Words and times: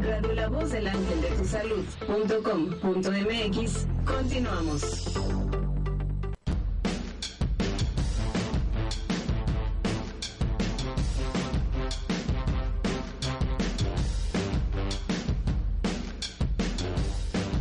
Radio 0.00 0.50
Voz 0.50 0.72
del 0.72 0.88
Ángel 0.88 1.20
de 1.20 1.28
tu 1.28 1.44
Salud.com.mx, 1.44 3.86
continuamos. 4.06 5.12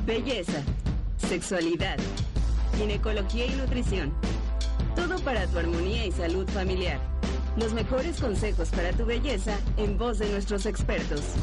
Belleza, 0.05 0.63
sexualidad, 1.17 1.97
ginecología 2.77 3.47
y 3.47 3.55
nutrición. 3.55 4.13
Todo 4.95 5.19
para 5.19 5.45
tu 5.47 5.59
armonía 5.59 6.05
y 6.05 6.13
salud 6.13 6.47
familiar. 6.49 7.01
Los 7.57 7.73
mejores 7.73 8.21
consejos 8.21 8.69
para 8.69 8.93
tu 8.93 9.05
belleza 9.05 9.59
en 9.75 9.97
voz 9.97 10.19
de 10.19 10.29
nuestros 10.29 10.65
expertos. 10.65 11.35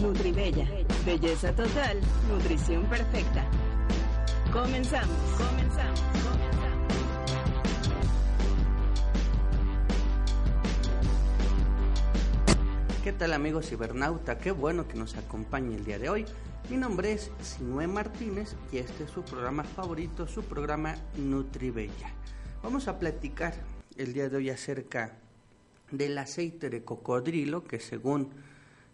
Nutribella. 0.00 0.68
Belleza 1.06 1.54
total. 1.54 1.98
Nutrición 2.28 2.84
perfecta. 2.84 3.48
Comenzamos. 4.52 5.16
Comenzamos. 5.38 6.00
Comenzamos. 6.00 6.86
¿Qué 13.02 13.12
tal 13.12 13.32
amigos 13.32 13.68
cibernauta? 13.70 14.38
Qué 14.38 14.50
bueno 14.50 14.86
que 14.86 14.98
nos 14.98 15.16
acompañe 15.16 15.76
el 15.76 15.84
día 15.84 15.98
de 15.98 16.10
hoy. 16.10 16.26
Mi 16.68 16.76
nombre 16.76 17.12
es 17.12 17.30
Sinue 17.40 17.86
Martínez 17.86 18.54
y 18.72 18.78
este 18.78 19.04
es 19.04 19.10
su 19.10 19.22
programa 19.22 19.64
favorito, 19.64 20.26
su 20.26 20.42
programa 20.42 20.96
Nutribella. 21.16 22.12
Vamos 22.62 22.86
a 22.88 22.98
platicar 22.98 23.54
el 23.96 24.12
día 24.12 24.28
de 24.28 24.36
hoy 24.36 24.50
acerca 24.50 25.16
del 25.90 26.18
aceite 26.18 26.68
de 26.68 26.84
cocodrilo 26.84 27.64
que 27.64 27.80
según 27.80 28.30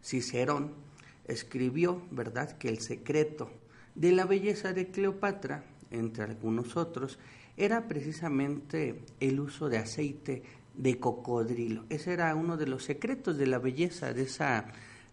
Cicerón 0.03 0.92
escribió, 1.27 2.03
¿verdad?, 2.11 2.57
que 2.59 2.69
el 2.69 2.81
secreto 2.81 3.51
de 3.95 4.13
la 4.13 4.25
belleza 4.25 4.73
de 4.73 4.91
Cleopatra, 4.91 5.65
entre 5.91 6.25
algunos 6.25 6.77
otros, 6.77 7.19
era 7.57 7.87
precisamente 7.89 9.03
el 9.21 9.41
uso 9.41 9.69
de 9.69 9.79
aceite 9.79 10.43
de 10.75 10.99
cocodrilo. 10.99 11.85
Ese 11.91 12.13
era 12.13 12.35
uno 12.35 12.57
de 12.57 12.67
los 12.67 12.85
secretos 12.85 13.37
de 13.37 13.47
la 13.47 13.59
belleza 13.59 14.13
de 14.13 14.23
esa 14.23 14.67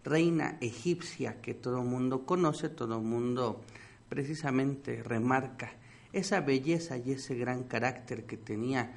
reina 0.04 0.56
egipcia 0.60 1.40
que 1.42 1.54
todo 1.54 1.82
mundo 1.82 2.24
conoce, 2.24 2.70
todo 2.70 3.00
mundo 3.00 3.60
precisamente 4.08 5.02
remarca 5.02 5.72
esa 6.12 6.40
belleza 6.40 6.96
y 6.96 7.12
ese 7.12 7.34
gran 7.34 7.64
carácter 7.64 8.24
que 8.24 8.36
tenía 8.36 8.92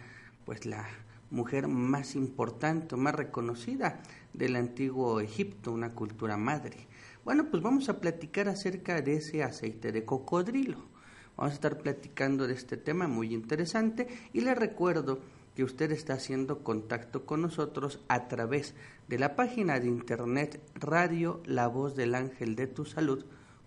pues 0.45 0.65
la 0.65 0.87
mujer 1.29 1.67
más 1.67 2.15
importante, 2.15 2.95
más 2.95 3.15
reconocida 3.15 4.01
del 4.33 4.55
antiguo 4.55 5.19
Egipto, 5.19 5.71
una 5.71 5.91
cultura 5.91 6.37
madre. 6.37 6.87
Bueno, 7.25 7.49
pues 7.49 7.63
vamos 7.63 7.87
a 7.87 8.01
platicar 8.01 8.49
acerca 8.49 9.01
de 9.01 9.15
ese 9.15 9.43
aceite 9.43 9.93
de 9.93 10.03
cocodrilo. 10.03 10.77
Vamos 11.37 11.53
a 11.53 11.55
estar 11.55 11.77
platicando 11.77 12.47
de 12.47 12.53
este 12.53 12.75
tema 12.75 13.07
muy 13.07 13.33
interesante 13.33 14.07
y 14.33 14.41
le 14.41 14.53
recuerdo 14.53 15.19
que 15.55 15.63
usted 15.63 15.93
está 15.93 16.15
haciendo 16.15 16.63
contacto 16.63 17.25
con 17.25 17.41
nosotros 17.41 18.01
a 18.09 18.27
través 18.27 18.75
de 19.07 19.19
la 19.19 19.37
página 19.37 19.79
de 19.79 19.87
internet 19.87 20.61
Radio 20.75 21.41
La 21.45 21.67
Voz 21.67 21.95
del 21.95 22.13
Ángel 22.15 22.57
de 22.57 22.67
tu 22.67 22.83
Salud 22.83 23.23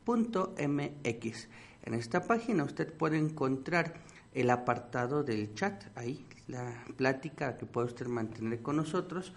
.mx. 0.06 1.48
En 1.82 1.94
esta 1.94 2.22
página 2.24 2.62
usted 2.62 2.92
puede 2.92 3.16
encontrar 3.16 3.94
el 4.34 4.50
apartado 4.50 5.24
del 5.24 5.54
chat, 5.54 5.84
ahí 5.96 6.26
la 6.46 6.84
plática 6.96 7.56
que 7.56 7.64
puede 7.64 7.86
usted 7.86 8.06
mantener 8.06 8.60
con 8.60 8.76
nosotros 8.76 9.32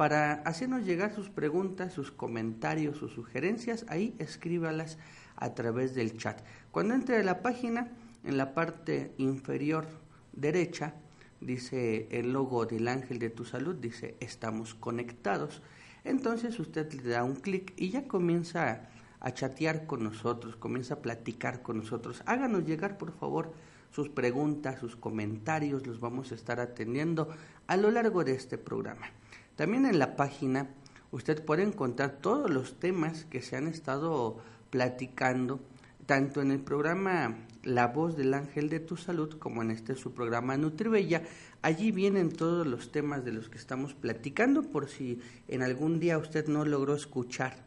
para 0.00 0.32
hacernos 0.46 0.86
llegar 0.86 1.14
sus 1.14 1.28
preguntas, 1.28 1.92
sus 1.92 2.10
comentarios, 2.10 2.96
sus 2.96 3.12
sugerencias, 3.12 3.84
ahí 3.90 4.14
escríbalas 4.18 4.96
a 5.36 5.52
través 5.52 5.94
del 5.94 6.16
chat. 6.16 6.40
Cuando 6.70 6.94
entre 6.94 7.18
a 7.18 7.22
la 7.22 7.42
página, 7.42 7.92
en 8.24 8.38
la 8.38 8.54
parte 8.54 9.12
inferior 9.18 9.86
derecha, 10.32 10.94
dice 11.42 12.08
el 12.12 12.32
logo 12.32 12.64
del 12.64 12.88
ángel 12.88 13.18
de 13.18 13.28
tu 13.28 13.44
salud, 13.44 13.74
dice 13.74 14.16
estamos 14.20 14.74
conectados. 14.74 15.60
Entonces 16.02 16.58
usted 16.58 16.90
le 16.94 17.10
da 17.10 17.22
un 17.22 17.34
clic 17.34 17.74
y 17.76 17.90
ya 17.90 18.08
comienza 18.08 18.88
a 19.20 19.34
chatear 19.34 19.84
con 19.84 20.02
nosotros, 20.02 20.56
comienza 20.56 20.94
a 20.94 21.02
platicar 21.02 21.60
con 21.60 21.76
nosotros. 21.76 22.22
Háganos 22.24 22.64
llegar, 22.64 22.96
por 22.96 23.12
favor, 23.12 23.52
sus 23.90 24.08
preguntas, 24.08 24.80
sus 24.80 24.96
comentarios, 24.96 25.86
los 25.86 26.00
vamos 26.00 26.32
a 26.32 26.36
estar 26.36 26.58
atendiendo 26.58 27.28
a 27.66 27.76
lo 27.76 27.90
largo 27.90 28.24
de 28.24 28.32
este 28.32 28.56
programa. 28.56 29.19
También 29.60 29.84
en 29.84 29.98
la 29.98 30.16
página 30.16 30.68
usted 31.10 31.44
puede 31.44 31.64
encontrar 31.64 32.12
todos 32.22 32.48
los 32.48 32.80
temas 32.80 33.26
que 33.26 33.42
se 33.42 33.58
han 33.58 33.66
estado 33.66 34.38
platicando, 34.70 35.60
tanto 36.06 36.40
en 36.40 36.50
el 36.50 36.60
programa 36.60 37.36
La 37.62 37.88
voz 37.88 38.16
del 38.16 38.32
ángel 38.32 38.70
de 38.70 38.80
tu 38.80 38.96
salud 38.96 39.36
como 39.38 39.60
en 39.60 39.70
este 39.70 39.96
su 39.96 40.14
programa 40.14 40.56
Nutribella. 40.56 41.24
Allí 41.60 41.92
vienen 41.92 42.32
todos 42.32 42.66
los 42.66 42.90
temas 42.90 43.22
de 43.22 43.32
los 43.32 43.50
que 43.50 43.58
estamos 43.58 43.92
platicando 43.92 44.62
por 44.62 44.88
si 44.88 45.20
en 45.46 45.62
algún 45.62 46.00
día 46.00 46.16
usted 46.16 46.48
no 46.48 46.64
logró 46.64 46.94
escuchar 46.94 47.58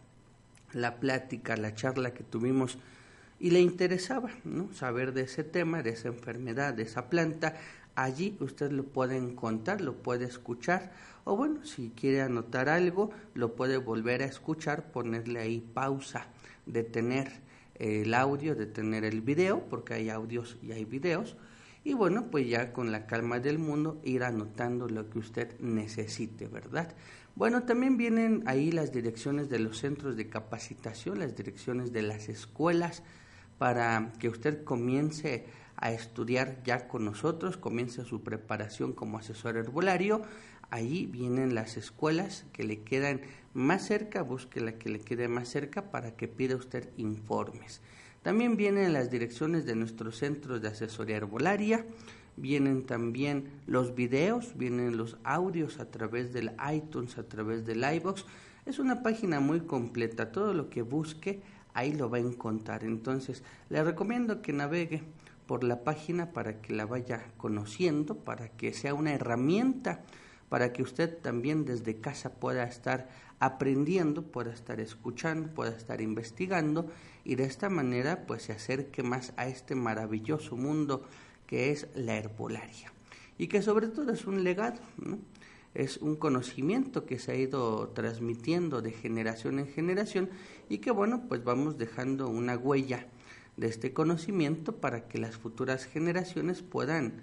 la 0.71 0.99
plática, 0.99 1.57
la 1.57 1.75
charla 1.75 2.15
que 2.15 2.23
tuvimos 2.23 2.79
y 3.39 3.51
le 3.51 3.59
interesaba 3.59 4.31
¿no? 4.45 4.73
saber 4.73 5.13
de 5.13 5.23
ese 5.23 5.43
tema, 5.43 5.83
de 5.83 5.91
esa 5.91 6.07
enfermedad, 6.07 6.73
de 6.73 6.83
esa 6.83 7.07
planta, 7.09 7.55
allí 7.95 8.37
usted 8.39 8.71
lo 8.71 8.83
puede 8.83 9.17
encontrar, 9.17 9.81
lo 9.81 9.93
puede 9.93 10.25
escuchar 10.25 10.91
o 11.25 11.37
bueno, 11.37 11.63
si 11.65 11.91
quiere 11.95 12.21
anotar 12.21 12.69
algo, 12.69 13.11
lo 13.33 13.55
puede 13.55 13.77
volver 13.77 14.23
a 14.23 14.25
escuchar, 14.25 14.91
ponerle 14.91 15.39
ahí 15.39 15.59
pausa, 15.73 16.27
detener 16.65 17.31
el 17.75 18.13
audio, 18.13 18.55
detener 18.55 19.05
el 19.05 19.21
video, 19.21 19.61
porque 19.69 19.93
hay 19.93 20.09
audios 20.09 20.57
y 20.61 20.73
hay 20.73 20.85
videos, 20.85 21.37
y 21.85 21.93
bueno, 21.93 22.27
pues 22.29 22.47
ya 22.47 22.71
con 22.71 22.91
la 22.91 23.07
calma 23.07 23.39
del 23.39 23.59
mundo 23.59 23.99
ir 24.03 24.23
anotando 24.23 24.87
lo 24.87 25.09
que 25.09 25.19
usted 25.19 25.59
necesite, 25.59 26.47
¿verdad? 26.47 26.93
Bueno, 27.35 27.63
también 27.63 27.97
vienen 27.97 28.43
ahí 28.45 28.71
las 28.71 28.91
direcciones 28.91 29.49
de 29.49 29.59
los 29.59 29.79
centros 29.79 30.15
de 30.15 30.29
capacitación, 30.29 31.19
las 31.19 31.35
direcciones 31.35 31.91
de 31.91 32.03
las 32.03 32.29
escuelas, 32.29 33.03
para 33.57 34.11
que 34.19 34.29
usted 34.29 34.63
comience 34.63 35.45
a 35.77 35.91
estudiar 35.91 36.61
ya 36.63 36.87
con 36.87 37.05
nosotros, 37.05 37.57
comience 37.57 38.05
su 38.05 38.21
preparación 38.21 38.93
como 38.93 39.17
asesor 39.17 39.57
herbolario. 39.57 40.21
Ahí 40.69 41.05
vienen 41.05 41.55
las 41.55 41.77
escuelas 41.77 42.45
que 42.53 42.63
le 42.63 42.81
quedan 42.81 43.21
más 43.53 43.85
cerca, 43.85 44.23
busque 44.23 44.61
la 44.61 44.73
que 44.73 44.89
le 44.89 44.99
quede 44.99 45.27
más 45.27 45.49
cerca 45.49 45.91
para 45.91 46.15
que 46.15 46.27
pida 46.27 46.55
usted 46.55 46.89
informes. 46.97 47.81
También 48.21 48.55
vienen 48.55 48.93
las 48.93 49.11
direcciones 49.11 49.65
de 49.65 49.75
nuestros 49.75 50.17
centros 50.17 50.61
de 50.61 50.69
asesoría 50.69 51.17
herbolaria, 51.17 51.85
vienen 52.37 52.85
también 52.85 53.49
los 53.67 53.93
videos, 53.95 54.57
vienen 54.57 54.97
los 54.97 55.17
audios 55.23 55.79
a 55.79 55.91
través 55.91 56.33
del 56.33 56.51
iTunes, 56.73 57.17
a 57.17 57.23
través 57.27 57.65
del 57.65 57.83
iBox. 57.83 58.25
Es 58.65 58.79
una 58.79 59.03
página 59.03 59.39
muy 59.41 59.61
completa, 59.61 60.31
todo 60.31 60.53
lo 60.53 60.69
que 60.69 60.81
busque 60.81 61.41
ahí 61.73 61.93
lo 61.93 62.09
va 62.09 62.17
a 62.17 62.21
encontrar. 62.21 62.83
Entonces, 62.83 63.43
le 63.69 63.83
recomiendo 63.83 64.41
que 64.41 64.53
navegue 64.53 65.03
por 65.45 65.63
la 65.63 65.83
página 65.83 66.31
para 66.31 66.61
que 66.61 66.73
la 66.73 66.85
vaya 66.85 67.31
conociendo, 67.37 68.15
para 68.15 68.49
que 68.49 68.73
sea 68.73 68.93
una 68.93 69.13
herramienta 69.13 70.03
para 70.53 70.71
que 70.71 70.83
usted 70.83 71.17
también 71.17 71.65
desde 71.65 71.99
casa 71.99 72.35
pueda 72.35 72.65
estar 72.65 73.09
aprendiendo, 73.39 74.21
pueda 74.21 74.53
estar 74.53 74.79
escuchando, 74.79 75.51
pueda 75.51 75.75
estar 75.75 75.99
investigando 75.99 76.85
y 77.23 77.33
de 77.33 77.45
esta 77.45 77.69
manera 77.69 78.27
pues 78.27 78.43
se 78.43 78.51
acerque 78.51 79.01
más 79.01 79.33
a 79.35 79.47
este 79.47 79.73
maravilloso 79.73 80.55
mundo 80.55 81.07
que 81.47 81.71
es 81.71 81.87
la 81.95 82.17
herbolaria. 82.17 82.93
Y 83.39 83.47
que 83.47 83.63
sobre 83.63 83.87
todo 83.87 84.11
es 84.11 84.27
un 84.27 84.43
legado, 84.43 84.79
es 85.73 85.97
un 85.97 86.17
conocimiento 86.17 87.07
que 87.07 87.17
se 87.17 87.31
ha 87.31 87.35
ido 87.35 87.89
transmitiendo 87.89 88.83
de 88.83 88.91
generación 88.91 89.57
en 89.57 89.65
generación 89.65 90.29
y 90.69 90.77
que 90.77 90.91
bueno, 90.91 91.23
pues 91.27 91.43
vamos 91.43 91.79
dejando 91.79 92.29
una 92.29 92.55
huella 92.55 93.07
de 93.57 93.67
este 93.67 93.93
conocimiento 93.93 94.77
para 94.77 95.07
que 95.07 95.17
las 95.17 95.37
futuras 95.37 95.85
generaciones 95.85 96.61
puedan 96.61 97.21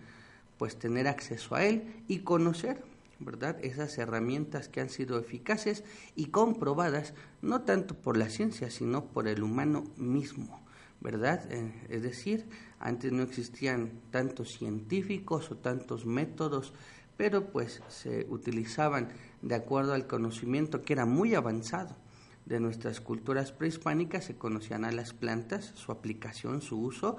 pues 0.59 0.79
tener 0.79 1.09
acceso 1.09 1.55
a 1.55 1.65
él 1.65 1.85
y 2.06 2.21
conocer 2.21 2.82
¿verdad? 3.21 3.59
Esas 3.62 3.99
herramientas 3.99 4.69
que 4.69 4.81
han 4.81 4.88
sido 4.88 5.19
eficaces 5.19 5.85
y 6.17 6.27
comprobadas 6.27 7.12
no 7.43 7.62
tanto 7.62 7.94
por 7.94 8.17
la 8.17 8.31
ciencia, 8.31 8.71
sino 8.71 9.05
por 9.05 9.29
el 9.29 9.43
humano 9.43 9.85
mismo. 9.97 10.61
¿verdad? 11.00 11.50
Eh, 11.50 11.73
es 11.88 12.03
decir, 12.03 12.47
antes 12.79 13.12
no 13.12 13.23
existían 13.23 13.91
tantos 14.11 14.53
científicos 14.53 15.50
o 15.50 15.56
tantos 15.56 16.06
métodos, 16.06 16.73
pero 17.17 17.50
pues 17.50 17.83
se 17.88 18.26
utilizaban 18.31 19.09
de 19.43 19.55
acuerdo 19.55 19.94
al 19.94 20.06
conocimiento 20.06 20.83
que 20.83 20.94
era 20.94 21.06
muy 21.06 21.35
avanzado 21.35 21.97
de 22.46 22.60
nuestras 22.60 23.00
culturas 23.00 23.52
prehispánicas, 23.52 24.25
se 24.25 24.37
conocían 24.37 24.84
a 24.84 24.92
las 24.92 25.12
plantas, 25.12 25.72
su 25.75 25.92
aplicación, 25.92 26.62
su 26.62 26.81
uso, 26.81 27.16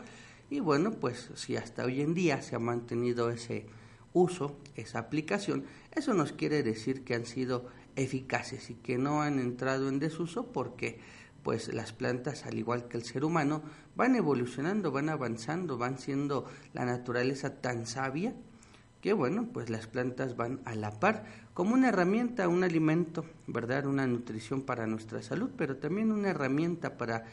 y 0.50 0.60
bueno, 0.60 0.92
pues 0.92 1.30
si 1.36 1.56
hasta 1.56 1.86
hoy 1.86 2.02
en 2.02 2.14
día 2.14 2.42
se 2.42 2.56
ha 2.56 2.60
mantenido 2.60 3.30
ese 3.30 3.68
uso, 4.14 4.58
esa 4.76 5.00
aplicación, 5.00 5.64
eso 5.96 6.14
nos 6.14 6.34
quiere 6.34 6.64
decir 6.64 7.04
que 7.04 7.16
han 7.16 7.26
sido 7.26 7.68
eficaces 7.96 8.70
y 8.70 8.76
que 8.76 8.98
no 8.98 9.22
han 9.22 9.40
entrado 9.40 9.90
en 9.90 10.00
desuso 10.00 10.52
porque 10.52 11.00
pues 11.44 11.74
las 11.74 11.92
plantas, 11.94 12.46
al 12.46 12.58
igual 12.58 12.88
que 12.88 12.98
el 12.98 13.04
ser 13.04 13.24
humano, 13.24 13.64
van 13.96 14.16
evolucionando, 14.16 14.92
van 14.92 15.10
avanzando, 15.10 15.78
van 15.78 15.98
siendo 15.98 16.46
la 16.74 16.86
naturaleza 16.86 17.62
tan 17.62 17.88
sabia 17.88 18.36
que 19.02 19.14
bueno, 19.14 19.50
pues 19.52 19.70
las 19.70 19.88
plantas 19.88 20.38
van 20.38 20.62
a 20.66 20.76
la 20.76 21.00
par 21.00 21.26
como 21.54 21.74
una 21.74 21.90
herramienta, 21.90 22.48
un 22.48 22.64
alimento, 22.64 23.26
¿verdad? 23.48 23.86
Una 23.86 24.06
nutrición 24.08 24.62
para 24.62 24.88
nuestra 24.88 25.22
salud, 25.22 25.50
pero 25.58 25.78
también 25.78 26.12
una 26.12 26.30
herramienta 26.30 26.98
para 26.98 27.26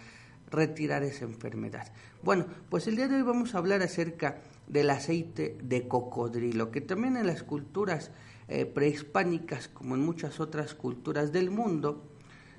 retirar 0.50 1.02
esa 1.02 1.26
enfermedad. 1.26 1.92
Bueno, 2.22 2.46
pues 2.70 2.86
el 2.86 2.96
día 2.96 3.06
de 3.06 3.16
hoy 3.16 3.22
vamos 3.22 3.54
a 3.54 3.58
hablar 3.58 3.82
acerca 3.82 4.38
del 4.66 4.88
aceite 4.90 5.58
de 5.62 5.86
cocodrilo, 5.86 6.70
que 6.70 6.80
también 6.80 7.16
en 7.16 7.26
las 7.26 7.42
culturas 7.42 8.10
eh, 8.48 8.64
prehispánicas, 8.64 9.68
como 9.68 9.94
en 9.94 10.04
muchas 10.04 10.40
otras 10.40 10.74
culturas 10.74 11.32
del 11.32 11.50
mundo, 11.50 12.02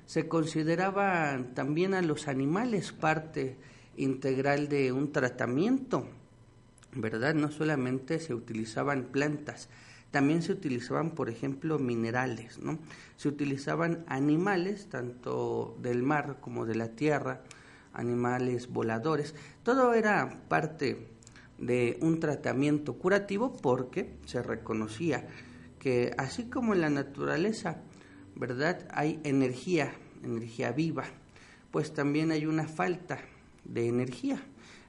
se 0.06 0.28
consideraban 0.28 1.54
también 1.54 1.94
a 1.94 2.02
los 2.02 2.28
animales 2.28 2.92
parte 2.92 3.58
integral 3.96 4.68
de 4.68 4.92
un 4.92 5.12
tratamiento 5.12 6.06
¿verdad? 6.94 7.34
No 7.34 7.50
solamente 7.50 8.18
se 8.18 8.34
utilizaban 8.34 9.04
plantas, 9.04 9.68
también 10.10 10.42
se 10.42 10.52
utilizaban, 10.52 11.12
por 11.12 11.30
ejemplo, 11.30 11.78
minerales, 11.78 12.58
¿no? 12.58 12.78
Se 13.16 13.28
utilizaban 13.28 14.04
animales, 14.08 14.88
tanto 14.88 15.76
del 15.80 16.02
mar 16.02 16.38
como 16.40 16.66
de 16.66 16.74
la 16.74 16.88
tierra, 16.88 17.42
animales 17.92 18.68
voladores, 18.68 19.34
todo 19.62 19.94
era 19.94 20.42
parte 20.48 21.08
de 21.58 21.98
un 22.00 22.18
tratamiento 22.18 22.94
curativo 22.94 23.52
porque 23.52 24.16
se 24.24 24.42
reconocía 24.42 25.28
que 25.78 26.12
así 26.18 26.44
como 26.44 26.74
en 26.74 26.80
la 26.80 26.90
naturaleza, 26.90 27.78
¿verdad? 28.34 28.86
Hay 28.92 29.20
energía, 29.24 29.92
energía 30.22 30.72
viva, 30.72 31.04
pues 31.70 31.92
también 31.92 32.30
hay 32.32 32.46
una 32.46 32.68
falta 32.68 33.18
de 33.64 33.88
energía. 33.88 34.40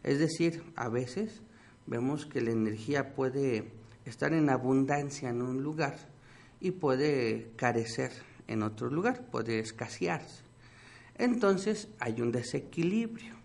Es 0.04 0.20
decir, 0.20 0.64
a 0.76 0.90
veces 0.90 1.42
vemos 1.92 2.26
que 2.26 2.40
la 2.40 2.52
energía 2.52 3.14
puede 3.14 3.70
estar 4.06 4.34
en 4.34 4.50
abundancia 4.50 5.30
en 5.30 5.42
un 5.42 5.62
lugar 5.62 5.98
y 6.62 6.72
puede 6.72 7.52
carecer 7.58 8.14
en 8.48 8.64
otro 8.64 8.90
lugar, 8.90 9.26
puede 9.30 9.60
escasearse. 9.60 10.42
Entonces 11.18 11.90
hay 12.00 12.22
un 12.22 12.32
desequilibrio 12.32 13.36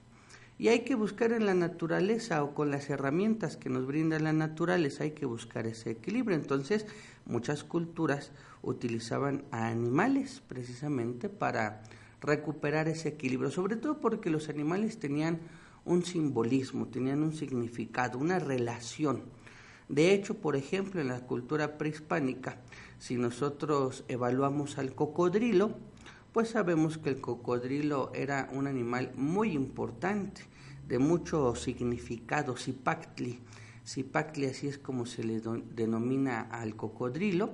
y 0.58 0.68
hay 0.68 0.84
que 0.84 0.94
buscar 0.94 1.32
en 1.32 1.44
la 1.44 1.54
naturaleza 1.54 2.44
o 2.44 2.54
con 2.54 2.70
las 2.70 2.88
herramientas 2.88 3.56
que 3.56 3.68
nos 3.68 3.84
brinda 3.84 4.20
la 4.20 4.32
naturaleza, 4.32 5.02
hay 5.02 5.10
que 5.10 5.26
buscar 5.26 5.66
ese 5.66 5.90
equilibrio. 5.90 6.36
Entonces 6.36 6.86
muchas 7.24 7.64
culturas 7.64 8.30
utilizaban 8.62 9.44
a 9.50 9.66
animales 9.66 10.40
precisamente 10.46 11.28
para 11.28 11.82
recuperar 12.20 12.86
ese 12.86 13.08
equilibrio, 13.08 13.50
sobre 13.50 13.74
todo 13.74 14.00
porque 14.00 14.30
los 14.30 14.48
animales 14.48 15.00
tenían 15.00 15.40
un 15.86 16.04
simbolismo, 16.04 16.88
tenían 16.88 17.22
un 17.22 17.32
significado, 17.32 18.18
una 18.18 18.38
relación. 18.38 19.22
De 19.88 20.12
hecho, 20.12 20.34
por 20.34 20.56
ejemplo, 20.56 21.00
en 21.00 21.08
la 21.08 21.20
cultura 21.20 21.78
prehispánica, 21.78 22.58
si 22.98 23.16
nosotros 23.16 24.04
evaluamos 24.08 24.78
al 24.78 24.94
cocodrilo, 24.94 25.76
pues 26.32 26.50
sabemos 26.50 26.98
que 26.98 27.08
el 27.08 27.20
cocodrilo 27.20 28.10
era 28.14 28.50
un 28.52 28.66
animal 28.66 29.12
muy 29.16 29.52
importante, 29.52 30.42
de 30.86 30.98
mucho 30.98 31.54
significado, 31.54 32.56
Zipactli. 32.56 33.38
Zipactli 33.86 34.46
así 34.46 34.68
es 34.68 34.78
como 34.78 35.06
se 35.06 35.24
le 35.24 35.40
denomina 35.40 36.42
al 36.42 36.76
cocodrilo. 36.76 37.50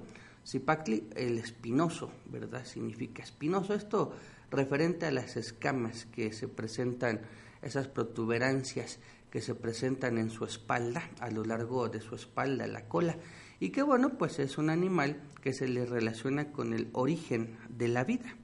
Zipactli, 0.47 1.09
el 1.15 1.39
espinoso, 1.39 2.11
¿verdad? 2.27 2.65
Significa 2.65 3.23
espinoso. 3.23 3.75
Esto 3.75 4.13
referente 4.51 5.07
a 5.07 5.11
las 5.11 5.37
escamas 5.37 6.07
que 6.07 6.33
se 6.33 6.49
presentan 6.49 7.21
esas 7.63 7.89
protuberancias 7.89 8.99
que 9.31 9.41
se 9.41 9.55
presentan 9.55 10.19
en 10.19 10.31
su 10.31 10.45
espalda, 10.45 11.09
a 11.21 11.31
lo 11.31 11.45
largo 11.45 11.89
de 11.89 12.01
su 12.01 12.15
espalda, 12.15 12.67
la 12.67 12.87
cola, 12.87 13.17
y 13.61 13.71
que 13.71 13.83
bueno, 13.83 14.19
pues 14.19 14.39
es 14.39 14.59
un 14.59 14.69
animal 14.69 15.23
que 15.41 15.53
se 15.53 15.69
le 15.69 15.87
relaciona 15.87 16.53
con 16.53 16.75
el 16.75 16.89
origen 16.93 17.57
de 17.71 17.89
la 17.89 18.05
vida. 18.05 18.37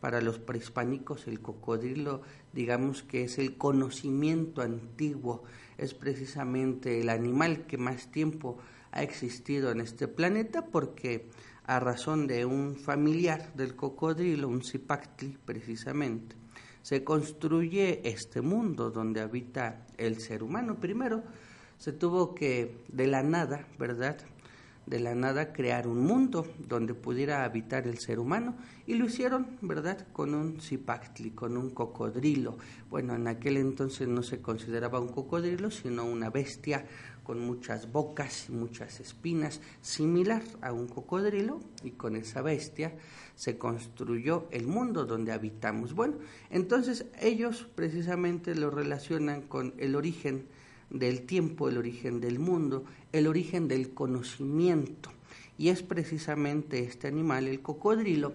Para 0.00 0.22
los 0.22 0.38
prehispánicos 0.38 1.26
el 1.26 1.40
cocodrilo, 1.40 2.22
digamos 2.54 3.02
que 3.02 3.24
es 3.24 3.38
el 3.38 3.58
conocimiento 3.58 4.62
antiguo, 4.62 5.42
es 5.76 5.92
precisamente 5.92 7.00
el 7.00 7.10
animal 7.10 7.66
que 7.66 7.76
más 7.76 8.10
tiempo 8.10 8.56
ha 8.92 9.02
existido 9.02 9.70
en 9.70 9.80
este 9.80 10.08
planeta 10.08 10.66
porque 10.66 11.28
a 11.64 11.80
razón 11.80 12.26
de 12.26 12.46
un 12.46 12.76
familiar 12.76 13.52
del 13.54 13.76
cocodrilo, 13.76 14.48
un 14.48 14.62
cipactli 14.62 15.36
precisamente, 15.44 16.39
se 16.82 17.04
construye 17.04 18.00
este 18.04 18.40
mundo 18.40 18.90
donde 18.90 19.20
habita 19.20 19.86
el 19.98 20.20
ser 20.20 20.42
humano. 20.42 20.76
Primero 20.80 21.22
se 21.78 21.92
tuvo 21.92 22.34
que, 22.34 22.76
de 22.88 23.06
la 23.06 23.22
nada, 23.22 23.66
¿verdad? 23.78 24.18
De 24.86 24.98
la 24.98 25.14
nada 25.14 25.52
crear 25.52 25.86
un 25.86 26.00
mundo 26.00 26.46
donde 26.58 26.94
pudiera 26.94 27.44
habitar 27.44 27.86
el 27.86 27.98
ser 27.98 28.18
humano 28.18 28.56
y 28.86 28.94
lo 28.94 29.06
hicieron, 29.06 29.46
¿verdad? 29.60 30.06
Con 30.12 30.34
un 30.34 30.60
cipactli, 30.60 31.30
con 31.30 31.56
un 31.56 31.70
cocodrilo. 31.70 32.58
Bueno, 32.88 33.14
en 33.14 33.28
aquel 33.28 33.56
entonces 33.56 34.08
no 34.08 34.22
se 34.22 34.40
consideraba 34.40 35.00
un 35.00 35.08
cocodrilo, 35.08 35.70
sino 35.70 36.04
una 36.04 36.28
bestia 36.28 36.86
con 37.22 37.40
muchas 37.40 37.90
bocas 37.92 38.48
y 38.48 38.52
muchas 38.52 39.00
espinas, 39.00 39.60
similar 39.80 40.42
a 40.60 40.72
un 40.72 40.88
cocodrilo, 40.88 41.60
y 41.82 41.92
con 41.92 42.16
esa 42.16 42.42
bestia 42.42 42.94
se 43.34 43.56
construyó 43.56 44.46
el 44.50 44.66
mundo 44.66 45.06
donde 45.06 45.32
habitamos. 45.32 45.94
Bueno, 45.94 46.16
entonces 46.50 47.06
ellos 47.20 47.66
precisamente 47.74 48.54
lo 48.54 48.70
relacionan 48.70 49.42
con 49.42 49.74
el 49.78 49.96
origen 49.96 50.46
del 50.90 51.22
tiempo, 51.22 51.68
el 51.68 51.78
origen 51.78 52.20
del 52.20 52.38
mundo, 52.38 52.84
el 53.12 53.26
origen 53.26 53.68
del 53.68 53.94
conocimiento. 53.94 55.10
Y 55.56 55.68
es 55.68 55.82
precisamente 55.82 56.80
este 56.80 57.08
animal, 57.08 57.46
el 57.46 57.60
cocodrilo, 57.60 58.32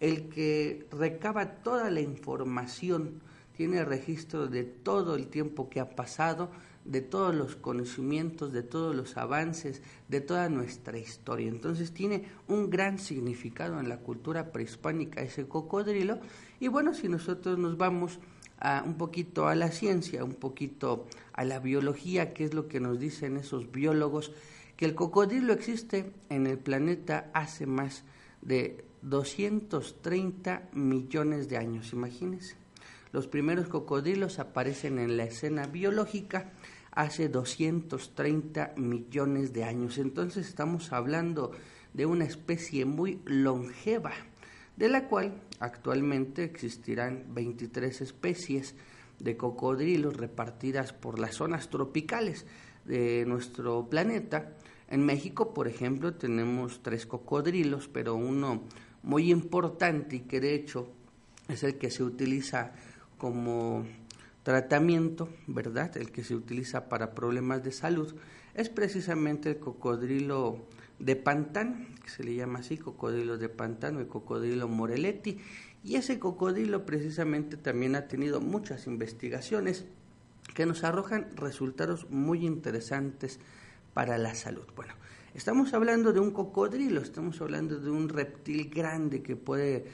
el 0.00 0.28
que 0.28 0.86
recaba 0.90 1.62
toda 1.62 1.90
la 1.90 2.00
información, 2.00 3.20
tiene 3.56 3.84
registro 3.84 4.48
de 4.48 4.64
todo 4.64 5.14
el 5.14 5.28
tiempo 5.28 5.68
que 5.68 5.80
ha 5.80 5.90
pasado, 5.90 6.50
de 6.84 7.00
todos 7.00 7.34
los 7.34 7.56
conocimientos, 7.56 8.52
de 8.52 8.62
todos 8.62 8.94
los 8.94 9.16
avances, 9.16 9.82
de 10.08 10.20
toda 10.20 10.48
nuestra 10.48 10.98
historia. 10.98 11.48
Entonces 11.48 11.92
tiene 11.92 12.24
un 12.48 12.70
gran 12.70 12.98
significado 12.98 13.78
en 13.78 13.88
la 13.88 13.98
cultura 13.98 14.52
prehispánica 14.52 15.22
ese 15.22 15.46
cocodrilo. 15.46 16.18
Y 16.60 16.68
bueno, 16.68 16.94
si 16.94 17.08
nosotros 17.08 17.58
nos 17.58 17.76
vamos 17.76 18.18
a, 18.58 18.82
un 18.84 18.94
poquito 18.94 19.46
a 19.46 19.54
la 19.54 19.70
ciencia, 19.70 20.24
un 20.24 20.34
poquito 20.34 21.06
a 21.32 21.44
la 21.44 21.60
biología, 21.60 22.34
que 22.34 22.44
es 22.44 22.54
lo 22.54 22.68
que 22.68 22.80
nos 22.80 22.98
dicen 22.98 23.36
esos 23.36 23.70
biólogos, 23.70 24.32
que 24.76 24.84
el 24.84 24.94
cocodrilo 24.94 25.52
existe 25.52 26.12
en 26.28 26.46
el 26.46 26.58
planeta 26.58 27.30
hace 27.34 27.66
más 27.66 28.04
de 28.40 28.84
230 29.02 30.70
millones 30.72 31.48
de 31.48 31.56
años, 31.56 31.92
imagínense. 31.92 32.56
Los 33.12 33.26
primeros 33.26 33.68
cocodrilos 33.68 34.38
aparecen 34.38 34.98
en 34.98 35.18
la 35.18 35.24
escena 35.24 35.66
biológica 35.66 36.50
hace 36.92 37.28
230 37.28 38.74
millones 38.76 39.52
de 39.52 39.64
años. 39.64 39.98
Entonces 39.98 40.46
estamos 40.46 40.92
hablando 40.92 41.52
de 41.94 42.06
una 42.06 42.24
especie 42.24 42.84
muy 42.84 43.20
longeva, 43.24 44.12
de 44.76 44.88
la 44.88 45.08
cual 45.08 45.42
actualmente 45.58 46.44
existirán 46.44 47.26
23 47.34 48.00
especies 48.00 48.74
de 49.18 49.36
cocodrilos 49.36 50.16
repartidas 50.16 50.92
por 50.92 51.18
las 51.18 51.36
zonas 51.36 51.68
tropicales 51.70 52.46
de 52.84 53.24
nuestro 53.26 53.88
planeta. 53.88 54.52
En 54.88 55.04
México, 55.04 55.54
por 55.54 55.68
ejemplo, 55.68 56.14
tenemos 56.14 56.82
tres 56.82 57.06
cocodrilos, 57.06 57.88
pero 57.88 58.14
uno 58.14 58.64
muy 59.02 59.30
importante 59.30 60.16
y 60.16 60.20
que 60.20 60.40
de 60.40 60.54
hecho 60.54 60.88
es 61.48 61.62
el 61.62 61.78
que 61.78 61.90
se 61.90 62.02
utiliza 62.02 62.72
como 63.16 63.84
tratamiento, 64.42 65.28
¿verdad? 65.46 65.96
El 65.96 66.10
que 66.10 66.24
se 66.24 66.34
utiliza 66.34 66.88
para 66.88 67.14
problemas 67.14 67.62
de 67.62 67.72
salud 67.72 68.14
es 68.54 68.68
precisamente 68.68 69.50
el 69.50 69.58
cocodrilo 69.58 70.58
de 70.98 71.16
pantano, 71.16 71.76
que 72.02 72.10
se 72.10 72.22
le 72.24 72.34
llama 72.34 72.60
así, 72.60 72.76
cocodrilo 72.76 73.38
de 73.38 73.48
pantano, 73.48 74.00
el 74.00 74.08
cocodrilo 74.08 74.68
moreletti, 74.68 75.38
y 75.84 75.96
ese 75.96 76.18
cocodrilo 76.18 76.86
precisamente 76.86 77.56
también 77.56 77.96
ha 77.96 78.06
tenido 78.06 78.40
muchas 78.40 78.86
investigaciones 78.86 79.84
que 80.54 80.66
nos 80.66 80.84
arrojan 80.84 81.36
resultados 81.36 82.10
muy 82.10 82.46
interesantes 82.46 83.40
para 83.94 84.18
la 84.18 84.34
salud. 84.34 84.64
Bueno, 84.76 84.94
estamos 85.34 85.74
hablando 85.74 86.12
de 86.12 86.20
un 86.20 86.30
cocodrilo, 86.30 87.00
estamos 87.00 87.40
hablando 87.40 87.80
de 87.80 87.90
un 87.90 88.08
reptil 88.08 88.70
grande 88.70 89.22
que 89.22 89.34
puede 89.34 89.86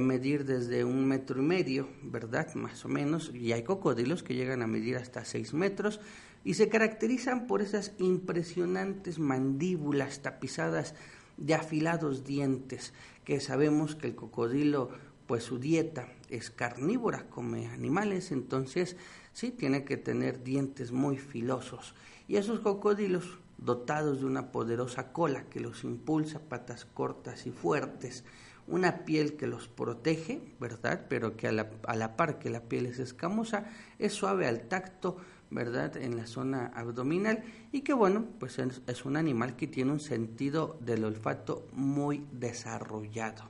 medir 0.00 0.44
desde 0.44 0.84
un 0.84 1.06
metro 1.06 1.40
y 1.40 1.44
medio, 1.44 1.88
¿verdad? 2.02 2.54
Más 2.54 2.84
o 2.84 2.88
menos, 2.88 3.32
y 3.34 3.52
hay 3.52 3.62
cocodrilos 3.62 4.22
que 4.22 4.34
llegan 4.34 4.62
a 4.62 4.66
medir 4.66 4.96
hasta 4.96 5.24
seis 5.24 5.54
metros 5.54 6.00
y 6.44 6.54
se 6.54 6.68
caracterizan 6.68 7.46
por 7.46 7.62
esas 7.62 7.92
impresionantes 7.98 9.18
mandíbulas 9.18 10.20
tapizadas 10.20 10.94
de 11.38 11.54
afilados 11.54 12.24
dientes, 12.24 12.92
que 13.24 13.40
sabemos 13.40 13.94
que 13.94 14.08
el 14.08 14.14
cocodrilo, 14.14 14.90
pues 15.26 15.44
su 15.44 15.58
dieta 15.58 16.08
es 16.28 16.50
carnívora, 16.50 17.28
come 17.30 17.68
animales, 17.68 18.32
entonces 18.32 18.96
sí 19.32 19.50
tiene 19.50 19.84
que 19.84 19.96
tener 19.96 20.42
dientes 20.42 20.92
muy 20.92 21.16
filosos. 21.16 21.94
Y 22.26 22.36
esos 22.36 22.60
cocodrilos, 22.60 23.38
dotados 23.56 24.20
de 24.20 24.26
una 24.26 24.52
poderosa 24.52 25.12
cola 25.12 25.44
que 25.44 25.60
los 25.60 25.84
impulsa, 25.84 26.40
patas 26.40 26.84
cortas 26.84 27.46
y 27.46 27.50
fuertes, 27.50 28.24
una 28.68 29.04
piel 29.04 29.36
que 29.36 29.46
los 29.46 29.68
protege, 29.68 30.40
¿verdad? 30.60 31.06
Pero 31.08 31.36
que 31.36 31.48
a 31.48 31.52
la, 31.52 31.70
a 31.86 31.96
la 31.96 32.16
par 32.16 32.38
que 32.38 32.50
la 32.50 32.62
piel 32.62 32.86
es 32.86 32.98
escamosa, 32.98 33.66
es 33.98 34.12
suave 34.12 34.46
al 34.46 34.68
tacto, 34.68 35.16
¿verdad? 35.50 35.96
En 35.96 36.16
la 36.16 36.26
zona 36.26 36.66
abdominal 36.74 37.42
y 37.72 37.80
que 37.80 37.92
bueno, 37.92 38.26
pues 38.38 38.58
es, 38.58 39.04
un 39.04 39.16
animal 39.16 39.56
que 39.56 39.66
tiene 39.66 39.92
un 39.92 40.00
sentido 40.00 40.78
del 40.80 41.04
olfato 41.04 41.66
muy 41.72 42.24
desarrollado. 42.32 43.44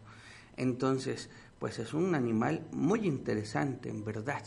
Entonces, 0.56 1.30
pues 1.58 1.78
es 1.78 1.94
un 1.94 2.14
animal 2.14 2.66
muy 2.72 3.06
interesante, 3.06 3.88
en 3.88 4.04
verdad, 4.04 4.42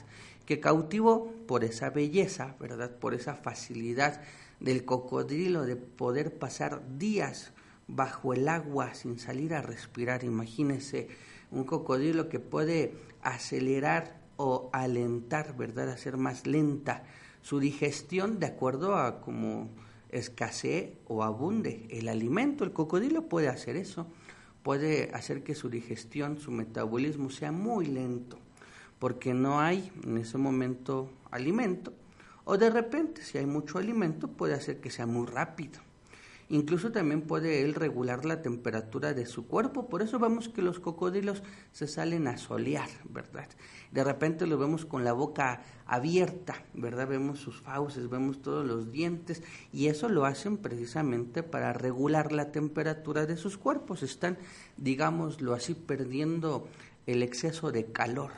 que 0.46 0.60
cautivó 0.60 1.32
por 1.48 1.64
esa 1.64 1.90
belleza, 1.90 2.56
¿verdad? 2.60 2.92
Por 2.92 3.14
esa 3.14 3.36
facilidad 3.36 4.22
del 4.60 4.86
cocodrilo 4.86 5.64
de 5.64 5.76
poder 5.76 6.38
pasar 6.38 6.82
días 6.98 7.52
bajo 7.96 8.34
el 8.34 8.48
agua 8.48 8.94
sin 8.94 9.20
salir 9.20 9.54
a 9.54 9.62
respirar. 9.62 10.24
Imagínese 10.24 11.10
un 11.52 11.64
cocodrilo 11.66 12.30
que 12.30 12.40
puede 12.40 12.94
acelerar 13.22 14.20
o 14.38 14.70
alentar, 14.74 15.56
¿verdad? 15.56 15.90
Hacer 15.90 16.18
más 16.18 16.48
lenta 16.48 17.04
su 17.42 17.60
digestión 17.60 18.40
de 18.40 18.48
acuerdo 18.48 18.96
a 18.96 19.22
cómo 19.22 19.70
escasee 20.10 20.98
o 21.08 21.24
abunde 21.24 21.88
el 21.90 22.08
alimento. 22.08 22.64
El 22.64 22.74
cocodrilo 22.74 23.28
puede 23.28 23.50
hacer 23.50 23.76
eso, 23.76 24.08
puede 24.64 25.12
hacer 25.14 25.44
que 25.44 25.56
su 25.56 25.70
digestión, 25.70 26.40
su 26.40 26.52
metabolismo 26.52 27.30
sea 27.30 27.52
muy 27.52 27.86
lento, 27.86 28.38
porque 29.00 29.34
no 29.34 29.60
hay 29.60 29.92
en 30.04 30.18
ese 30.18 30.38
momento 30.38 31.10
alimento, 31.32 31.94
o 32.46 32.58
de 32.58 32.70
repente 32.70 33.24
si 33.24 33.38
hay 33.38 33.46
mucho 33.46 33.78
alimento 33.78 34.28
puede 34.28 34.54
hacer 34.54 34.80
que 34.80 34.90
sea 34.90 35.06
muy 35.06 35.28
rápido. 35.28 35.80
Incluso 36.52 36.92
también 36.92 37.22
puede 37.22 37.62
él 37.62 37.74
regular 37.76 38.26
la 38.26 38.42
temperatura 38.42 39.14
de 39.14 39.26
su 39.26 39.48
cuerpo. 39.48 39.88
Por 39.88 40.02
eso 40.02 40.20
vemos 40.20 40.50
que 40.50 40.62
los 40.62 40.82
cocodrilos 40.82 41.44
se 41.72 41.88
salen 41.88 42.28
a 42.28 42.36
solear, 42.36 42.90
¿verdad? 43.10 43.48
De 43.94 44.04
repente 44.04 44.46
lo 44.46 44.58
vemos 44.58 44.86
con 44.86 45.06
la 45.06 45.14
boca 45.14 45.62
abierta, 45.86 46.56
¿verdad? 46.74 47.08
Vemos 47.08 47.40
sus 47.40 47.62
fauces, 47.62 48.10
vemos 48.10 48.42
todos 48.42 48.68
los 48.68 48.92
dientes 48.92 49.42
y 49.72 49.88
eso 49.88 50.10
lo 50.10 50.26
hacen 50.26 50.58
precisamente 50.58 51.42
para 51.42 51.72
regular 51.72 52.34
la 52.34 52.52
temperatura 52.52 53.26
de 53.26 53.38
sus 53.38 53.58
cuerpos. 53.58 54.04
Están, 54.04 54.38
digámoslo 54.76 55.54
así, 55.54 55.74
perdiendo 55.74 56.68
el 57.08 57.24
exceso 57.24 57.72
de 57.72 57.94
calor, 57.94 58.32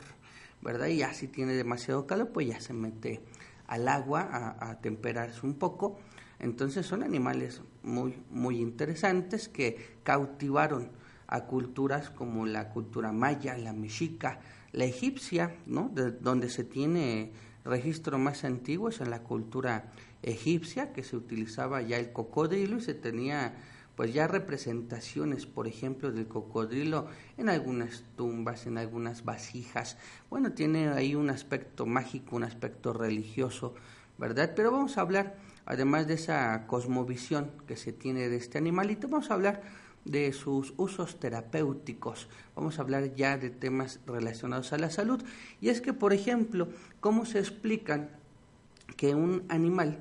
¿verdad? 0.62 0.86
Y 0.86 0.98
ya 0.98 1.12
si 1.14 1.26
tiene 1.26 1.54
demasiado 1.54 2.06
calor, 2.06 2.28
pues 2.28 2.46
ya 2.46 2.60
se 2.60 2.74
mete 2.74 3.22
al 3.66 3.88
agua 3.88 4.20
a, 4.20 4.70
a 4.70 4.80
temperarse 4.80 5.44
un 5.44 5.54
poco 5.54 5.98
entonces 6.38 6.86
son 6.86 7.02
animales 7.02 7.62
muy, 7.82 8.22
muy 8.30 8.60
interesantes 8.60 9.48
que 9.48 9.98
cautivaron 10.02 10.90
a 11.26 11.44
culturas 11.46 12.10
como 12.10 12.46
la 12.46 12.70
cultura 12.70 13.12
maya, 13.12 13.56
la 13.56 13.72
mexica, 13.72 14.40
la 14.72 14.84
egipcia, 14.84 15.56
¿no? 15.66 15.90
De 15.94 16.10
donde 16.10 16.50
se 16.50 16.64
tiene 16.64 17.32
registro 17.64 18.18
más 18.18 18.44
antiguo 18.44 18.88
es 18.88 19.00
en 19.00 19.10
la 19.10 19.22
cultura 19.22 19.90
egipcia, 20.22 20.92
que 20.92 21.02
se 21.02 21.16
utilizaba 21.16 21.82
ya 21.82 21.98
el 21.98 22.12
cocodrilo 22.12 22.78
y 22.78 22.80
se 22.82 22.94
tenía 22.94 23.54
pues 23.96 24.12
ya 24.12 24.26
representaciones, 24.26 25.46
por 25.46 25.68
ejemplo, 25.68 26.10
del 26.10 26.26
cocodrilo 26.26 27.06
en 27.38 27.48
algunas 27.48 28.02
tumbas, 28.16 28.66
en 28.66 28.76
algunas 28.76 29.24
vasijas. 29.24 29.96
Bueno, 30.30 30.52
tiene 30.52 30.88
ahí 30.88 31.14
un 31.14 31.30
aspecto 31.30 31.86
mágico, 31.86 32.34
un 32.34 32.42
aspecto 32.42 32.92
religioso, 32.92 33.74
¿verdad? 34.18 34.52
Pero 34.56 34.72
vamos 34.72 34.98
a 34.98 35.02
hablar 35.02 35.36
además 35.66 36.06
de 36.06 36.14
esa 36.14 36.66
cosmovisión 36.66 37.50
que 37.66 37.76
se 37.76 37.92
tiene 37.92 38.28
de 38.28 38.36
este 38.36 38.58
animalito, 38.58 39.08
vamos 39.08 39.30
a 39.30 39.34
hablar 39.34 39.62
de 40.04 40.32
sus 40.32 40.74
usos 40.76 41.18
terapéuticos, 41.18 42.28
vamos 42.54 42.78
a 42.78 42.82
hablar 42.82 43.14
ya 43.14 43.38
de 43.38 43.50
temas 43.50 44.00
relacionados 44.06 44.72
a 44.72 44.78
la 44.78 44.90
salud. 44.90 45.22
Y 45.60 45.70
es 45.70 45.80
que, 45.80 45.92
por 45.92 46.12
ejemplo, 46.12 46.68
¿cómo 47.00 47.24
se 47.24 47.38
explican 47.38 48.10
que 48.96 49.14
un 49.14 49.44
animal, 49.48 49.98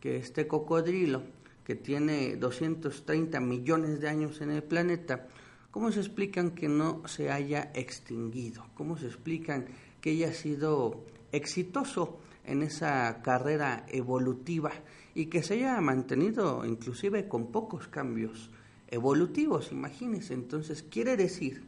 que 0.00 0.16
este 0.16 0.46
cocodrilo, 0.46 1.22
que 1.64 1.74
tiene 1.74 2.36
230 2.36 3.40
millones 3.40 4.00
de 4.00 4.08
años 4.08 4.40
en 4.40 4.50
el 4.50 4.62
planeta, 4.62 5.26
¿cómo 5.70 5.92
se 5.92 6.00
explican 6.00 6.52
que 6.52 6.68
no 6.68 7.06
se 7.06 7.30
haya 7.30 7.70
extinguido? 7.74 8.66
¿Cómo 8.74 8.96
se 8.96 9.06
explican 9.06 9.66
que 10.00 10.10
haya 10.10 10.32
sido 10.32 11.04
exitoso 11.32 12.18
en 12.44 12.62
esa 12.62 13.22
carrera 13.22 13.86
evolutiva 13.88 14.72
y 15.14 15.26
que 15.26 15.42
se 15.42 15.54
haya 15.54 15.80
mantenido 15.80 16.64
inclusive 16.64 17.28
con 17.28 17.52
pocos 17.52 17.88
cambios 17.88 18.50
evolutivos, 18.88 19.72
imagínense. 19.72 20.34
Entonces, 20.34 20.82
quiere 20.82 21.16
decir 21.16 21.64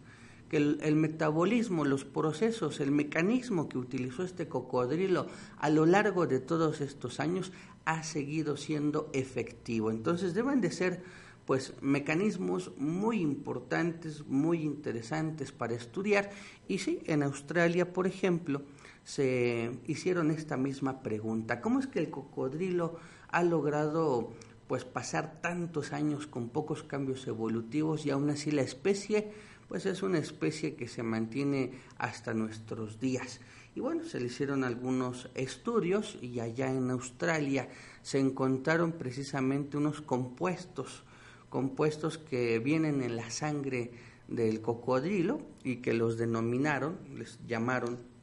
que 0.49 0.59
el, 0.59 0.97
metabolismo, 0.97 1.85
los 1.85 2.05
procesos, 2.05 2.81
el 2.81 2.93
mecanismo 2.93 3.69
que 3.69 3.79
utilizó 3.79 4.23
este 4.23 4.49
cocodrilo 4.49 5.27
a 5.59 5.71
lo 5.71 5.87
largo 5.87 6.27
de 6.27 6.39
todos 6.39 6.81
estos 6.81 7.19
años 7.19 7.53
ha 7.85 8.03
seguido 8.05 8.57
siendo 8.57 9.11
efectivo. 9.13 9.91
Entonces, 9.91 10.35
deben 10.35 10.61
de 10.61 10.71
ser 10.71 11.03
pues 11.47 11.75
mecanismos 11.81 12.73
muy 12.77 13.21
importantes, 13.21 14.27
muy 14.27 14.63
interesantes 14.63 15.53
para 15.53 15.75
estudiar. 15.75 16.31
Y 16.67 16.79
sí, 16.79 17.01
en 17.07 17.23
Australia, 17.23 17.93
por 17.93 18.09
ejemplo, 18.09 18.63
se 19.07 19.71
hicieron 19.87 20.33
esta 20.33 20.57
misma 20.57 21.01
pregunta. 21.01 21.61
¿Cómo 21.61 21.79
es 21.79 21.87
que 21.87 22.01
el 22.01 22.11
cocodrilo 22.11 22.99
ha 23.29 23.45
logrado 23.45 24.33
pues 24.67 24.85
pasar 24.85 25.41
tantos 25.41 25.93
años 25.93 26.27
con 26.27 26.49
pocos 26.49 26.83
cambios 26.83 27.25
evolutivos 27.29 28.05
y 28.05 28.11
aún 28.11 28.31
así 28.31 28.51
la 28.51 28.63
especie 28.63 29.31
pues 29.69 29.87
es 29.87 30.03
una 30.03 30.19
especie 30.19 30.75
que 30.75 30.89
se 30.89 31.05
mantiene 31.05 31.79
hasta 31.99 32.35
nuestros 32.35 32.99
días. 32.99 33.41
Y 33.77 33.81
bueno, 33.81 34.03
se 34.05 34.19
le 34.19 34.27
hicieron 34.27 34.65
algunos 34.65 35.31
estudios 35.35 36.19
y 36.21 36.41
allá 36.41 36.69
en 36.69 36.91
Australia 36.91 37.69
se 38.03 38.19
encontraron 38.19 38.93
precisamente 38.93 39.77
unos 39.77 40.01
compuestos, 40.01 41.05
compuestos 41.49 42.19
que 42.19 42.59
vienen 42.59 43.03
en 43.03 43.15
la 43.15 43.31
sangre 43.31 43.93
del 44.27 44.61
cocodrilo 44.61 45.41
y 45.63 45.77
que 45.77 45.93
los 45.93 46.19
denominaron, 46.19 46.99
les 47.17 47.39
llamaron 47.47 48.16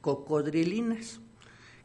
cocodrilinas. 0.00 1.20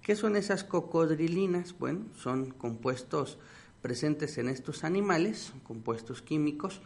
¿Qué 0.01 0.15
son 0.15 0.35
esas 0.35 0.63
cocodrilinas? 0.63 1.77
Bueno, 1.77 2.05
son 2.15 2.51
compuestos 2.51 3.37
presentes 3.81 4.37
en 4.37 4.49
estos 4.49 4.83
animales, 4.83 5.53
compuestos 5.63 6.21
químicos, 6.21 6.81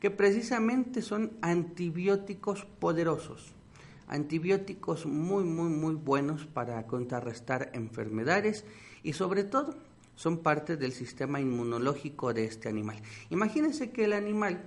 que 0.00 0.10
precisamente 0.10 1.00
son 1.00 1.32
antibióticos 1.42 2.66
poderosos, 2.78 3.52
antibióticos 4.08 5.06
muy, 5.06 5.44
muy, 5.44 5.70
muy 5.70 5.94
buenos 5.94 6.46
para 6.46 6.86
contrarrestar 6.86 7.70
enfermedades 7.72 8.64
y 9.02 9.12
sobre 9.12 9.44
todo 9.44 9.76
son 10.16 10.38
parte 10.38 10.76
del 10.76 10.92
sistema 10.92 11.40
inmunológico 11.40 12.34
de 12.34 12.44
este 12.44 12.68
animal. 12.68 13.00
Imagínense 13.30 13.90
que 13.92 14.04
el 14.04 14.12
animal 14.12 14.62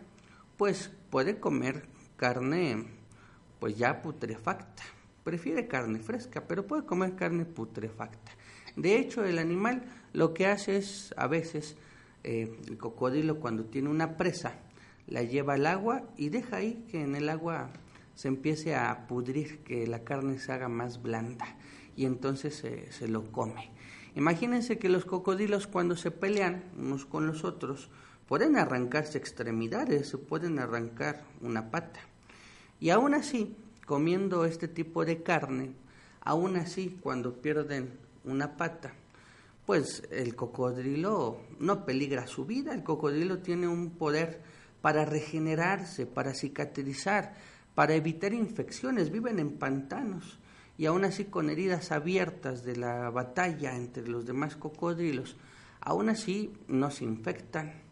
pues 0.57 0.91
puede 1.09 1.39
comer 1.39 1.87
carne 2.17 2.87
pues 3.59 3.77
ya 3.77 4.01
putrefacta, 4.01 4.83
prefiere 5.25 5.67
carne 5.67 5.99
fresca, 5.99 6.47
pero 6.47 6.65
puede 6.65 6.85
comer 6.85 7.15
carne 7.15 7.43
putrefacta. 7.45 8.31
De 8.77 8.97
hecho, 8.97 9.25
el 9.25 9.39
animal 9.39 9.81
lo 10.13 10.33
que 10.33 10.45
hace 10.45 10.77
es, 10.77 11.13
a 11.17 11.27
veces, 11.27 11.75
eh, 12.23 12.55
el 12.67 12.77
cocodrilo 12.77 13.39
cuando 13.39 13.65
tiene 13.65 13.89
una 13.89 14.15
presa, 14.17 14.53
la 15.07 15.23
lleva 15.23 15.55
al 15.55 15.65
agua 15.65 16.03
y 16.15 16.29
deja 16.29 16.57
ahí 16.57 16.85
que 16.89 17.01
en 17.01 17.15
el 17.15 17.27
agua 17.29 17.71
se 18.13 18.27
empiece 18.27 18.75
a 18.75 19.07
pudrir, 19.07 19.59
que 19.63 19.87
la 19.87 20.03
carne 20.03 20.39
se 20.39 20.51
haga 20.51 20.69
más 20.69 21.01
blanda 21.01 21.57
y 21.97 22.05
entonces 22.05 22.63
se 22.89 23.07
lo 23.07 23.31
come. 23.31 23.71
Imagínense 24.15 24.77
que 24.77 24.89
los 24.89 25.05
cocodrilos 25.05 25.67
cuando 25.67 25.97
se 25.97 26.11
pelean 26.11 26.63
unos 26.77 27.05
con 27.05 27.27
los 27.27 27.43
otros 27.43 27.89
pueden 28.27 28.57
arrancarse 28.57 29.17
extremidades, 29.17 30.07
se 30.07 30.17
pueden 30.17 30.59
arrancar 30.59 31.23
una 31.41 31.71
pata. 31.71 31.99
Y 32.79 32.91
aún 32.91 33.13
así, 33.13 33.57
comiendo 33.85 34.45
este 34.45 34.67
tipo 34.67 35.05
de 35.05 35.23
carne, 35.23 35.73
aún 36.21 36.57
así 36.57 36.97
cuando 37.01 37.41
pierden 37.41 37.99
una 38.23 38.57
pata, 38.57 38.93
pues 39.65 40.03
el 40.11 40.35
cocodrilo 40.35 41.39
no 41.59 41.85
peligra 41.85 42.27
su 42.27 42.45
vida, 42.45 42.73
el 42.73 42.83
cocodrilo 42.83 43.39
tiene 43.39 43.67
un 43.67 43.91
poder 43.91 44.41
para 44.81 45.05
regenerarse, 45.05 46.05
para 46.05 46.33
cicatrizar, 46.33 47.33
para 47.73 47.95
evitar 47.95 48.33
infecciones, 48.33 49.11
viven 49.11 49.39
en 49.39 49.57
pantanos 49.57 50.39
y 50.77 50.85
aún 50.85 51.05
así 51.05 51.25
con 51.25 51.49
heridas 51.49 51.91
abiertas 51.91 52.63
de 52.63 52.75
la 52.75 53.09
batalla 53.09 53.75
entre 53.75 54.07
los 54.07 54.25
demás 54.25 54.55
cocodrilos, 54.55 55.37
aún 55.81 56.09
así 56.09 56.53
no 56.67 56.91
se 56.91 57.05
infectan, 57.05 57.84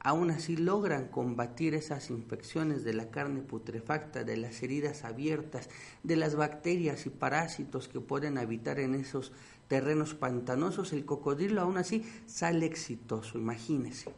aún 0.00 0.30
así 0.30 0.56
logran 0.56 1.08
combatir 1.08 1.74
esas 1.74 2.10
infecciones 2.10 2.84
de 2.84 2.94
la 2.94 3.10
carne 3.10 3.42
putrefacta, 3.42 4.24
de 4.24 4.36
las 4.36 4.62
heridas 4.62 5.04
abiertas, 5.04 5.68
de 6.02 6.16
las 6.16 6.36
bacterias 6.36 7.06
y 7.06 7.10
parásitos 7.10 7.88
que 7.88 8.00
pueden 8.00 8.38
habitar 8.38 8.78
en 8.78 8.94
esos 8.94 9.32
terrenos 9.66 10.14
pantanosos, 10.14 10.92
el 10.92 11.04
cocodrilo 11.04 11.60
aún 11.60 11.78
así 11.78 12.04
sale 12.26 12.66
exitoso, 12.66 13.38
imagínese. 13.38 14.12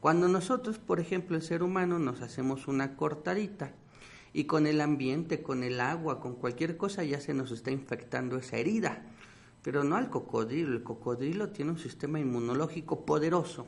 Cuando 0.00 0.28
nosotros, 0.28 0.78
por 0.78 1.00
ejemplo, 1.00 1.36
el 1.36 1.42
ser 1.42 1.62
humano, 1.62 1.98
nos 1.98 2.20
hacemos 2.20 2.68
una 2.68 2.96
cortadita 2.96 3.72
y 4.32 4.44
con 4.44 4.66
el 4.66 4.80
ambiente, 4.80 5.42
con 5.42 5.64
el 5.64 5.80
agua, 5.80 6.20
con 6.20 6.36
cualquier 6.36 6.76
cosa 6.76 7.02
ya 7.02 7.20
se 7.20 7.34
nos 7.34 7.50
está 7.50 7.72
infectando 7.72 8.38
esa 8.38 8.56
herida, 8.56 9.02
pero 9.62 9.82
no 9.82 9.96
al 9.96 10.08
cocodrilo, 10.08 10.72
el 10.72 10.84
cocodrilo 10.84 11.50
tiene 11.50 11.72
un 11.72 11.78
sistema 11.78 12.20
inmunológico 12.20 13.04
poderoso 13.04 13.66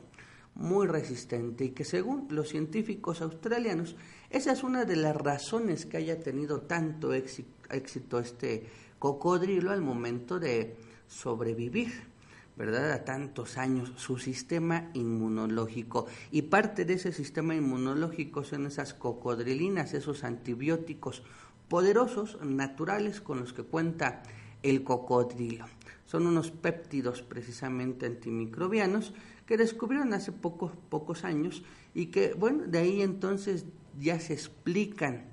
muy 0.55 0.87
resistente 0.87 1.65
y 1.65 1.69
que 1.69 1.85
según 1.85 2.27
los 2.29 2.49
científicos 2.49 3.21
australianos, 3.21 3.95
esa 4.29 4.51
es 4.51 4.63
una 4.63 4.85
de 4.85 4.95
las 4.95 5.15
razones 5.15 5.85
que 5.85 5.97
haya 5.97 6.19
tenido 6.19 6.61
tanto 6.61 7.13
éxito 7.13 8.19
este 8.19 8.67
cocodrilo 8.99 9.71
al 9.71 9.81
momento 9.81 10.39
de 10.39 10.75
sobrevivir, 11.07 11.91
¿verdad? 12.55 12.91
A 12.91 13.03
tantos 13.03 13.57
años, 13.57 13.93
su 13.95 14.17
sistema 14.17 14.91
inmunológico. 14.93 16.05
Y 16.31 16.43
parte 16.43 16.85
de 16.85 16.93
ese 16.93 17.11
sistema 17.11 17.55
inmunológico 17.55 18.43
son 18.43 18.67
esas 18.67 18.93
cocodrilinas, 18.93 19.93
esos 19.93 20.23
antibióticos 20.23 21.23
poderosos, 21.67 22.37
naturales, 22.43 23.21
con 23.21 23.39
los 23.39 23.53
que 23.53 23.63
cuenta 23.63 24.21
el 24.61 24.83
cocodrilo. 24.83 25.65
Son 26.05 26.27
unos 26.27 26.51
péptidos 26.51 27.21
precisamente 27.21 28.05
antimicrobianos 28.05 29.13
que 29.51 29.57
descubrieron 29.57 30.13
hace 30.13 30.31
pocos, 30.31 30.71
pocos 30.87 31.25
años 31.25 31.61
y 31.93 32.05
que, 32.05 32.33
bueno, 32.35 32.63
de 32.67 32.77
ahí 32.79 33.01
entonces 33.01 33.65
ya 33.99 34.17
se 34.17 34.31
explican 34.31 35.25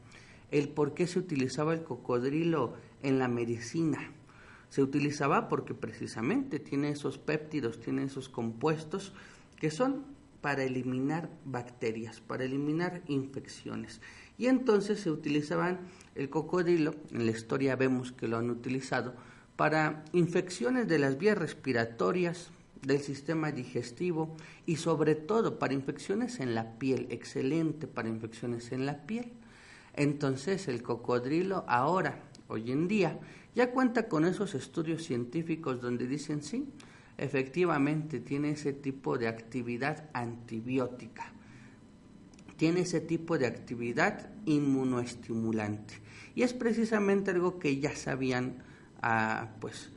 el 0.50 0.70
por 0.70 0.92
qué 0.92 1.06
se 1.06 1.20
utilizaba 1.20 1.72
el 1.72 1.84
cocodrilo 1.84 2.74
en 3.04 3.20
la 3.20 3.28
medicina. 3.28 4.10
Se 4.70 4.82
utilizaba 4.82 5.48
porque 5.48 5.72
precisamente 5.72 6.58
tiene 6.58 6.90
esos 6.90 7.16
péptidos, 7.16 7.78
tiene 7.78 8.02
esos 8.02 8.28
compuestos 8.28 9.12
que 9.54 9.70
son 9.70 10.04
para 10.40 10.64
eliminar 10.64 11.30
bacterias, 11.44 12.20
para 12.20 12.42
eliminar 12.42 13.02
infecciones. 13.06 14.00
Y 14.36 14.46
entonces 14.46 14.98
se 14.98 15.12
utilizaban 15.12 15.78
el 16.16 16.28
cocodrilo, 16.28 16.96
en 17.12 17.24
la 17.24 17.30
historia 17.30 17.76
vemos 17.76 18.10
que 18.10 18.26
lo 18.26 18.36
han 18.38 18.50
utilizado, 18.50 19.14
para 19.54 20.04
infecciones 20.12 20.88
de 20.88 20.98
las 20.98 21.18
vías 21.18 21.38
respiratorias, 21.38 22.50
del 22.82 23.00
sistema 23.00 23.52
digestivo 23.52 24.36
y 24.66 24.76
sobre 24.76 25.14
todo 25.14 25.58
para 25.58 25.74
infecciones 25.74 26.40
en 26.40 26.54
la 26.54 26.78
piel, 26.78 27.06
excelente 27.10 27.86
para 27.86 28.08
infecciones 28.08 28.72
en 28.72 28.86
la 28.86 29.06
piel. 29.06 29.32
Entonces 29.94 30.68
el 30.68 30.82
cocodrilo 30.82 31.64
ahora, 31.66 32.22
hoy 32.46 32.70
en 32.70 32.88
día, 32.88 33.18
ya 33.54 33.72
cuenta 33.72 34.08
con 34.08 34.24
esos 34.24 34.54
estudios 34.54 35.04
científicos 35.04 35.80
donde 35.80 36.06
dicen 36.06 36.42
sí, 36.42 36.68
efectivamente 37.16 38.20
tiene 38.20 38.50
ese 38.50 38.72
tipo 38.72 39.18
de 39.18 39.26
actividad 39.26 40.08
antibiótica, 40.12 41.32
tiene 42.56 42.80
ese 42.80 43.00
tipo 43.00 43.38
de 43.38 43.46
actividad 43.46 44.30
inmunoestimulante. 44.46 45.94
Y 46.34 46.42
es 46.42 46.54
precisamente 46.54 47.32
algo 47.32 47.58
que 47.58 47.80
ya 47.80 47.96
sabían, 47.96 48.62
ah, 49.02 49.48
pues, 49.60 49.90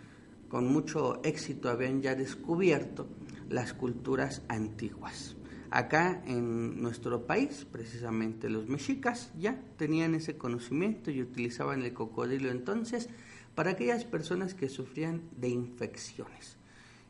con 0.51 0.67
mucho 0.67 1.21
éxito 1.23 1.69
habían 1.69 2.01
ya 2.01 2.13
descubierto 2.13 3.07
las 3.49 3.71
culturas 3.71 4.41
antiguas. 4.49 5.37
Acá 5.69 6.21
en 6.25 6.81
nuestro 6.81 7.25
país, 7.25 7.65
precisamente 7.71 8.49
los 8.49 8.67
mexicas 8.67 9.31
ya 9.39 9.63
tenían 9.77 10.13
ese 10.13 10.35
conocimiento 10.35 11.09
y 11.09 11.21
utilizaban 11.21 11.83
el 11.83 11.93
cocodrilo 11.93 12.51
entonces 12.51 13.07
para 13.55 13.71
aquellas 13.71 14.03
personas 14.03 14.53
que 14.53 14.67
sufrían 14.67 15.21
de 15.37 15.47
infecciones. 15.47 16.57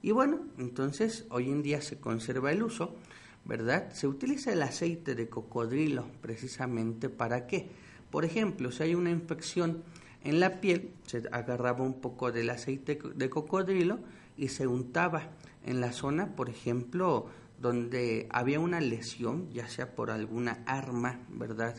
Y 0.04 0.12
bueno, 0.12 0.42
entonces 0.60 1.26
hoy 1.32 1.50
en 1.50 1.64
día 1.64 1.82
se 1.82 2.00
conserva 2.00 2.52
el 2.52 2.62
uso, 2.62 2.96
¿verdad? 3.44 3.92
Se 3.92 4.06
utiliza 4.06 4.54
el 4.54 4.62
aceite 4.62 5.16
de 5.16 5.30
cocodrilo 5.30 6.06
precisamente 6.22 7.10
para 7.10 7.48
qué. 7.48 7.72
Por 8.12 8.24
ejemplo, 8.24 8.72
si 8.72 8.84
hay 8.84 8.94
una 8.94 9.10
infección 9.10 9.82
en 10.24 10.40
la 10.40 10.62
piel 10.62 10.92
se 11.06 11.24
agarraba 11.32 11.84
un 11.84 12.00
poco 12.00 12.32
del 12.32 12.50
aceite 12.50 13.00
de 13.16 13.30
cocodrilo 13.30 14.00
y 14.38 14.50
se 14.50 14.68
untaba 14.68 15.30
en 15.66 15.82
la 15.82 15.92
zona, 15.92 16.36
por 16.36 16.50
ejemplo, 16.50 17.28
donde 17.60 18.28
había 18.32 18.60
una 18.60 18.80
lesión, 18.80 19.52
ya 19.52 19.68
sea 19.68 19.96
por 19.96 20.10
alguna 20.12 20.64
arma, 20.66 21.20
¿verdad? 21.30 21.76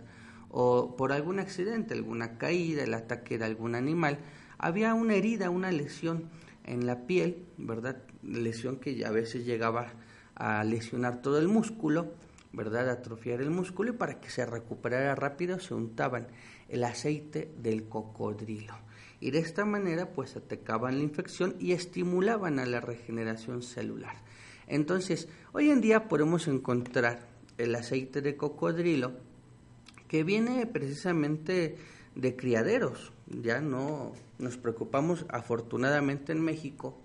O 0.50 0.96
por 0.96 1.12
algún 1.12 1.40
accidente, 1.40 1.94
alguna 1.94 2.38
caída, 2.38 2.84
el 2.84 2.94
ataque 2.94 3.38
de 3.38 3.44
algún 3.44 3.74
animal, 3.74 4.18
había 4.58 4.94
una 4.94 5.14
herida, 5.14 5.50
una 5.50 5.72
lesión 5.72 6.28
en 6.64 6.86
la 6.86 7.06
piel, 7.06 7.44
¿verdad? 7.58 8.02
Lesión 8.22 8.76
que 8.76 9.04
a 9.04 9.10
veces 9.10 9.44
llegaba 9.44 9.92
a 10.36 10.62
lesionar 10.62 11.20
todo 11.20 11.38
el 11.38 11.48
músculo, 11.48 12.12
¿verdad? 12.52 12.88
Atrofiar 12.88 13.40
el 13.40 13.50
músculo 13.50 13.90
y 13.90 13.96
para 13.96 14.20
que 14.20 14.30
se 14.30 14.46
recuperara 14.46 15.14
rápido 15.14 15.58
se 15.58 15.74
untaban 15.74 16.28
el 16.72 16.84
aceite 16.84 17.52
del 17.58 17.88
cocodrilo. 17.88 18.74
Y 19.20 19.30
de 19.30 19.38
esta 19.38 19.64
manera 19.64 20.10
pues 20.10 20.34
atacaban 20.36 20.96
la 20.96 21.04
infección 21.04 21.54
y 21.60 21.72
estimulaban 21.72 22.58
a 22.58 22.66
la 22.66 22.80
regeneración 22.80 23.62
celular. 23.62 24.16
Entonces, 24.66 25.28
hoy 25.52 25.70
en 25.70 25.80
día 25.80 26.08
podemos 26.08 26.48
encontrar 26.48 27.28
el 27.58 27.74
aceite 27.74 28.22
de 28.22 28.36
cocodrilo 28.36 29.12
que 30.08 30.24
viene 30.24 30.66
precisamente 30.66 31.76
de 32.14 32.36
criaderos. 32.36 33.12
Ya 33.26 33.60
no 33.60 34.12
nos 34.38 34.56
preocupamos 34.56 35.26
afortunadamente 35.28 36.32
en 36.32 36.40
México 36.40 36.98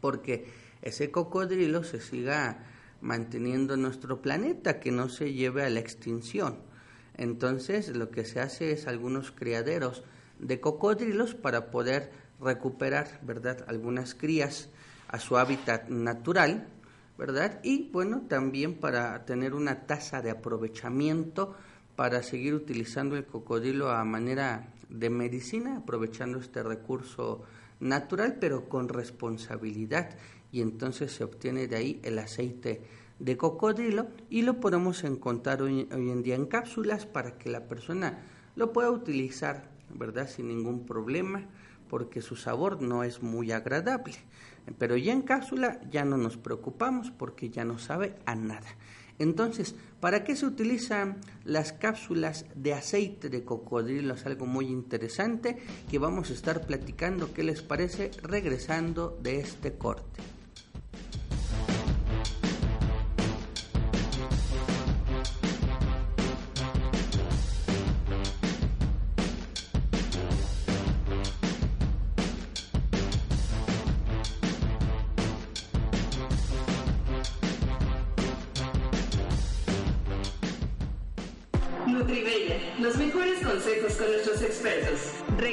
porque 0.00 0.46
ese 0.82 1.10
cocodrilo 1.10 1.84
se 1.84 2.00
siga 2.00 2.66
manteniendo 3.00 3.74
en 3.74 3.82
nuestro 3.82 4.20
planeta, 4.20 4.78
que 4.78 4.92
no 4.92 5.08
se 5.08 5.32
lleve 5.32 5.64
a 5.64 5.70
la 5.70 5.80
extinción. 5.80 6.69
Entonces 7.16 7.94
lo 7.94 8.10
que 8.10 8.24
se 8.24 8.40
hace 8.40 8.72
es 8.72 8.86
algunos 8.86 9.30
criaderos 9.30 10.02
de 10.38 10.60
cocodrilos 10.60 11.34
para 11.34 11.70
poder 11.70 12.10
recuperar, 12.40 13.20
¿verdad?, 13.22 13.64
algunas 13.68 14.14
crías 14.14 14.68
a 15.08 15.18
su 15.18 15.36
hábitat 15.36 15.88
natural, 15.88 16.68
¿verdad? 17.18 17.60
Y 17.62 17.90
bueno, 17.92 18.22
también 18.28 18.74
para 18.74 19.26
tener 19.26 19.54
una 19.54 19.86
tasa 19.86 20.22
de 20.22 20.30
aprovechamiento 20.30 21.54
para 21.96 22.22
seguir 22.22 22.54
utilizando 22.54 23.16
el 23.16 23.26
cocodrilo 23.26 23.90
a 23.90 24.04
manera 24.04 24.72
de 24.88 25.10
medicina, 25.10 25.76
aprovechando 25.76 26.38
este 26.38 26.62
recurso 26.62 27.42
natural, 27.78 28.38
pero 28.40 28.68
con 28.68 28.88
responsabilidad. 28.88 30.16
Y 30.52 30.62
entonces 30.62 31.12
se 31.12 31.24
obtiene 31.24 31.68
de 31.68 31.76
ahí 31.76 32.00
el 32.02 32.18
aceite 32.18 32.80
de 33.20 33.36
cocodrilo 33.36 34.08
y 34.28 34.42
lo 34.42 34.58
podemos 34.60 35.04
encontrar 35.04 35.62
hoy, 35.62 35.86
en 35.90 36.22
día 36.22 36.34
en 36.34 36.46
cápsulas 36.46 37.06
para 37.06 37.38
que 37.38 37.50
la 37.50 37.68
persona 37.68 38.18
lo 38.56 38.72
pueda 38.72 38.90
utilizar, 38.90 39.70
¿verdad? 39.94 40.28
Sin 40.28 40.48
ningún 40.48 40.86
problema, 40.86 41.46
porque 41.88 42.22
su 42.22 42.34
sabor 42.34 42.82
no 42.82 43.04
es 43.04 43.22
muy 43.22 43.52
agradable. 43.52 44.16
Pero 44.78 44.96
ya 44.96 45.12
en 45.12 45.22
cápsula 45.22 45.80
ya 45.90 46.04
no 46.04 46.16
nos 46.16 46.36
preocupamos 46.36 47.10
porque 47.10 47.50
ya 47.50 47.64
no 47.64 47.78
sabe 47.78 48.16
a 48.26 48.34
nada. 48.34 48.66
Entonces, 49.18 49.74
¿para 50.00 50.24
qué 50.24 50.34
se 50.34 50.46
utilizan 50.46 51.18
las 51.44 51.74
cápsulas 51.74 52.46
de 52.54 52.72
aceite 52.72 53.28
de 53.28 53.44
cocodrilo? 53.44 54.14
Es 54.14 54.24
algo 54.24 54.46
muy 54.46 54.66
interesante 54.66 55.58
que 55.90 55.98
vamos 55.98 56.30
a 56.30 56.32
estar 56.32 56.66
platicando. 56.66 57.34
¿Qué 57.34 57.42
les 57.42 57.60
parece? 57.60 58.10
Regresando 58.22 59.18
de 59.22 59.40
este 59.40 59.74
corte. 59.74 60.39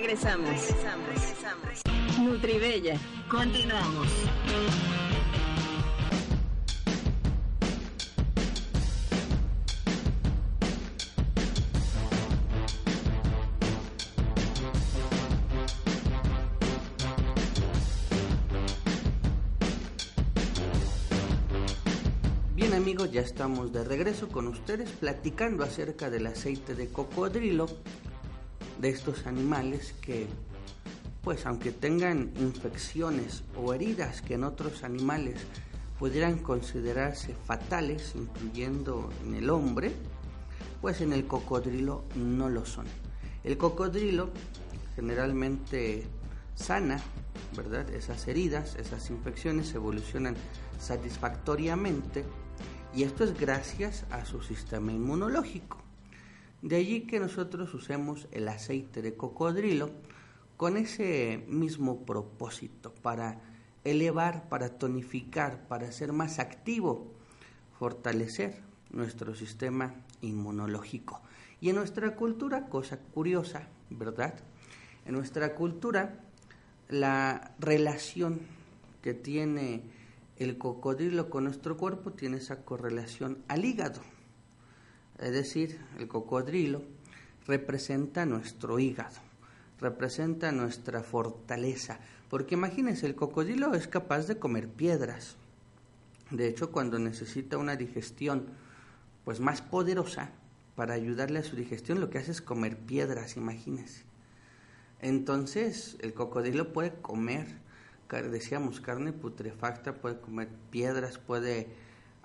Regresamos. 0.07 0.73
Nutribella. 2.17 2.97
Continuamos. 3.29 4.07
Bien 22.55 22.73
amigos, 22.73 23.11
ya 23.11 23.19
estamos 23.19 23.73
de 23.73 23.83
regreso 23.83 24.29
con 24.29 24.47
ustedes 24.47 24.89
platicando 24.91 25.65
acerca 25.65 26.09
del 26.09 26.27
aceite 26.27 26.75
de 26.75 26.87
cocodrilo, 26.87 27.67
de 28.79 28.89
estos 28.89 29.25
animales 29.27 29.93
que, 30.01 30.27
pues 31.23 31.45
aunque 31.45 31.71
tengan 31.71 32.31
infecciones 32.39 33.43
o 33.55 33.73
heridas 33.73 34.21
que 34.21 34.35
en 34.35 34.43
otros 34.43 34.83
animales 34.83 35.41
pudieran 35.99 36.37
considerarse 36.37 37.33
fatales, 37.45 38.13
incluyendo 38.15 39.09
en 39.23 39.35
el 39.35 39.49
hombre, 39.49 39.91
pues 40.81 41.01
en 41.01 41.13
el 41.13 41.25
cocodrilo 41.25 42.03
no 42.15 42.49
lo 42.49 42.65
son. 42.65 42.85
El 43.43 43.57
cocodrilo 43.57 44.29
generalmente 44.95 46.05
sana, 46.55 47.01
¿verdad? 47.55 47.89
Esas 47.89 48.27
heridas, 48.27 48.75
esas 48.75 49.09
infecciones 49.09 49.73
evolucionan 49.73 50.35
satisfactoriamente 50.79 52.25
y 52.95 53.03
esto 53.03 53.23
es 53.23 53.39
gracias 53.39 54.05
a 54.11 54.25
su 54.25 54.41
sistema 54.41 54.91
inmunológico. 54.91 55.86
De 56.61 56.75
allí 56.77 57.01
que 57.01 57.19
nosotros 57.19 57.73
usemos 57.73 58.27
el 58.31 58.47
aceite 58.47 59.01
de 59.01 59.15
cocodrilo 59.15 59.91
con 60.57 60.75
ese 60.75 61.45
mismo 61.47 62.03
propósito, 62.03 62.93
para 63.03 63.41
elevar, 63.83 64.49
para 64.49 64.69
tonificar, 64.69 65.67
para 65.67 65.91
ser 65.91 66.13
más 66.13 66.39
activo, 66.39 67.13
fortalecer 67.77 68.61
nuestro 68.89 69.35
sistema 69.35 69.93
inmunológico. 70.21 71.21
Y 71.61 71.69
en 71.69 71.75
nuestra 71.75 72.15
cultura, 72.15 72.69
cosa 72.69 72.97
curiosa, 72.97 73.67
¿verdad? 73.89 74.33
En 75.05 75.13
nuestra 75.13 75.53
cultura, 75.53 76.19
la 76.89 77.55
relación 77.59 78.39
que 79.01 79.13
tiene 79.13 79.83
el 80.37 80.57
cocodrilo 80.57 81.29
con 81.29 81.45
nuestro 81.45 81.77
cuerpo 81.77 82.11
tiene 82.11 82.37
esa 82.37 82.63
correlación 82.63 83.43
al 83.47 83.63
hígado. 83.63 84.01
Es 85.19 85.31
decir, 85.31 85.79
el 85.97 86.07
cocodrilo 86.07 86.83
representa 87.45 88.25
nuestro 88.25 88.79
hígado, 88.79 89.17
representa 89.79 90.51
nuestra 90.51 91.01
fortaleza. 91.03 91.99
Porque 92.29 92.55
imagínense, 92.55 93.05
el 93.05 93.15
cocodrilo 93.15 93.73
es 93.73 93.87
capaz 93.87 94.27
de 94.27 94.37
comer 94.37 94.67
piedras. 94.67 95.37
De 96.29 96.47
hecho, 96.47 96.71
cuando 96.71 96.99
necesita 96.99 97.57
una 97.57 97.75
digestión 97.75 98.47
pues 99.23 99.39
más 99.39 99.61
poderosa 99.61 100.31
para 100.75 100.93
ayudarle 100.93 101.39
a 101.39 101.43
su 101.43 101.55
digestión, 101.55 101.99
lo 101.99 102.09
que 102.09 102.17
hace 102.17 102.31
es 102.31 102.41
comer 102.41 102.77
piedras, 102.77 103.37
imagínense. 103.37 104.03
Entonces, 105.01 105.97
el 106.01 106.13
cocodrilo 106.13 106.73
puede 106.73 106.93
comer 106.93 107.47
decíamos, 108.09 108.79
carne 108.79 109.11
putrefacta, 109.11 109.95
puede 109.95 110.19
comer 110.19 110.47
piedras, 110.71 111.17
puede 111.17 111.67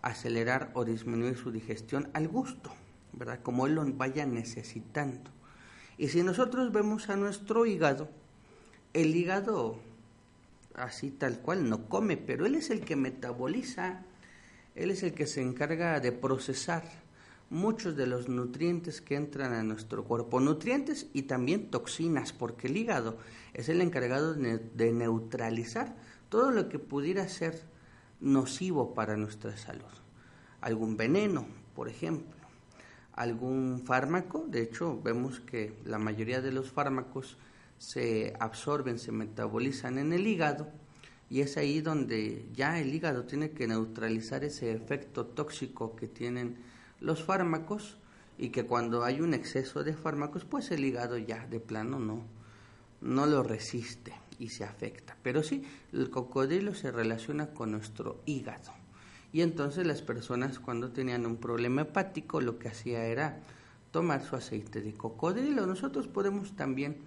acelerar 0.00 0.70
o 0.74 0.84
disminuir 0.84 1.36
su 1.36 1.50
digestión 1.50 2.08
al 2.14 2.28
gusto, 2.28 2.72
¿verdad? 3.12 3.40
Como 3.42 3.66
él 3.66 3.74
lo 3.74 3.84
vaya 3.92 4.26
necesitando. 4.26 5.30
Y 5.98 6.08
si 6.08 6.22
nosotros 6.22 6.72
vemos 6.72 7.08
a 7.08 7.16
nuestro 7.16 7.66
hígado, 7.66 8.08
el 8.92 9.14
hígado 9.14 9.78
así 10.74 11.10
tal 11.10 11.40
cual 11.40 11.68
no 11.68 11.88
come, 11.88 12.16
pero 12.16 12.46
él 12.46 12.54
es 12.54 12.70
el 12.70 12.80
que 12.80 12.96
metaboliza, 12.96 14.02
él 14.74 14.90
es 14.90 15.02
el 15.02 15.12
que 15.12 15.26
se 15.26 15.42
encarga 15.42 16.00
de 16.00 16.12
procesar 16.12 16.84
muchos 17.50 17.96
de 17.96 18.06
los 18.06 18.28
nutrientes 18.28 19.02
que 19.02 19.14
entran 19.14 19.52
a 19.52 19.62
nuestro 19.62 20.04
cuerpo, 20.04 20.40
nutrientes 20.40 21.08
y 21.12 21.22
también 21.22 21.70
toxinas, 21.70 22.32
porque 22.32 22.68
el 22.68 22.78
hígado 22.78 23.18
es 23.52 23.68
el 23.68 23.82
encargado 23.82 24.32
de 24.34 24.92
neutralizar 24.92 25.94
todo 26.30 26.50
lo 26.50 26.70
que 26.70 26.78
pudiera 26.78 27.28
ser 27.28 27.62
nocivo 28.20 28.94
para 28.94 29.18
nuestra 29.18 29.54
salud. 29.58 29.84
Algún 30.62 30.96
veneno, 30.96 31.44
por 31.74 31.90
ejemplo, 31.90 32.41
algún 33.12 33.82
fármaco, 33.84 34.44
de 34.48 34.62
hecho 34.62 35.00
vemos 35.02 35.40
que 35.40 35.74
la 35.84 35.98
mayoría 35.98 36.40
de 36.40 36.52
los 36.52 36.70
fármacos 36.70 37.36
se 37.78 38.34
absorben, 38.38 38.98
se 38.98 39.12
metabolizan 39.12 39.98
en 39.98 40.12
el 40.12 40.26
hígado 40.26 40.68
y 41.28 41.40
es 41.40 41.56
ahí 41.56 41.80
donde 41.80 42.46
ya 42.52 42.78
el 42.78 42.94
hígado 42.94 43.24
tiene 43.24 43.50
que 43.50 43.66
neutralizar 43.66 44.44
ese 44.44 44.72
efecto 44.72 45.26
tóxico 45.26 45.96
que 45.96 46.06
tienen 46.06 46.58
los 47.00 47.24
fármacos 47.24 47.96
y 48.38 48.50
que 48.50 48.66
cuando 48.66 49.04
hay 49.04 49.20
un 49.20 49.34
exceso 49.34 49.82
de 49.84 49.94
fármacos, 49.94 50.44
pues 50.44 50.70
el 50.70 50.84
hígado 50.84 51.18
ya 51.18 51.46
de 51.46 51.60
plano 51.60 51.98
no, 51.98 52.22
no 53.00 53.26
lo 53.26 53.42
resiste 53.42 54.12
y 54.38 54.48
se 54.48 54.64
afecta. 54.64 55.16
Pero 55.22 55.42
sí, 55.42 55.64
el 55.92 56.10
cocodrilo 56.10 56.74
se 56.74 56.90
relaciona 56.90 57.48
con 57.48 57.72
nuestro 57.72 58.20
hígado. 58.26 58.81
Y 59.32 59.40
entonces 59.40 59.86
las 59.86 60.02
personas 60.02 60.58
cuando 60.58 60.90
tenían 60.90 61.24
un 61.24 61.38
problema 61.38 61.82
hepático 61.82 62.40
lo 62.40 62.58
que 62.58 62.68
hacía 62.68 63.06
era 63.06 63.40
tomar 63.90 64.22
su 64.22 64.36
aceite 64.36 64.82
de 64.82 64.92
cocodrilo. 64.92 65.66
Nosotros 65.66 66.06
podemos 66.06 66.54
también 66.54 66.98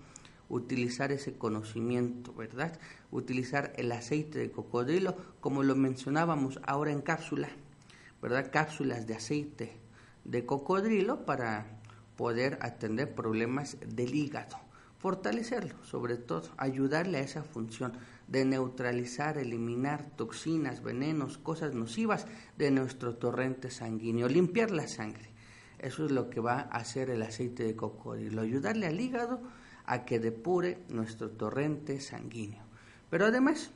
utilizar 0.50 1.12
ese 1.12 1.34
conocimiento, 1.34 2.34
¿verdad? 2.34 2.80
Utilizar 3.12 3.74
el 3.76 3.92
aceite 3.92 4.40
de 4.40 4.52
cocodrilo 4.52 5.16
como 5.40 5.64
lo 5.64 5.76
mencionábamos 5.76 6.60
ahora 6.66 6.92
en 6.92 7.02
cápsula, 7.02 7.50
¿verdad? 8.22 8.50
Cápsulas 8.52 9.06
de 9.06 9.16
aceite 9.16 9.78
de 10.24 10.46
cocodrilo 10.46 11.26
para 11.26 11.68
poder 12.16 12.58
atender 12.62 13.14
problemas 13.14 13.78
del 13.86 14.16
hígado, 14.16 14.58
fortalecerlo 14.98 15.76
sobre 15.84 16.18
todo, 16.18 16.50
ayudarle 16.58 17.20
a 17.20 17.22
esa 17.22 17.44
función 17.44 17.94
de 18.28 18.46
neutralizar, 18.46 19.38
eliminar 19.38 20.06
toxinas, 20.16 20.82
venenos, 20.84 21.38
cosas 21.38 21.74
nocivas 21.74 22.26
de 22.58 22.72
nuestro 22.72 23.16
torrente 23.16 23.70
sanguíneo, 23.70 24.28
limpiar 24.28 24.72
la 24.72 24.88
sangre. 24.88 25.30
Eso 25.80 26.06
es 26.06 26.12
lo 26.12 26.30
que 26.30 26.40
va 26.40 26.62
a 26.72 26.78
hacer 26.78 27.10
el 27.10 27.22
aceite 27.22 27.64
de 27.64 27.76
cocodrilo, 27.76 28.42
ayudarle 28.42 28.88
al 28.88 29.00
hígado 29.00 29.42
a 29.86 30.06
que 30.06 30.20
depure 30.20 30.80
nuestro 30.90 31.30
torrente 31.30 32.00
sanguíneo. 32.00 32.64
Pero 33.10 33.26
además, 33.26 33.72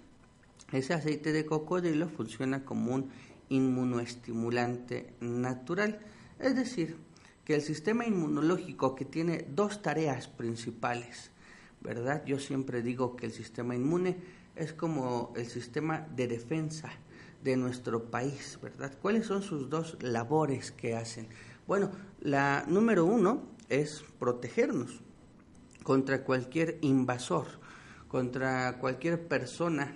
ese 0.71 0.93
aceite 0.93 1.31
de 1.31 1.45
cocodrilo 1.45 2.07
funciona 2.07 2.65
como 2.65 2.95
un 2.95 3.09
inmunoestimulante 3.49 5.13
natural 5.19 5.99
es 6.39 6.55
decir, 6.55 6.95
que 7.43 7.55
el 7.55 7.61
sistema 7.61 8.05
inmunológico 8.05 8.95
que 8.95 9.05
tiene 9.05 9.45
dos 9.49 9.81
tareas 9.81 10.27
principales, 10.27 11.31
¿verdad? 11.81 12.23
Yo 12.25 12.39
siempre 12.39 12.81
digo 12.81 13.15
que 13.15 13.25
el 13.25 13.33
sistema 13.33 13.75
inmune 13.75 14.17
es 14.59 14.73
como 14.73 15.33
el 15.35 15.47
sistema 15.47 16.07
de 16.15 16.27
defensa 16.27 16.89
de 17.43 17.55
nuestro 17.55 18.11
país, 18.11 18.59
¿verdad? 18.61 18.93
¿Cuáles 19.01 19.25
son 19.25 19.41
sus 19.41 19.69
dos 19.69 19.97
labores 20.01 20.71
que 20.71 20.95
hacen? 20.95 21.27
Bueno, 21.65 21.91
la 22.19 22.65
número 22.67 23.05
uno 23.05 23.43
es 23.69 24.03
protegernos 24.19 25.01
contra 25.83 26.23
cualquier 26.23 26.77
invasor, 26.81 27.47
contra 28.07 28.77
cualquier 28.79 29.27
persona, 29.27 29.95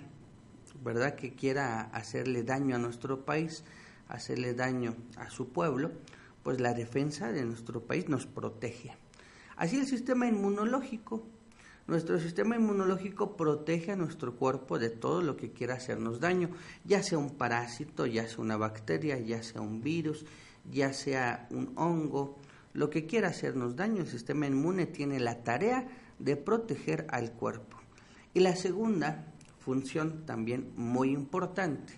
¿verdad?, 0.82 1.14
que 1.14 1.34
quiera 1.34 1.82
hacerle 1.82 2.42
daño 2.42 2.76
a 2.76 2.78
nuestro 2.78 3.24
país, 3.24 3.64
hacerle 4.08 4.54
daño 4.54 4.96
a 5.16 5.30
su 5.30 5.50
pueblo 5.50 5.92
pues 6.44 6.60
la 6.60 6.74
defensa 6.74 7.32
de 7.32 7.44
nuestro 7.44 7.80
país 7.80 8.08
nos 8.08 8.26
protege. 8.26 8.94
Así 9.56 9.78
el 9.78 9.86
sistema 9.86 10.26
inmunológico, 10.28 11.26
nuestro 11.86 12.18
sistema 12.18 12.56
inmunológico 12.56 13.36
protege 13.36 13.92
a 13.92 13.96
nuestro 13.96 14.36
cuerpo 14.36 14.78
de 14.78 14.90
todo 14.90 15.22
lo 15.22 15.36
que 15.36 15.52
quiera 15.52 15.74
hacernos 15.74 16.20
daño, 16.20 16.50
ya 16.84 17.02
sea 17.02 17.18
un 17.18 17.30
parásito, 17.30 18.06
ya 18.06 18.26
sea 18.26 18.38
una 18.38 18.56
bacteria, 18.56 19.18
ya 19.18 19.42
sea 19.42 19.60
un 19.60 19.82
virus, 19.82 20.24
ya 20.70 20.92
sea 20.92 21.46
un 21.50 21.72
hongo, 21.76 22.38
lo 22.72 22.90
que 22.90 23.06
quiera 23.06 23.28
hacernos 23.28 23.76
daño, 23.76 24.00
el 24.00 24.08
sistema 24.08 24.46
inmune 24.46 24.86
tiene 24.86 25.20
la 25.20 25.44
tarea 25.44 25.86
de 26.18 26.36
proteger 26.36 27.06
al 27.10 27.32
cuerpo. 27.32 27.78
Y 28.32 28.40
la 28.40 28.56
segunda 28.56 29.26
función 29.60 30.26
también 30.26 30.72
muy 30.76 31.10
importante 31.10 31.94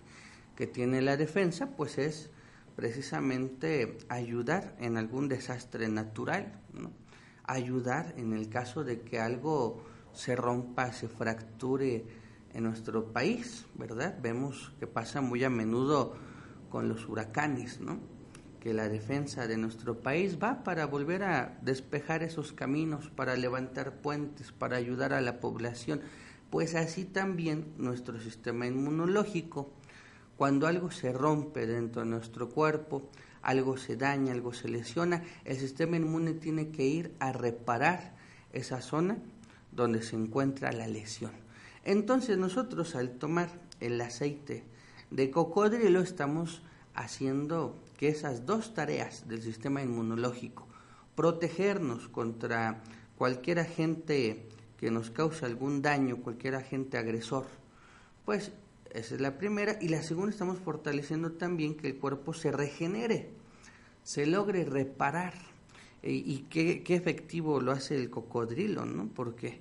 que 0.55 0.67
tiene 0.67 1.01
la 1.01 1.17
defensa, 1.17 1.71
pues 1.77 1.99
es 1.99 2.31
precisamente 2.77 3.97
ayudar 4.09 4.77
en 4.79 4.99
algún 4.99 5.29
desastre 5.29 5.89
natural, 5.89 6.61
ayudar 7.47 8.15
en 8.17 8.33
el 8.33 8.49
caso 8.49 8.85
de 8.85 9.01
que 9.01 9.21
algo 9.21 9.85
se 10.13 10.35
rompa, 10.37 10.93
se 10.93 11.09
fracture 11.09 12.05
en 12.53 12.65
nuestro 12.65 13.13
país, 13.13 13.67
¿verdad? 13.75 14.19
Vemos 14.23 14.73
que 14.81 14.87
pasa 14.87 15.21
muy 15.21 15.45
a 15.45 15.51
menudo 15.51 16.15
con 16.71 16.89
los 16.89 17.09
huracanes, 17.09 17.81
¿no? 17.81 18.01
Que 18.61 18.73
la 18.73 18.89
defensa 18.89 19.47
de 19.47 19.59
nuestro 19.59 20.01
país 20.01 20.39
va 20.43 20.65
para 20.65 20.87
volver 20.87 21.23
a 21.23 21.59
despejar 21.63 22.23
esos 22.23 22.53
caminos, 22.53 23.11
para 23.11 23.37
levantar 23.37 24.01
puentes, 24.01 24.53
para 24.53 24.77
ayudar 24.77 25.13
a 25.13 25.21
la 25.21 25.39
población. 25.39 26.01
Pues 26.51 26.75
así 26.75 27.05
también 27.05 27.75
nuestro 27.77 28.21
sistema 28.21 28.67
inmunológico 28.67 29.71
cuando 30.37 30.67
algo 30.67 30.91
se 30.91 31.13
rompe 31.13 31.67
dentro 31.67 32.03
de 32.03 32.09
nuestro 32.09 32.49
cuerpo, 32.51 33.11
algo 33.47 33.77
se 33.77 33.97
daña, 33.97 34.33
algo 34.33 34.53
se 34.53 34.69
lesiona, 34.69 35.23
el 35.45 35.57
sistema 35.57 35.97
inmune 35.97 36.33
tiene 36.33 36.71
que 36.71 36.85
ir 36.85 37.15
a 37.21 37.31
reparar 37.31 38.13
esa 38.53 38.81
zona 38.81 39.19
donde 39.71 40.03
se 40.03 40.17
encuentra 40.17 40.73
la 40.73 40.89
lesión. 40.89 41.31
Entonces 41.85 42.39
nosotros 42.39 42.97
al 42.97 43.13
tomar 43.13 43.49
el 43.79 44.01
aceite 44.01 44.65
de 45.13 45.31
cocodrilo 45.31 46.01
estamos 46.01 46.61
haciendo 46.97 47.79
que 47.97 48.09
esas 48.09 48.47
dos 48.47 48.75
tareas 48.75 49.29
del 49.29 49.43
sistema 49.43 49.81
inmunológico, 49.81 50.67
protegernos 51.15 52.09
contra 52.09 52.83
cualquier 53.17 53.61
agente 53.61 54.49
que 54.77 54.91
nos 54.91 55.13
cause 55.13 55.47
algún 55.47 55.83
daño, 55.83 56.17
cualquier 56.17 56.57
agente 56.57 56.99
agresor, 56.99 57.47
pues 58.25 58.51
esa 58.97 59.15
es 59.15 59.21
la 59.21 59.37
primera. 59.37 59.77
Y 59.81 59.89
la 59.89 60.03
segunda 60.03 60.31
estamos 60.31 60.59
fortaleciendo 60.59 61.33
también 61.33 61.77
que 61.77 61.87
el 61.87 61.97
cuerpo 61.97 62.33
se 62.33 62.51
regenere, 62.51 63.29
se 64.07 64.25
logre 64.25 64.65
reparar. 64.65 65.35
E, 66.05 66.13
y 66.13 66.47
qué, 66.49 66.85
qué, 66.85 66.95
efectivo 66.95 67.61
lo 67.61 67.73
hace 67.73 67.97
el 67.97 68.09
cocodrilo, 68.09 68.87
¿no? 68.87 69.09
Porque 69.09 69.59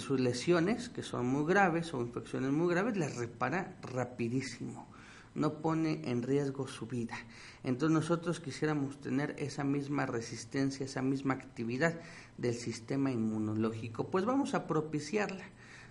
sus 0.00 0.18
lesiones, 0.18 0.88
que 0.88 1.04
son 1.04 1.26
muy 1.26 1.46
graves 1.46 1.94
o 1.94 2.00
infecciones 2.00 2.50
muy 2.50 2.68
graves, 2.68 2.96
las 2.96 3.14
repara 3.14 3.78
rapidísimo 3.82 4.88
no 5.34 5.60
pone 5.60 6.00
en 6.04 6.22
riesgo 6.22 6.66
su 6.66 6.86
vida. 6.86 7.16
Entonces 7.62 7.94
nosotros 7.94 8.40
quisiéramos 8.40 9.00
tener 9.00 9.36
esa 9.38 9.62
misma 9.62 10.04
resistencia, 10.04 10.84
esa 10.84 11.00
misma 11.00 11.34
actividad 11.34 11.94
del 12.38 12.54
sistema 12.54 13.12
inmunológico. 13.12 14.10
Pues 14.10 14.24
vamos 14.24 14.54
a 14.54 14.66
propiciarla 14.66 15.44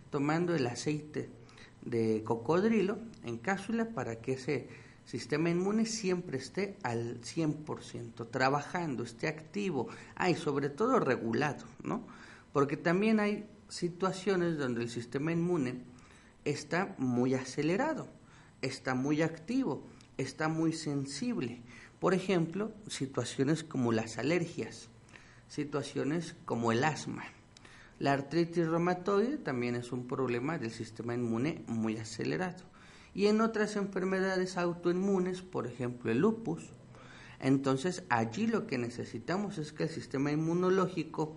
tomando 0.09 0.53
el 0.53 0.67
aceite 0.67 1.29
de 1.81 2.23
cocodrilo 2.25 2.99
en 3.23 3.37
cápsula 3.37 3.89
para 3.91 4.19
que 4.19 4.33
ese 4.33 4.67
sistema 5.07 5.49
inmune 5.49 5.87
siempre 5.87 6.37
esté 6.37 6.77
al 6.83 7.21
100%, 7.21 8.29
trabajando, 8.29 9.03
esté 9.03 9.27
activo, 9.27 9.87
hay 10.13 10.35
sobre 10.35 10.69
todo 10.69 10.99
regulado, 10.99 11.65
¿no? 11.81 12.05
Porque 12.53 12.77
también 12.77 13.19
hay 13.19 13.49
situaciones 13.67 14.59
donde 14.59 14.83
el 14.83 14.89
sistema 14.89 15.31
inmune 15.31 15.81
está 16.45 16.93
muy 16.99 17.33
acelerado 17.33 18.07
está 18.61 18.95
muy 18.95 19.21
activo, 19.21 19.83
está 20.17 20.47
muy 20.47 20.73
sensible. 20.73 21.61
Por 21.99 22.13
ejemplo, 22.13 22.71
situaciones 22.87 23.63
como 23.63 23.91
las 23.91 24.17
alergias, 24.17 24.89
situaciones 25.47 26.35
como 26.45 26.71
el 26.71 26.83
asma. 26.83 27.23
La 27.99 28.13
artritis 28.13 28.67
reumatoide 28.67 29.37
también 29.37 29.75
es 29.75 29.91
un 29.91 30.07
problema 30.07 30.57
del 30.57 30.71
sistema 30.71 31.15
inmune 31.15 31.63
muy 31.67 31.97
acelerado. 31.97 32.63
Y 33.17 33.25
en 33.25 33.41
otras 33.41 33.75
enfermedades 33.77 34.57
autoinmunes, 34.57 35.41
por 35.41 35.65
ejemplo 35.65 36.11
el 36.11 36.19
lupus, 36.19 36.69
entonces 37.39 38.03
allí 38.09 38.45
lo 38.45 38.67
que 38.67 38.77
necesitamos 38.77 39.57
es 39.57 39.73
que 39.73 39.85
el 39.85 39.89
sistema 39.89 40.31
inmunológico 40.31 41.35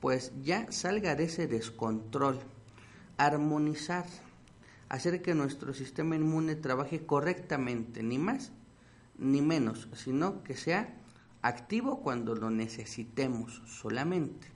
pues 0.00 0.32
ya 0.42 0.66
salga 0.72 1.14
de 1.14 1.24
ese 1.24 1.46
descontrol, 1.46 2.40
armonizar 3.16 4.06
hacer 4.88 5.22
que 5.22 5.36
nuestro 5.36 5.72
sistema 5.72 6.16
inmune 6.16 6.56
trabaje 6.56 7.06
correctamente, 7.06 8.02
ni 8.02 8.18
más 8.18 8.50
ni 9.16 9.40
menos, 9.40 9.88
sino 9.94 10.42
que 10.42 10.56
sea 10.56 10.96
activo 11.42 12.00
cuando 12.00 12.34
lo 12.34 12.50
necesitemos 12.50 13.62
solamente. 13.66 14.53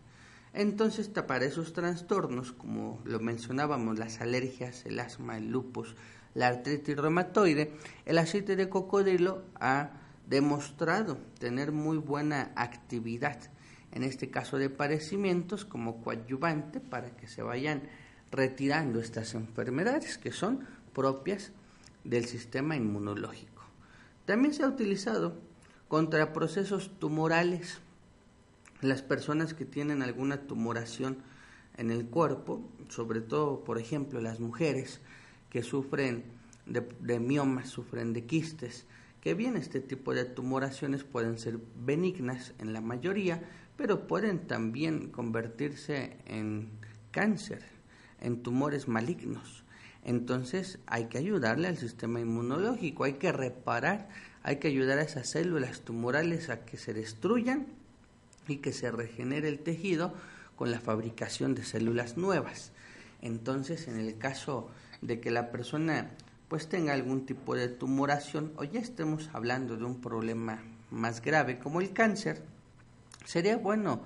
Entonces, 0.52 1.08
para 1.08 1.44
esos 1.44 1.72
trastornos, 1.72 2.52
como 2.52 3.00
lo 3.04 3.20
mencionábamos, 3.20 3.98
las 3.98 4.20
alergias, 4.20 4.86
el 4.86 4.98
asma, 4.98 5.36
el 5.36 5.50
lupus, 5.50 5.94
la 6.34 6.48
artritis 6.48 6.96
reumatoide, 6.96 7.72
el 8.06 8.18
aceite 8.18 8.56
de 8.56 8.68
cocodrilo 8.68 9.44
ha 9.60 9.90
demostrado 10.26 11.18
tener 11.38 11.72
muy 11.72 11.98
buena 11.98 12.52
actividad, 12.54 13.38
en 13.92 14.02
este 14.02 14.30
caso 14.30 14.58
de 14.58 14.70
padecimientos 14.70 15.64
como 15.64 16.02
coadyuvante 16.02 16.80
para 16.80 17.16
que 17.16 17.26
se 17.26 17.42
vayan 17.42 17.82
retirando 18.30 19.00
estas 19.00 19.34
enfermedades 19.34 20.18
que 20.18 20.32
son 20.32 20.66
propias 20.92 21.52
del 22.04 22.26
sistema 22.26 22.76
inmunológico. 22.76 23.62
También 24.26 24.52
se 24.52 24.62
ha 24.62 24.68
utilizado 24.68 25.40
contra 25.88 26.32
procesos 26.32 26.90
tumorales. 26.98 27.80
Las 28.80 29.02
personas 29.02 29.54
que 29.54 29.64
tienen 29.64 30.02
alguna 30.02 30.42
tumoración 30.42 31.18
en 31.76 31.90
el 31.90 32.06
cuerpo, 32.06 32.68
sobre 32.88 33.20
todo, 33.20 33.64
por 33.64 33.78
ejemplo, 33.78 34.20
las 34.20 34.38
mujeres 34.38 35.00
que 35.50 35.62
sufren 35.62 36.24
de, 36.66 37.18
miomas, 37.18 37.68
sufren 37.68 38.12
de 38.12 38.24
quistes, 38.24 38.86
que 39.20 39.34
bien 39.34 39.56
este 39.56 39.80
tipo 39.80 40.14
de 40.14 40.24
tumoraciones 40.24 41.02
pueden 41.02 41.38
ser 41.38 41.58
benignas 41.84 42.54
en 42.58 42.72
la 42.72 42.80
mayoría, 42.80 43.42
pero 43.76 44.06
pueden 44.06 44.46
también 44.46 45.08
convertirse 45.08 46.18
en 46.26 46.68
cáncer, 47.10 47.62
en 48.20 48.42
tumores 48.42 48.86
malignos. 48.86 49.64
Entonces 50.04 50.78
hay 50.86 51.06
que 51.06 51.18
ayudarle 51.18 51.66
al 51.68 51.78
sistema 51.78 52.20
inmunológico, 52.20 53.04
hay 53.04 53.14
que 53.14 53.32
reparar, 53.32 54.08
hay 54.42 54.56
que 54.56 54.68
ayudar 54.68 54.98
a 54.98 55.02
esas 55.02 55.30
células 55.30 55.80
tumorales 55.80 56.48
a 56.48 56.64
que 56.64 56.76
se 56.76 56.94
destruyan 56.94 57.77
y 58.48 58.56
que 58.56 58.72
se 58.72 58.90
regenere 58.90 59.48
el 59.48 59.60
tejido 59.60 60.12
con 60.56 60.70
la 60.70 60.80
fabricación 60.80 61.54
de 61.54 61.64
células 61.64 62.16
nuevas. 62.16 62.72
Entonces, 63.22 63.86
en 63.88 63.98
el 63.98 64.18
caso 64.18 64.68
de 65.00 65.20
que 65.20 65.30
la 65.30 65.50
persona 65.50 66.10
pues 66.48 66.68
tenga 66.68 66.94
algún 66.94 67.26
tipo 67.26 67.54
de 67.54 67.68
tumoración 67.68 68.52
o 68.56 68.64
ya 68.64 68.80
estemos 68.80 69.30
hablando 69.34 69.76
de 69.76 69.84
un 69.84 70.00
problema 70.00 70.62
más 70.90 71.20
grave 71.20 71.58
como 71.58 71.80
el 71.80 71.92
cáncer, 71.92 72.42
sería 73.26 73.58
bueno 73.58 74.00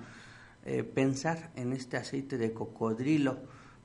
eh, 0.65 0.83
pensar 0.83 1.51
en 1.55 1.71
este 1.71 1.97
aceite 1.97 2.37
de 2.37 2.53
cocodrilo 2.53 3.39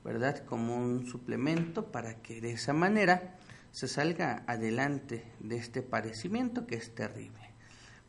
¿verdad? 0.05 0.45
Como 0.47 0.77
un 0.77 1.07
suplemento 1.07 1.93
para 1.93 2.15
que 2.23 2.41
de 2.41 2.53
esa 2.53 2.73
manera 2.73 3.37
se 3.73 3.89
salga 3.89 4.43
adelante 4.47 5.25
de 5.41 5.57
este 5.57 5.83
padecimiento 5.83 6.67
que 6.67 6.77
es 6.77 6.95
terrible. 6.95 7.51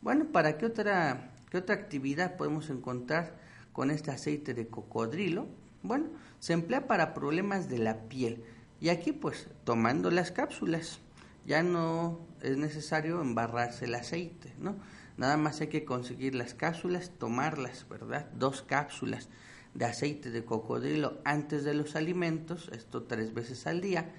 Bueno, 0.00 0.26
¿para 0.32 0.56
qué 0.56 0.66
otra, 0.66 1.30
qué 1.50 1.58
otra 1.58 1.74
actividad 1.74 2.36
podemos 2.36 2.70
encontrar 2.70 3.38
con 3.72 3.90
este 3.90 4.10
aceite 4.10 4.54
de 4.54 4.68
cocodrilo? 4.68 5.48
Bueno, 5.82 6.06
se 6.38 6.52
emplea 6.52 6.86
para 6.86 7.14
problemas 7.14 7.68
de 7.68 7.78
la 7.78 8.08
piel. 8.08 8.44
Y 8.80 8.88
aquí 8.88 9.12
pues 9.12 9.48
tomando 9.64 10.10
las 10.10 10.30
cápsulas, 10.30 11.00
ya 11.46 11.62
no 11.62 12.20
es 12.42 12.56
necesario 12.56 13.20
embarrarse 13.20 13.86
el 13.86 13.94
aceite, 13.94 14.54
¿no? 14.58 14.76
Nada 15.16 15.36
más 15.36 15.60
hay 15.60 15.68
que 15.68 15.84
conseguir 15.84 16.34
las 16.34 16.54
cápsulas, 16.54 17.10
tomarlas, 17.18 17.86
¿verdad? 17.88 18.30
Dos 18.32 18.62
cápsulas 18.62 19.28
de 19.74 19.84
aceite 19.84 20.30
de 20.30 20.44
cocodrilo 20.44 21.18
antes 21.24 21.64
de 21.64 21.74
los 21.74 21.94
alimentos, 21.96 22.70
esto 22.72 23.02
tres 23.02 23.34
veces 23.34 23.66
al 23.66 23.80
día, 23.80 24.12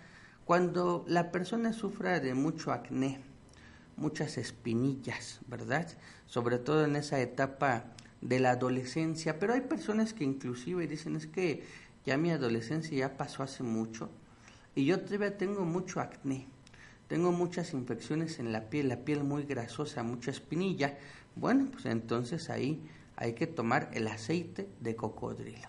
cuando 0.45 1.03
la 1.07 1.31
persona 1.31 1.73
sufra 1.73 2.19
de 2.19 2.33
mucho 2.33 2.71
acné, 2.71 3.19
muchas 3.97 4.37
espinillas, 4.37 5.39
¿verdad? 5.47 5.87
Sobre 6.25 6.57
todo 6.57 6.85
en 6.85 6.95
esa 6.95 7.19
etapa 7.19 7.85
de 8.21 8.39
la 8.39 8.51
adolescencia, 8.51 9.39
pero 9.39 9.53
hay 9.53 9.61
personas 9.61 10.13
que 10.13 10.23
inclusive 10.23 10.87
dicen 10.87 11.15
es 11.15 11.27
que 11.27 11.63
ya 12.05 12.17
mi 12.17 12.31
adolescencia 12.31 12.97
ya 12.97 13.17
pasó 13.17 13.43
hace 13.43 13.63
mucho 13.63 14.09
y 14.75 14.85
yo 14.85 14.99
todavía 14.99 15.37
tengo 15.37 15.65
mucho 15.65 15.99
acné, 15.99 16.47
tengo 17.07 17.31
muchas 17.31 17.73
infecciones 17.73 18.39
en 18.39 18.51
la 18.51 18.69
piel, 18.69 18.87
la 18.89 18.97
piel 18.97 19.23
muy 19.23 19.43
grasosa, 19.43 20.03
mucha 20.03 20.31
espinilla, 20.31 20.97
bueno, 21.35 21.67
pues 21.71 21.85
entonces 21.85 22.49
ahí 22.49 22.81
hay 23.15 23.33
que 23.33 23.47
tomar 23.47 23.89
el 23.93 24.07
aceite 24.07 24.67
de 24.79 24.95
cocodrilo. 24.95 25.67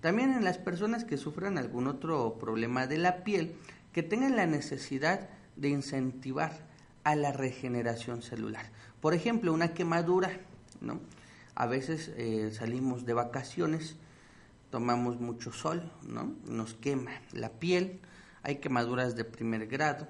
También 0.00 0.32
en 0.32 0.44
las 0.44 0.58
personas 0.58 1.04
que 1.04 1.16
sufran 1.16 1.58
algún 1.58 1.88
otro 1.88 2.38
problema 2.38 2.86
de 2.86 2.98
la 2.98 3.24
piel, 3.24 3.54
que 3.92 4.02
tengan 4.02 4.36
la 4.36 4.46
necesidad 4.46 5.28
de 5.56 5.68
incentivar 5.68 6.67
a 7.08 7.16
la 7.16 7.32
regeneración 7.32 8.20
celular. 8.20 8.66
Por 9.00 9.14
ejemplo, 9.14 9.54
una 9.54 9.72
quemadura, 9.72 10.30
¿no? 10.82 11.00
A 11.54 11.64
veces 11.64 12.12
eh, 12.18 12.50
salimos 12.52 13.06
de 13.06 13.14
vacaciones, 13.14 13.96
tomamos 14.70 15.18
mucho 15.18 15.50
sol, 15.50 15.90
¿no? 16.02 16.34
Nos 16.44 16.74
quema 16.74 17.12
la 17.32 17.48
piel, 17.48 18.00
hay 18.42 18.56
quemaduras 18.56 19.16
de 19.16 19.24
primer 19.24 19.68
grado. 19.68 20.06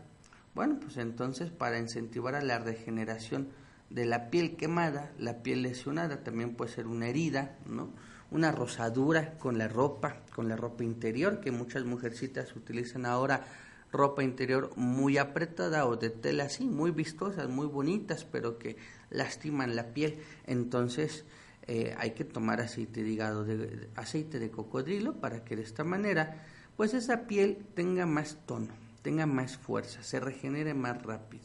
Bueno, 0.57 0.81
pues 0.81 0.97
entonces 0.97 1.53
para 1.53 1.79
incentivar 1.79 2.35
a 2.35 2.43
la 2.43 2.59
regeneración 2.59 3.47
de 3.91 4.05
la 4.05 4.29
piel 4.29 4.57
quemada, 4.57 5.13
la 5.21 5.45
piel 5.45 5.63
lesionada, 5.63 6.25
también 6.25 6.57
puede 6.57 6.73
ser 6.73 6.89
una 6.89 7.07
herida, 7.07 7.59
¿no? 7.65 7.91
Una 8.33 8.51
rosadura 8.51 9.39
con 9.39 9.57
la 9.57 9.69
ropa, 9.69 10.17
con 10.35 10.49
la 10.49 10.57
ropa 10.57 10.83
interior, 10.83 11.39
que 11.39 11.53
muchas 11.53 11.85
mujercitas 11.85 12.57
utilizan 12.57 13.07
ahora 13.07 13.45
ropa 13.93 14.23
interior 14.23 14.71
muy 14.77 15.19
apretada 15.19 15.87
o 15.87 15.97
de 15.97 16.11
tela 16.11 16.45
así, 16.45 16.67
muy 16.67 16.91
vistosas, 16.91 17.49
muy 17.49 17.67
bonitas, 17.67 18.25
pero 18.25 18.59
que 18.59 18.77
lastiman 19.11 19.77
la 19.77 19.95
piel. 19.95 20.19
Entonces 20.47 21.25
eh, 21.67 21.95
hay 21.99 22.13
que 22.13 22.25
tomar 22.25 22.61
aceite 22.61 23.03
de 23.03 23.17
de, 23.17 23.89
aceite 23.97 24.39
de 24.39 24.51
cocodrilo 24.51 25.15
para 25.15 25.45
que 25.45 25.57
de 25.57 25.63
esta 25.63 25.85
manera, 25.85 26.45
pues 26.77 26.95
esa 26.95 27.27
piel 27.27 27.59
tenga 27.75 28.07
más 28.07 28.39
tono, 28.47 28.75
tenga 29.03 29.27
más 29.27 29.57
fuerza, 29.57 30.03
se 30.03 30.21
regenere 30.21 30.75
más 30.75 31.03
rápido. 31.03 31.45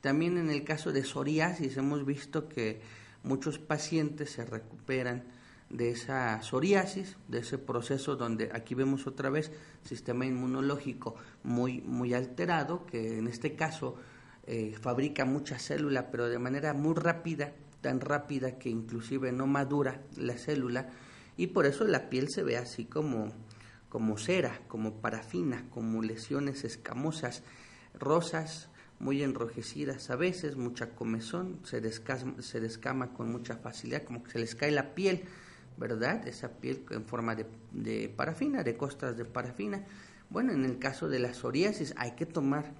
También 0.00 0.38
en 0.38 0.50
el 0.50 0.64
caso 0.64 0.92
de 0.92 1.04
psoriasis 1.04 1.76
hemos 1.76 2.06
visto 2.06 2.48
que 2.48 2.80
muchos 3.22 3.58
pacientes 3.58 4.30
se 4.30 4.44
recuperan 4.44 5.24
de 5.70 5.90
esa 5.90 6.42
psoriasis, 6.42 7.16
de 7.28 7.38
ese 7.38 7.56
proceso 7.56 8.16
donde 8.16 8.50
aquí 8.52 8.74
vemos 8.74 9.06
otra 9.06 9.30
vez 9.30 9.52
sistema 9.84 10.26
inmunológico 10.26 11.14
muy, 11.44 11.80
muy 11.80 12.12
alterado, 12.12 12.84
que 12.86 13.18
en 13.18 13.28
este 13.28 13.54
caso 13.54 13.96
eh, 14.46 14.76
fabrica 14.80 15.24
mucha 15.24 15.58
célula, 15.58 16.10
pero 16.10 16.28
de 16.28 16.38
manera 16.38 16.74
muy 16.74 16.94
rápida, 16.94 17.52
tan 17.80 18.00
rápida 18.00 18.58
que 18.58 18.68
inclusive 18.68 19.32
no 19.32 19.46
madura 19.46 20.02
la 20.16 20.36
célula, 20.36 20.90
y 21.36 21.48
por 21.48 21.66
eso 21.66 21.84
la 21.84 22.10
piel 22.10 22.28
se 22.28 22.42
ve 22.42 22.56
así 22.56 22.84
como, 22.84 23.32
como 23.88 24.18
cera, 24.18 24.60
como 24.66 25.00
parafina, 25.00 25.66
como 25.70 26.02
lesiones 26.02 26.64
escamosas, 26.64 27.44
rosas, 27.94 28.68
muy 28.98 29.22
enrojecidas 29.22 30.10
a 30.10 30.16
veces, 30.16 30.56
mucha 30.56 30.90
comezón, 30.90 31.60
se 31.64 31.80
descama, 31.80 32.42
se 32.42 32.60
descama 32.60 33.14
con 33.14 33.32
mucha 33.32 33.56
facilidad, 33.56 34.02
como 34.02 34.22
que 34.22 34.32
se 34.32 34.38
les 34.38 34.54
cae 34.54 34.70
la 34.70 34.94
piel, 34.94 35.24
¿verdad? 35.80 36.28
Esa 36.28 36.50
piel 36.60 36.84
en 36.90 37.06
forma 37.06 37.34
de, 37.34 37.46
de 37.72 38.08
parafina, 38.08 38.62
de 38.62 38.76
costras 38.76 39.16
de 39.16 39.24
parafina. 39.24 39.84
Bueno, 40.28 40.52
en 40.52 40.64
el 40.64 40.78
caso 40.78 41.08
de 41.08 41.18
la 41.18 41.34
psoriasis 41.34 41.94
hay 41.96 42.12
que 42.12 42.26
tomar 42.26 42.72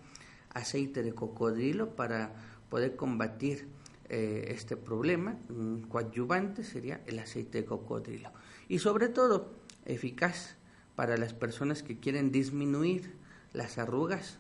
aceite 0.51 1.03
de 1.03 1.15
cocodrilo 1.15 1.97
para 1.97 2.33
poder 2.69 2.95
combatir 2.97 3.67
eh, 4.09 4.49
este 4.49 4.77
problema. 4.77 5.37
Un 5.49 5.83
coadyuvante 5.89 6.63
sería 6.63 7.01
el 7.07 7.19
aceite 7.19 7.63
de 7.63 7.65
cocodrilo. 7.65 8.31
Y 8.69 8.79
sobre 8.81 9.09
todo, 9.09 9.51
eficaz 9.87 10.57
para 10.95 11.17
las 11.17 11.33
personas 11.33 11.83
que 11.83 11.99
quieren 11.99 12.31
disminuir 12.31 13.15
las 13.55 13.79
arrugas, 13.79 14.39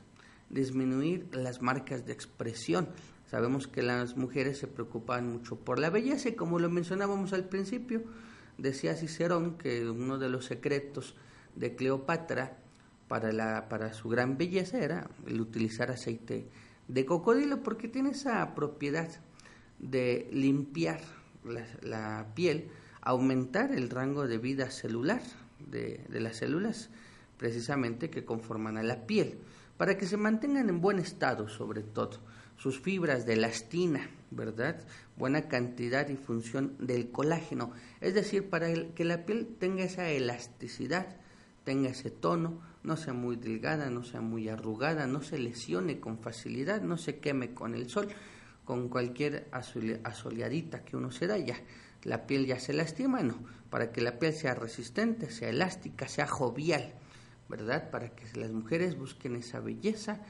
disminuir 0.50 1.28
las 1.32 1.62
marcas 1.62 2.04
de 2.04 2.12
expresión. 2.12 2.88
Sabemos 3.26 3.68
que 3.68 3.82
las 3.82 4.16
mujeres 4.16 4.58
se 4.58 4.66
preocupan 4.66 5.32
mucho 5.32 5.56
por 5.56 5.78
la 5.78 5.88
belleza 5.88 6.28
y 6.28 6.34
como 6.34 6.58
lo 6.58 6.68
mencionábamos 6.68 7.32
al 7.32 7.48
principio, 7.48 8.02
decía 8.60 8.94
Cicerón 8.94 9.56
que 9.56 9.88
uno 9.88 10.18
de 10.18 10.28
los 10.28 10.44
secretos 10.44 11.16
de 11.56 11.74
Cleopatra 11.74 12.58
para, 13.08 13.32
la, 13.32 13.68
para 13.68 13.92
su 13.92 14.08
gran 14.08 14.38
belleza 14.38 14.78
era 14.78 15.10
el 15.26 15.40
utilizar 15.40 15.90
aceite 15.90 16.48
de 16.86 17.04
cocodrilo 17.04 17.62
porque 17.62 17.88
tiene 17.88 18.10
esa 18.10 18.54
propiedad 18.54 19.08
de 19.78 20.28
limpiar 20.32 21.00
la, 21.82 22.26
piel, 22.34 22.68
aumentar 23.00 23.72
el 23.72 23.88
rango 23.88 24.26
de 24.26 24.38
vida 24.38 24.70
celular 24.70 25.22
de, 25.58 26.04
de 26.08 26.20
las 26.20 26.36
células 26.36 26.90
precisamente 27.38 28.10
que 28.10 28.24
conforman 28.24 28.76
a 28.76 28.82
la 28.82 29.06
piel 29.06 29.38
para 29.78 29.96
que 29.96 30.06
se 30.06 30.18
mantengan 30.18 30.68
en 30.68 30.82
buen 30.82 30.98
estado 30.98 31.48
sobre 31.48 31.82
todo, 31.82 32.18
sus 32.58 32.78
fibras 32.78 33.24
de 33.24 33.32
elastina, 33.32 34.10
¿verdad? 34.30 34.80
Buena 35.16 35.48
cantidad 35.48 36.08
y 36.08 36.16
función 36.16 36.76
del 36.78 37.10
colágeno, 37.10 37.72
es 38.00 38.14
decir, 38.14 38.48
para 38.48 38.72
que 38.94 39.04
la 39.04 39.24
piel 39.26 39.56
tenga 39.58 39.84
esa 39.84 40.08
elasticidad, 40.08 41.16
tenga 41.64 41.90
ese 41.90 42.10
tono, 42.10 42.60
no 42.82 42.96
sea 42.96 43.12
muy 43.12 43.36
delgada, 43.36 43.90
no 43.90 44.04
sea 44.04 44.20
muy 44.20 44.48
arrugada, 44.48 45.06
no 45.06 45.22
se 45.22 45.38
lesione 45.38 46.00
con 46.00 46.18
facilidad, 46.18 46.80
no 46.80 46.96
se 46.96 47.18
queme 47.18 47.54
con 47.54 47.74
el 47.74 47.88
sol, 47.90 48.08
con 48.64 48.88
cualquier 48.88 49.48
asoleadita 49.52 50.84
que 50.84 50.96
uno 50.96 51.10
se 51.10 51.26
da 51.26 51.38
ya. 51.38 51.56
La 52.02 52.26
piel 52.26 52.46
ya 52.46 52.58
se 52.58 52.72
lastima, 52.72 53.22
no, 53.22 53.34
para 53.68 53.92
que 53.92 54.00
la 54.00 54.18
piel 54.18 54.32
sea 54.32 54.54
resistente, 54.54 55.30
sea 55.30 55.50
elástica, 55.50 56.08
sea 56.08 56.26
jovial 56.26 56.94
¿verdad? 57.50 57.90
Para 57.90 58.10
que 58.10 58.24
las 58.38 58.52
mujeres 58.52 58.96
busquen 58.96 59.34
esa 59.34 59.58
belleza, 59.58 60.20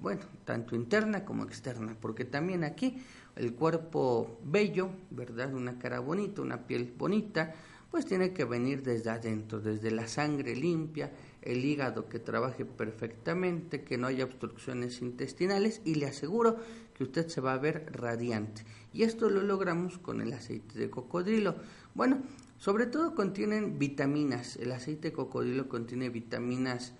bueno, 0.00 0.22
tanto 0.44 0.74
interna 0.74 1.24
como 1.24 1.44
externa, 1.44 1.96
porque 2.00 2.24
también 2.24 2.64
aquí 2.64 3.02
el 3.36 3.54
cuerpo 3.54 4.38
bello, 4.44 4.90
¿verdad? 5.10 5.54
Una 5.54 5.78
cara 5.78 6.00
bonita, 6.00 6.42
una 6.42 6.66
piel 6.66 6.92
bonita, 6.96 7.54
pues 7.90 8.06
tiene 8.06 8.32
que 8.32 8.44
venir 8.44 8.82
desde 8.82 9.10
adentro, 9.10 9.60
desde 9.60 9.90
la 9.90 10.06
sangre 10.06 10.54
limpia, 10.54 11.12
el 11.42 11.64
hígado 11.64 12.08
que 12.08 12.18
trabaje 12.18 12.64
perfectamente, 12.64 13.82
que 13.82 13.98
no 13.98 14.06
haya 14.06 14.24
obstrucciones 14.24 15.02
intestinales 15.02 15.80
y 15.84 15.96
le 15.96 16.06
aseguro 16.06 16.56
que 16.94 17.04
usted 17.04 17.28
se 17.28 17.40
va 17.40 17.54
a 17.54 17.58
ver 17.58 17.90
radiante. 17.92 18.62
Y 18.92 19.02
esto 19.02 19.28
lo 19.28 19.42
logramos 19.42 19.98
con 19.98 20.20
el 20.20 20.32
aceite 20.32 20.78
de 20.78 20.90
cocodrilo. 20.90 21.56
Bueno, 21.94 22.22
sobre 22.58 22.86
todo 22.86 23.14
contienen 23.14 23.78
vitaminas. 23.78 24.56
El 24.56 24.72
aceite 24.72 25.08
de 25.08 25.14
cocodrilo 25.14 25.68
contiene 25.68 26.10
vitaminas 26.10 26.94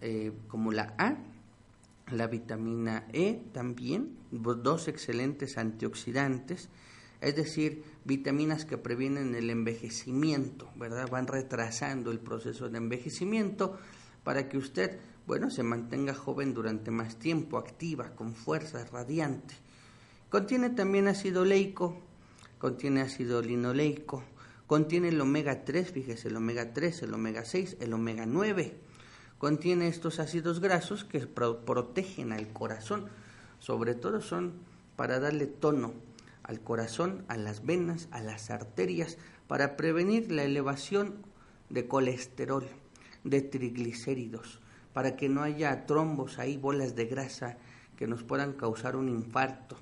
eh, 0.00 0.32
como 0.48 0.70
la 0.70 0.94
A, 0.98 1.16
la 2.10 2.26
vitamina 2.26 3.06
E 3.12 3.42
también, 3.52 4.16
dos 4.30 4.88
excelentes 4.88 5.58
antioxidantes, 5.58 6.68
es 7.20 7.36
decir, 7.36 7.82
vitaminas 8.04 8.64
que 8.64 8.78
previenen 8.78 9.34
el 9.34 9.50
envejecimiento, 9.50 10.70
¿verdad? 10.76 11.08
Van 11.10 11.26
retrasando 11.26 12.10
el 12.10 12.20
proceso 12.20 12.68
de 12.68 12.78
envejecimiento 12.78 13.78
para 14.24 14.48
que 14.48 14.58
usted, 14.58 14.98
bueno, 15.26 15.50
se 15.50 15.62
mantenga 15.62 16.14
joven 16.14 16.54
durante 16.54 16.90
más 16.90 17.18
tiempo, 17.18 17.58
activa, 17.58 18.14
con 18.14 18.34
fuerza, 18.34 18.84
radiante. 18.84 19.54
Contiene 20.30 20.70
también 20.70 21.08
ácido 21.08 21.44
leico, 21.44 22.00
contiene 22.58 23.00
ácido 23.00 23.42
linoleico, 23.42 24.22
Contiene 24.68 25.08
el 25.08 25.18
omega 25.18 25.64
3, 25.64 25.90
fíjese, 25.90 26.28
el 26.28 26.36
omega 26.36 26.74
3, 26.74 27.04
el 27.04 27.14
omega 27.14 27.42
6, 27.42 27.78
el 27.80 27.94
omega 27.94 28.26
9. 28.26 28.78
Contiene 29.38 29.88
estos 29.88 30.18
ácidos 30.18 30.60
grasos 30.60 31.04
que 31.04 31.20
protegen 31.20 32.32
al 32.32 32.52
corazón. 32.52 33.06
Sobre 33.60 33.94
todo 33.94 34.20
son 34.20 34.54
para 34.96 35.20
darle 35.20 35.46
tono 35.46 35.94
al 36.42 36.60
corazón, 36.60 37.24
a 37.28 37.36
las 37.36 37.64
venas, 37.64 38.08
a 38.10 38.20
las 38.20 38.50
arterias, 38.50 39.18
para 39.46 39.76
prevenir 39.76 40.32
la 40.32 40.44
elevación 40.44 41.16
de 41.70 41.86
colesterol, 41.86 42.66
de 43.24 43.42
triglicéridos, 43.42 44.60
para 44.92 45.16
que 45.16 45.28
no 45.28 45.42
haya 45.42 45.86
trombos 45.86 46.38
ahí, 46.38 46.56
bolas 46.56 46.96
de 46.96 47.06
grasa 47.06 47.58
que 47.96 48.06
nos 48.06 48.22
puedan 48.22 48.54
causar 48.54 48.96
un 48.96 49.08
infarto 49.08 49.76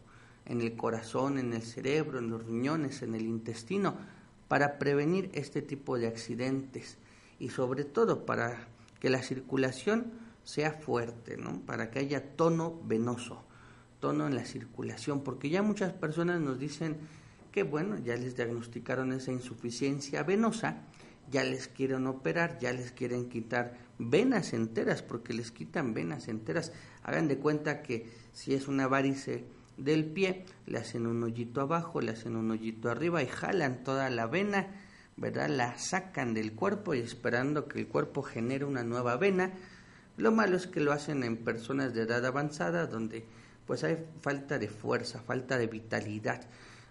en 0.44 0.60
el 0.60 0.76
corazón, 0.76 1.38
en 1.38 1.52
el 1.52 1.62
cerebro, 1.62 2.18
en 2.18 2.30
los 2.30 2.44
riñones, 2.44 3.02
en 3.02 3.14
el 3.14 3.22
intestino 3.22 3.96
para 4.48 4.78
prevenir 4.78 5.30
este 5.34 5.62
tipo 5.62 5.98
de 5.98 6.06
accidentes 6.06 6.98
y 7.38 7.50
sobre 7.50 7.84
todo 7.84 8.24
para 8.24 8.68
que 9.00 9.10
la 9.10 9.22
circulación 9.22 10.12
sea 10.44 10.72
fuerte, 10.72 11.36
¿no? 11.36 11.60
para 11.62 11.90
que 11.90 11.98
haya 11.98 12.36
tono 12.36 12.80
venoso, 12.84 13.44
tono 14.00 14.26
en 14.26 14.34
la 14.34 14.44
circulación, 14.44 15.22
porque 15.22 15.50
ya 15.50 15.62
muchas 15.62 15.92
personas 15.92 16.40
nos 16.40 16.58
dicen 16.58 16.96
que 17.50 17.62
bueno, 17.62 17.98
ya 17.98 18.16
les 18.16 18.36
diagnosticaron 18.36 19.12
esa 19.12 19.32
insuficiencia 19.32 20.22
venosa, 20.22 20.82
ya 21.30 21.42
les 21.42 21.68
quieren 21.68 22.06
operar, 22.06 22.58
ya 22.58 22.72
les 22.72 22.92
quieren 22.92 23.28
quitar 23.28 23.76
venas 23.98 24.52
enteras, 24.52 25.02
porque 25.02 25.32
les 25.32 25.50
quitan 25.50 25.94
venas 25.94 26.28
enteras. 26.28 26.72
Hagan 27.02 27.28
de 27.28 27.38
cuenta 27.38 27.82
que 27.82 28.10
si 28.32 28.54
es 28.54 28.68
una 28.68 28.86
varice 28.86 29.46
del 29.76 30.04
pie, 30.04 30.44
le 30.66 30.78
hacen 30.78 31.06
un 31.06 31.22
hoyito 31.22 31.60
abajo, 31.60 32.00
le 32.00 32.12
hacen 32.12 32.36
un 32.36 32.50
hoyito 32.50 32.90
arriba 32.90 33.22
y 33.22 33.26
jalan 33.26 33.82
toda 33.82 34.10
la 34.10 34.26
vena, 34.26 34.68
¿verdad? 35.16 35.48
La 35.48 35.78
sacan 35.78 36.34
del 36.34 36.54
cuerpo 36.54 36.94
y 36.94 37.00
esperando 37.00 37.66
que 37.68 37.78
el 37.78 37.88
cuerpo 37.88 38.22
genere 38.22 38.64
una 38.64 38.84
nueva 38.84 39.16
vena. 39.16 39.52
Lo 40.16 40.32
malo 40.32 40.56
es 40.56 40.66
que 40.66 40.80
lo 40.80 40.92
hacen 40.92 41.24
en 41.24 41.38
personas 41.38 41.94
de 41.94 42.02
edad 42.02 42.24
avanzada 42.24 42.86
donde 42.86 43.24
pues 43.66 43.82
hay 43.84 43.96
falta 44.20 44.58
de 44.58 44.68
fuerza, 44.68 45.20
falta 45.20 45.58
de 45.58 45.66
vitalidad. 45.66 46.40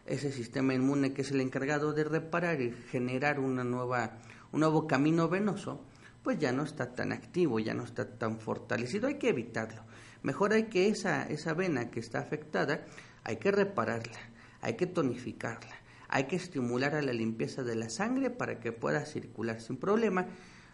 Ese 0.06 0.32
sistema 0.32 0.74
inmune 0.74 1.14
que 1.14 1.22
es 1.22 1.32
el 1.32 1.42
encargado 1.42 1.94
de 1.94 2.04
reparar 2.04 2.62
y 2.62 2.72
generar 2.92 3.40
una 3.40 3.64
nueva, 3.64 4.20
un 4.52 4.60
nuevo 4.60 4.86
camino 4.86 5.28
venoso, 5.30 5.84
pues 6.22 6.38
ya 6.38 6.52
no 6.52 6.64
está 6.64 6.94
tan 6.94 7.12
activo, 7.12 7.60
ya 7.60 7.74
no 7.74 7.84
está 7.84 8.18
tan 8.18 8.40
fortalecido, 8.40 9.08
hay 9.08 9.16
que 9.16 9.30
evitarlo. 9.30 9.84
Mejor 10.22 10.54
hay 10.54 10.64
que 10.64 10.88
esa, 10.88 11.24
esa 11.28 11.54
vena 11.54 11.92
que 11.92 12.00
está 12.00 12.20
afectada, 12.20 12.86
hay 13.24 13.38
que 13.38 13.52
repararla, 13.52 14.20
hay 14.62 14.76
que 14.76 14.88
tonificarla, 14.88 15.76
hay 16.10 16.26
que 16.26 16.36
estimular 16.36 16.96
a 16.96 17.02
la 17.02 17.14
limpieza 17.14 17.64
de 17.64 17.76
la 17.76 17.90
sangre 17.90 18.30
para 18.30 18.60
que 18.60 18.72
pueda 18.72 19.06
circular 19.06 19.62
sin 19.62 19.78
problema. 19.78 20.28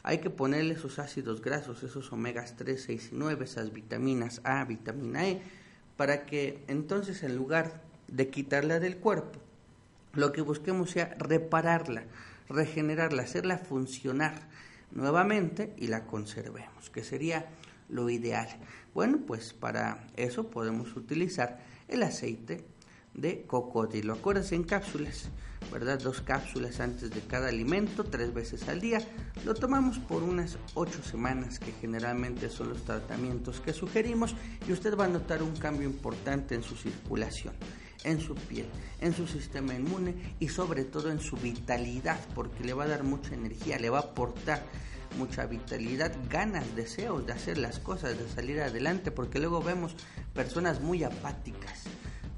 Hay 0.04 0.20
que 0.20 0.30
ponerle 0.30 0.74
esos 0.74 1.00
ácidos 1.00 1.42
grasos, 1.42 1.84
esos 1.84 2.12
omegas 2.12 2.56
3, 2.58 2.82
6 2.82 3.10
y 3.12 3.16
9, 3.16 3.46
esas 3.46 3.72
vitaminas 3.72 4.42
A, 4.44 4.64
vitamina 4.66 5.28
E, 5.28 5.42
para 5.96 6.26
que 6.26 6.64
entonces 6.68 7.24
en 7.24 7.36
lugar 7.36 7.82
de 8.08 8.30
quitarla 8.30 8.80
del 8.80 8.98
cuerpo, 8.98 9.40
lo 10.14 10.32
que 10.32 10.42
busquemos 10.42 10.92
sea 10.92 11.16
repararla, 11.20 12.04
regenerarla, 12.50 13.24
hacerla 13.24 13.58
funcionar 13.58 14.34
nuevamente 14.92 15.74
y 15.78 15.88
la 15.88 16.06
conservemos, 16.06 16.90
que 16.90 17.04
sería 17.04 17.50
lo 17.90 18.10
ideal. 18.10 18.48
Bueno, 18.94 19.20
pues 19.26 19.54
para 19.54 20.08
eso 20.18 20.50
podemos 20.50 20.96
utilizar 20.96 21.60
el 21.88 22.04
aceite 22.04 22.66
de 23.14 23.46
cocodrilo. 23.46 24.14
Acuérdense 24.14 24.56
en 24.56 24.64
cápsulas, 24.64 25.30
¿verdad? 25.72 26.00
Dos 26.00 26.22
cápsulas 26.22 26.80
antes 26.80 27.12
de 27.12 27.22
cada 27.22 27.50
alimento, 27.50 28.04
tres 28.04 28.34
veces 28.34 28.68
al 28.68 28.82
día. 28.82 29.02
Lo 29.46 29.54
tomamos 29.54 30.00
por 30.00 30.24
unas 30.24 30.58
ocho 30.74 31.04
semanas, 31.04 31.60
que 31.60 31.72
generalmente 31.74 32.50
son 32.50 32.70
los 32.70 32.84
tratamientos 32.84 33.60
que 33.60 33.74
sugerimos, 33.74 34.36
y 34.68 34.72
usted 34.72 34.98
va 34.98 35.06
a 35.06 35.10
notar 35.10 35.44
un 35.44 35.56
cambio 35.56 35.88
importante 35.88 36.56
en 36.56 36.64
su 36.64 36.76
circulación, 36.76 37.54
en 38.04 38.20
su 38.20 38.36
piel, 38.36 38.66
en 39.00 39.14
su 39.14 39.28
sistema 39.28 39.74
inmune 39.74 40.36
y 40.40 40.50
sobre 40.50 40.86
todo 40.86 41.12
en 41.12 41.20
su 41.20 41.36
vitalidad, 41.38 42.20
porque 42.34 42.64
le 42.64 42.74
va 42.74 42.86
a 42.86 42.88
dar 42.88 43.04
mucha 43.04 43.34
energía, 43.34 43.78
le 43.78 43.90
va 43.90 44.00
a 44.00 44.02
aportar 44.02 44.66
mucha 45.18 45.46
vitalidad, 45.46 46.16
ganas, 46.30 46.76
deseos 46.76 47.26
de 47.26 47.34
hacer 47.34 47.58
las 47.58 47.80
cosas, 47.80 48.18
de 48.18 48.30
salir 48.30 48.62
adelante, 48.62 49.12
porque 49.12 49.40
luego 49.40 49.62
vemos 49.62 49.96
personas 50.34 50.80
muy 50.80 51.04
apáticas, 51.04 51.84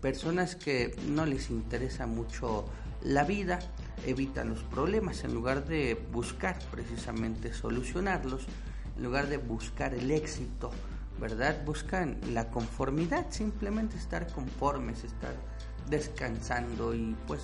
personas 0.03 0.57
que 0.57 0.93
no 1.07 1.25
les 1.25 1.49
interesa 1.49 2.07
mucho 2.07 2.65
la 3.03 3.23
vida, 3.23 3.59
evitan 4.05 4.49
los 4.49 4.61
problemas 4.63 5.23
en 5.23 5.33
lugar 5.33 5.65
de 5.65 5.97
buscar 6.11 6.59
precisamente 6.71 7.53
solucionarlos, 7.53 8.45
en 8.97 9.03
lugar 9.03 9.27
de 9.27 9.37
buscar 9.37 9.93
el 9.93 10.11
éxito, 10.11 10.71
¿verdad? 11.21 11.63
Buscan 11.65 12.19
la 12.33 12.49
conformidad, 12.49 13.27
simplemente 13.29 13.95
estar 13.95 14.27
conformes, 14.27 15.05
estar 15.05 15.35
descansando 15.89 16.93
y 16.93 17.15
pues 17.25 17.41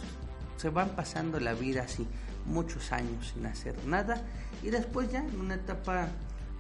se 0.58 0.70
van 0.70 0.90
pasando 0.98 1.40
la 1.40 1.54
vida 1.54 1.84
así 1.84 2.06
muchos 2.46 2.92
años 2.92 3.32
sin 3.34 3.46
hacer 3.46 3.76
nada 3.86 4.22
y 4.64 4.70
después 4.70 5.10
ya 5.10 5.20
en 5.20 5.40
una 5.40 5.56
etapa 5.56 6.10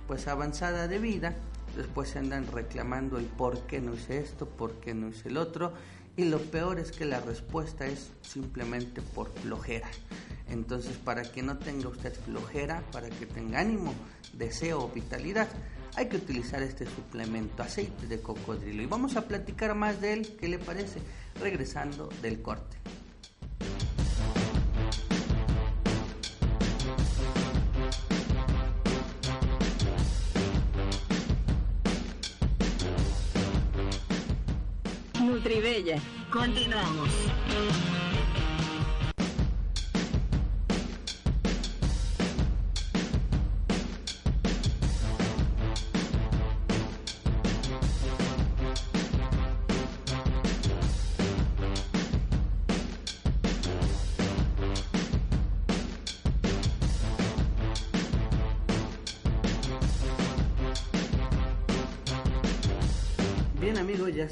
pues 0.08 0.30
avanzada 0.30 0.88
de 0.88 0.98
vida 0.98 1.36
después 1.76 2.10
se 2.10 2.20
andan 2.20 2.48
reclamando 2.52 3.18
el 3.18 3.26
por 3.26 3.62
qué 3.68 3.82
no 3.82 3.94
hice 3.94 4.20
esto, 4.20 4.48
por 4.48 4.74
qué 4.80 4.94
no 4.94 5.10
hice 5.10 5.30
el 5.30 5.38
otro 5.38 5.74
y 6.20 6.26
lo 6.26 6.40
peor 6.40 6.80
es 6.80 6.92
que 6.92 7.06
la 7.06 7.22
respuesta 7.22 7.86
es 7.86 8.12
simplemente 8.22 9.02
por 9.02 9.32
flojera. 9.32 9.88
Entonces, 10.50 10.98
para 10.98 11.22
que 11.22 11.44
no 11.44 11.58
tenga 11.58 11.88
usted 11.88 12.14
flojera, 12.14 12.84
para 12.92 13.10
que 13.10 13.26
tenga 13.26 13.60
ánimo, 13.60 13.94
deseo 14.34 14.84
o 14.84 14.90
vitalidad, 14.90 15.48
hay 15.96 16.08
que 16.08 16.18
utilizar 16.18 16.62
este 16.62 16.86
suplemento, 16.86 17.64
aceite 17.64 18.08
de 18.08 18.20
cocodrilo. 18.20 18.84
Y 18.84 18.86
vamos 18.86 19.16
a 19.16 19.28
platicar 19.28 19.74
más 19.76 20.02
de 20.02 20.14
él, 20.14 20.36
¿qué 20.38 20.50
le 20.50 20.60
parece? 20.60 21.00
Regresando 21.40 22.10
del 22.22 22.42
corte. 22.42 22.76
Continuamos. 36.32 37.10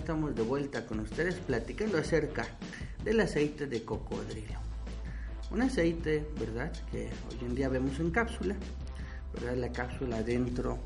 Estamos 0.07 0.33
de 0.37 0.41
vuelta 0.41 0.85
con 0.85 1.01
ustedes 1.01 1.35
platicando 1.35 1.97
acerca 1.97 2.47
del 3.03 3.19
aceite 3.19 3.67
de 3.67 3.83
cocodrilo. 3.83 4.57
Un 5.51 5.63
aceite, 5.63 6.25
¿verdad? 6.39 6.71
Que 6.89 7.09
hoy 7.29 7.45
en 7.45 7.55
día 7.55 7.67
vemos 7.67 7.99
en 7.99 8.11
cápsula, 8.11 8.55
¿verdad? 9.33 9.57
La 9.57 9.69
cápsula 9.73 10.19
adentro 10.19 10.79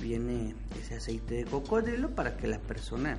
viene 0.00 0.56
ese 0.76 0.96
aceite 0.96 1.36
de 1.36 1.44
cocodrilo 1.44 2.16
para 2.16 2.36
que 2.36 2.48
la 2.48 2.58
persona 2.58 3.16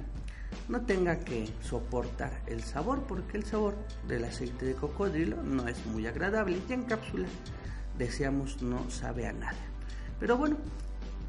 no 0.67 0.81
tenga 0.81 1.19
que 1.19 1.47
soportar 1.61 2.41
el 2.47 2.61
sabor, 2.61 3.03
porque 3.07 3.37
el 3.37 3.45
sabor 3.45 3.75
del 4.09 4.25
aceite 4.25 4.65
de 4.65 4.73
cocodrilo 4.73 5.41
no 5.41 5.69
es 5.69 5.85
muy 5.85 6.05
agradable 6.05 6.59
y 6.67 6.73
en 6.73 6.83
cápsula 6.83 7.29
deseamos 7.97 8.61
no 8.61 8.91
sabe 8.91 9.25
a 9.25 9.31
nada. 9.31 9.55
Pero 10.19 10.35
bueno, 10.35 10.57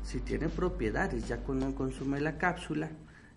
si 0.03 0.18
tiene 0.18 0.49
propiedades, 0.49 1.28
ya 1.28 1.36
cuando 1.36 1.72
consume 1.76 2.20
la 2.20 2.38
cápsula, 2.38 2.90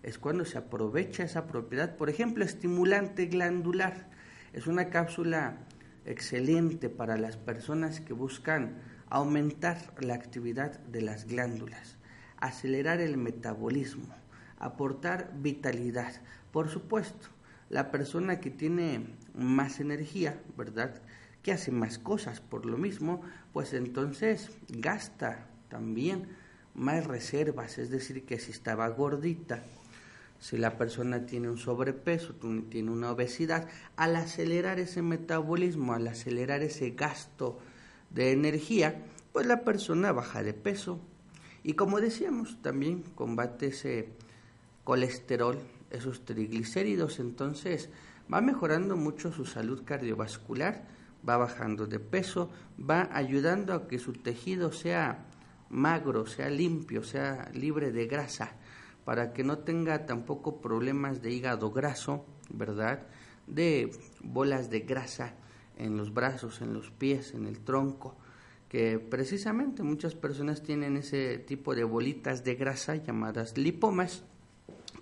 es 0.08 0.18
cuando 0.18 0.46
se 0.46 0.58
aprovecha 0.58 1.24
esa 1.24 1.48
propiedad. 1.48 1.98
Por 1.98 2.10
ejemplo, 2.10 2.46
estimulante 2.46 3.26
glandular. 3.26 4.08
Es 4.54 4.66
una 4.66 4.90
cápsula 4.90 5.58
excelente 6.06 6.88
para 6.88 7.18
las 7.18 7.36
personas 7.36 8.00
que 8.00 8.14
buscan 8.14 8.78
aumentar 9.10 9.78
la 10.00 10.14
actividad 10.14 10.80
de 10.80 11.02
las 11.02 11.26
glándulas, 11.26 11.98
acelerar 12.38 13.02
el 13.02 13.18
metabolismo, 13.18 14.08
aportar 14.60 15.34
vitalidad. 15.36 16.22
Por 16.54 16.70
supuesto, 16.70 17.28
la 17.68 17.92
persona 17.92 18.40
que 18.40 18.50
tiene 18.50 19.10
más 19.34 19.82
energía, 19.82 20.42
¿verdad? 20.58 21.02
Que 21.44 21.52
hace 21.52 21.72
más 21.72 22.00
cosas 22.00 22.40
por 22.40 22.66
lo 22.66 22.78
mismo, 22.78 23.24
pues 23.52 23.74
entonces 23.74 24.52
gasta 24.70 25.48
también 25.68 26.30
más 26.74 27.08
reservas, 27.08 27.78
es 27.78 27.90
decir, 27.90 28.26
que 28.26 28.40
si 28.40 28.52
estaba 28.52 28.88
gordita, 28.88 29.66
si 30.40 30.58
la 30.58 30.78
persona 30.78 31.26
tiene 31.26 31.50
un 31.50 31.58
sobrepeso, 31.58 32.36
tiene 32.70 32.92
una 32.92 33.12
obesidad, 33.12 33.68
al 33.96 34.16
acelerar 34.16 34.80
ese 34.80 35.02
metabolismo, 35.02 35.94
al 35.94 36.08
acelerar 36.08 36.62
ese 36.62 36.92
gasto 36.92 37.60
de 38.10 38.32
energía, 38.32 39.04
pues 39.34 39.46
la 39.46 39.62
persona 39.62 40.12
baja 40.12 40.44
de 40.44 40.54
peso. 40.54 41.00
Y 41.64 41.74
como 41.74 42.00
decíamos, 42.00 42.62
también 42.62 43.02
combate 43.16 43.68
ese 43.68 44.10
colesterol, 44.84 45.60
esos 45.90 46.24
triglicéridos, 46.24 47.20
entonces 47.20 47.90
va 48.32 48.42
mejorando 48.42 48.96
mucho 48.96 49.32
su 49.32 49.46
salud 49.46 49.84
cardiovascular, 49.84 50.86
va 51.28 51.38
bajando 51.38 51.88
de 51.88 52.00
peso, 52.00 52.52
va 52.80 53.10
ayudando 53.12 53.74
a 53.74 53.88
que 53.88 54.00
su 54.00 54.14
tejido 54.14 54.72
sea 54.72 55.26
magro, 55.70 56.26
sea 56.26 56.50
limpio, 56.50 57.04
sea 57.04 57.50
libre 57.54 57.92
de 57.92 58.06
grasa 58.06 58.56
para 59.08 59.32
que 59.32 59.42
no 59.42 59.60
tenga 59.60 60.06
tampoco 60.06 60.60
problemas 60.60 61.22
de 61.22 61.32
hígado 61.32 61.72
graso, 61.72 62.26
¿verdad? 62.50 63.08
De 63.48 63.90
bolas 64.20 64.70
de 64.70 64.82
grasa 64.82 65.34
en 65.78 65.96
los 65.96 66.14
brazos, 66.14 66.62
en 66.62 66.74
los 66.74 66.92
pies, 66.92 67.34
en 67.34 67.46
el 67.46 67.62
tronco, 67.62 68.18
que 68.68 69.00
precisamente 69.00 69.82
muchas 69.82 70.14
personas 70.14 70.62
tienen 70.62 70.98
ese 70.98 71.38
tipo 71.38 71.74
de 71.74 71.86
bolitas 71.86 72.44
de 72.44 72.56
grasa 72.56 72.98
llamadas 72.98 73.58
lipomas, 73.58 74.26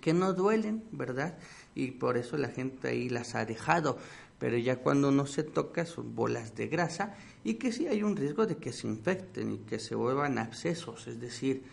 que 0.00 0.12
no 0.12 0.34
duelen, 0.34 0.84
¿verdad? 0.92 1.36
Y 1.74 1.90
por 1.90 2.16
eso 2.16 2.36
la 2.36 2.50
gente 2.50 2.86
ahí 2.86 3.08
las 3.08 3.34
ha 3.34 3.44
dejado, 3.44 3.98
pero 4.38 4.56
ya 4.56 4.76
cuando 4.76 5.10
no 5.10 5.26
se 5.26 5.42
toca 5.42 5.84
son 5.84 6.14
bolas 6.14 6.54
de 6.54 6.68
grasa 6.68 7.16
y 7.42 7.54
que 7.54 7.72
sí 7.72 7.88
hay 7.88 8.04
un 8.04 8.14
riesgo 8.14 8.46
de 8.46 8.58
que 8.58 8.72
se 8.72 8.86
infecten 8.86 9.50
y 9.50 9.58
que 9.58 9.80
se 9.80 9.96
vuelvan 9.96 10.38
abscesos, 10.38 11.08
es 11.08 11.18
decir, 11.18 11.64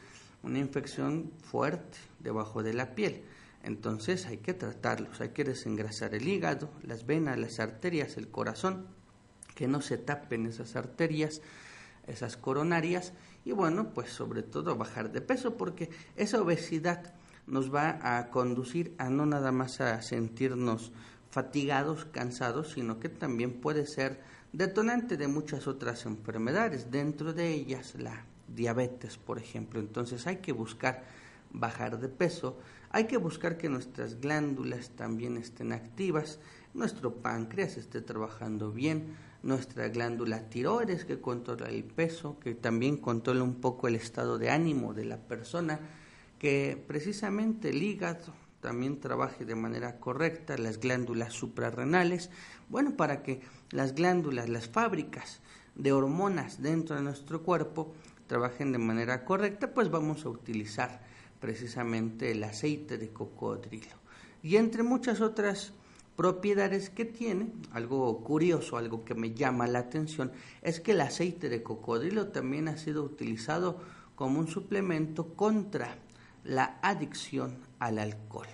una 0.43 0.59
infección 0.59 1.31
fuerte 1.41 1.97
debajo 2.19 2.61
de 2.61 2.73
la 2.73 2.93
piel. 2.93 3.23
Entonces 3.63 4.25
hay 4.25 4.37
que 4.37 4.53
tratarlos, 4.53 5.21
hay 5.21 5.29
que 5.29 5.45
desengrasar 5.45 6.13
el 6.13 6.27
hígado, 6.27 6.69
las 6.83 7.05
venas, 7.05 7.39
las 7.39 7.59
arterias, 7.59 8.17
el 8.17 8.27
corazón, 8.27 8.87
que 9.55 9.67
no 9.67 9.81
se 9.81 9.97
tapen 9.97 10.45
esas 10.45 10.75
arterias, 10.75 11.41
esas 12.07 12.35
coronarias 12.35 13.13
y 13.45 13.51
bueno, 13.51 13.93
pues 13.93 14.09
sobre 14.09 14.43
todo 14.43 14.75
bajar 14.75 15.11
de 15.11 15.21
peso 15.21 15.55
porque 15.55 15.89
esa 16.15 16.41
obesidad 16.41 17.13
nos 17.47 17.73
va 17.73 18.17
a 18.17 18.29
conducir 18.29 18.95
a 18.97 19.09
no 19.09 19.25
nada 19.25 19.51
más 19.51 19.79
a 19.81 20.01
sentirnos 20.01 20.91
fatigados, 21.29 22.05
cansados, 22.05 22.73
sino 22.73 22.99
que 22.99 23.09
también 23.09 23.59
puede 23.59 23.85
ser 23.85 24.21
detonante 24.51 25.17
de 25.17 25.27
muchas 25.27 25.67
otras 25.67 26.05
enfermedades, 26.05 26.91
dentro 26.91 27.33
de 27.33 27.49
ellas 27.49 27.95
la 27.95 28.25
diabetes, 28.55 29.17
por 29.17 29.37
ejemplo. 29.37 29.79
Entonces 29.79 30.27
hay 30.27 30.37
que 30.37 30.51
buscar 30.51 31.03
bajar 31.51 31.99
de 31.99 32.09
peso, 32.09 32.57
hay 32.89 33.05
que 33.05 33.17
buscar 33.17 33.57
que 33.57 33.69
nuestras 33.69 34.19
glándulas 34.19 34.89
también 34.91 35.37
estén 35.37 35.71
activas, 35.71 36.39
nuestro 36.73 37.15
páncreas 37.15 37.77
esté 37.77 38.01
trabajando 38.01 38.71
bien, 38.71 39.15
nuestra 39.43 39.89
glándula 39.89 40.49
tiroides 40.49 41.05
que 41.05 41.19
controla 41.19 41.69
el 41.69 41.83
peso, 41.83 42.39
que 42.39 42.55
también 42.55 42.97
controla 42.97 43.43
un 43.43 43.55
poco 43.55 43.87
el 43.87 43.95
estado 43.95 44.37
de 44.37 44.49
ánimo 44.49 44.93
de 44.93 45.05
la 45.05 45.17
persona, 45.17 45.79
que 46.39 46.83
precisamente 46.87 47.69
el 47.69 47.83
hígado 47.83 48.33
también 48.61 48.99
trabaje 48.99 49.43
de 49.43 49.55
manera 49.55 49.99
correcta, 49.99 50.57
las 50.57 50.79
glándulas 50.79 51.33
suprarrenales, 51.33 52.29
bueno, 52.69 52.95
para 52.95 53.21
que 53.21 53.41
las 53.71 53.93
glándulas, 53.93 54.47
las 54.47 54.69
fábricas 54.69 55.41
de 55.75 55.91
hormonas 55.91 56.61
dentro 56.61 56.95
de 56.95 57.01
nuestro 57.01 57.43
cuerpo 57.43 57.93
trabajen 58.33 58.71
de 58.71 58.79
manera 58.79 59.25
correcta, 59.25 59.75
pues 59.75 59.91
vamos 59.91 60.25
a 60.25 60.29
utilizar 60.29 61.01
precisamente 61.39 62.31
el 62.31 62.43
aceite 62.43 62.97
de 62.97 63.09
cocodrilo. 63.13 63.95
Y 64.41 64.55
entre 64.55 64.81
muchas 64.81 65.21
otras 65.21 65.71
propiedades 66.15 66.89
que 66.89 67.05
tiene, 67.05 67.53
algo 67.73 68.23
curioso, 68.23 68.77
algo 68.77 69.05
que 69.05 69.13
me 69.13 69.35
llama 69.35 69.67
la 69.67 69.77
atención, 69.77 70.31
es 70.63 70.79
que 70.79 70.93
el 70.93 71.01
aceite 71.01 71.47
de 71.47 71.61
cocodrilo 71.61 72.29
también 72.29 72.67
ha 72.69 72.77
sido 72.77 73.03
utilizado 73.03 73.79
como 74.15 74.39
un 74.39 74.47
suplemento 74.47 75.35
contra 75.35 75.95
la 76.43 76.79
adicción 76.81 77.59
al 77.77 77.99
alcohol. 77.99 78.47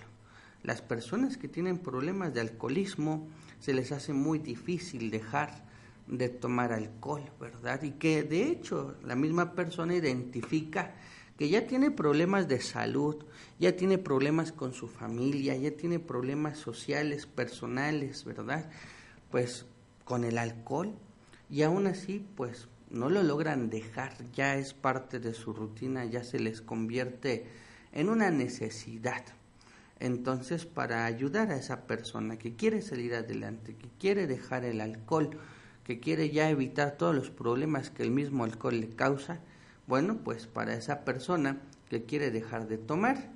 Las 0.62 0.82
personas 0.82 1.38
que 1.38 1.48
tienen 1.48 1.78
problemas 1.78 2.34
de 2.34 2.42
alcoholismo 2.42 3.28
se 3.60 3.72
les 3.72 3.92
hace 3.92 4.12
muy 4.12 4.40
difícil 4.40 5.10
dejar 5.10 5.69
de 6.10 6.28
tomar 6.28 6.72
alcohol, 6.72 7.22
¿verdad? 7.40 7.82
Y 7.82 7.92
que 7.92 8.24
de 8.24 8.42
hecho 8.48 8.96
la 9.04 9.14
misma 9.14 9.54
persona 9.54 9.94
identifica 9.94 10.94
que 11.38 11.48
ya 11.48 11.66
tiene 11.66 11.90
problemas 11.90 12.48
de 12.48 12.60
salud, 12.60 13.16
ya 13.58 13.76
tiene 13.76 13.96
problemas 13.96 14.52
con 14.52 14.74
su 14.74 14.88
familia, 14.88 15.56
ya 15.56 15.70
tiene 15.70 15.98
problemas 15.98 16.58
sociales, 16.58 17.26
personales, 17.26 18.24
¿verdad? 18.24 18.68
Pues 19.30 19.64
con 20.04 20.24
el 20.24 20.36
alcohol 20.36 20.92
y 21.48 21.62
aún 21.62 21.86
así 21.86 22.26
pues 22.36 22.68
no 22.90 23.08
lo 23.08 23.22
logran 23.22 23.70
dejar, 23.70 24.12
ya 24.32 24.56
es 24.56 24.74
parte 24.74 25.20
de 25.20 25.32
su 25.32 25.52
rutina, 25.52 26.04
ya 26.04 26.24
se 26.24 26.40
les 26.40 26.60
convierte 26.60 27.46
en 27.92 28.08
una 28.08 28.30
necesidad. 28.30 29.24
Entonces, 30.00 30.64
para 30.64 31.04
ayudar 31.04 31.50
a 31.52 31.56
esa 31.56 31.86
persona 31.86 32.38
que 32.38 32.56
quiere 32.56 32.80
salir 32.80 33.14
adelante, 33.14 33.76
que 33.76 33.88
quiere 33.98 34.26
dejar 34.26 34.64
el 34.64 34.80
alcohol, 34.80 35.38
que 35.84 36.00
quiere 36.00 36.30
ya 36.30 36.50
evitar 36.50 36.92
todos 36.92 37.14
los 37.14 37.30
problemas 37.30 37.90
que 37.90 38.02
el 38.02 38.10
mismo 38.10 38.44
alcohol 38.44 38.80
le 38.80 38.88
causa, 38.90 39.40
bueno, 39.86 40.18
pues 40.24 40.46
para 40.46 40.74
esa 40.74 41.04
persona 41.04 41.58
que 41.88 42.04
quiere 42.04 42.30
dejar 42.30 42.68
de 42.68 42.78
tomar, 42.78 43.30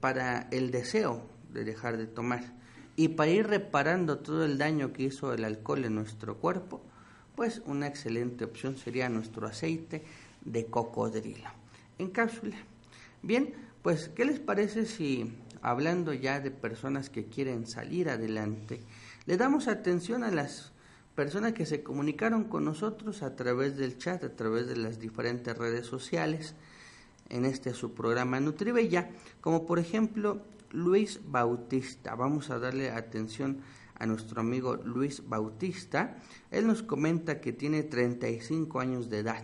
para 0.00 0.48
el 0.50 0.70
deseo 0.70 1.26
de 1.52 1.64
dejar 1.64 1.96
de 1.96 2.06
tomar 2.06 2.52
y 2.96 3.08
para 3.08 3.30
ir 3.30 3.46
reparando 3.46 4.18
todo 4.18 4.44
el 4.44 4.58
daño 4.58 4.92
que 4.92 5.04
hizo 5.04 5.32
el 5.32 5.44
alcohol 5.44 5.84
en 5.84 5.94
nuestro 5.94 6.36
cuerpo, 6.36 6.82
pues 7.36 7.62
una 7.66 7.86
excelente 7.86 8.44
opción 8.44 8.76
sería 8.76 9.08
nuestro 9.08 9.46
aceite 9.46 10.02
de 10.44 10.66
cocodrilo 10.66 11.48
en 11.98 12.10
cápsula. 12.10 12.56
Bien, 13.22 13.54
pues 13.82 14.08
¿qué 14.08 14.24
les 14.24 14.40
parece 14.40 14.86
si 14.86 15.32
hablando 15.62 16.12
ya 16.12 16.40
de 16.40 16.50
personas 16.50 17.10
que 17.10 17.26
quieren 17.26 17.66
salir 17.66 18.08
adelante, 18.08 18.80
le 19.26 19.36
damos 19.36 19.68
atención 19.68 20.24
a 20.24 20.30
las 20.30 20.72
personas 21.18 21.52
que 21.52 21.66
se 21.66 21.82
comunicaron 21.82 22.44
con 22.44 22.64
nosotros 22.64 23.24
a 23.24 23.34
través 23.34 23.76
del 23.76 23.98
chat, 23.98 24.22
a 24.22 24.36
través 24.36 24.68
de 24.68 24.76
las 24.76 25.00
diferentes 25.00 25.58
redes 25.58 25.84
sociales, 25.84 26.54
en 27.28 27.44
este 27.44 27.74
su 27.74 27.92
programa 27.92 28.38
Nutribella, 28.38 29.10
como 29.40 29.66
por 29.66 29.80
ejemplo 29.80 30.42
Luis 30.70 31.18
Bautista. 31.26 32.14
Vamos 32.14 32.50
a 32.50 32.60
darle 32.60 32.92
atención 32.92 33.62
a 33.98 34.06
nuestro 34.06 34.42
amigo 34.42 34.76
Luis 34.76 35.28
Bautista. 35.28 36.18
Él 36.52 36.68
nos 36.68 36.84
comenta 36.84 37.40
que 37.40 37.52
tiene 37.52 37.82
35 37.82 38.78
años 38.78 39.10
de 39.10 39.18
edad, 39.18 39.42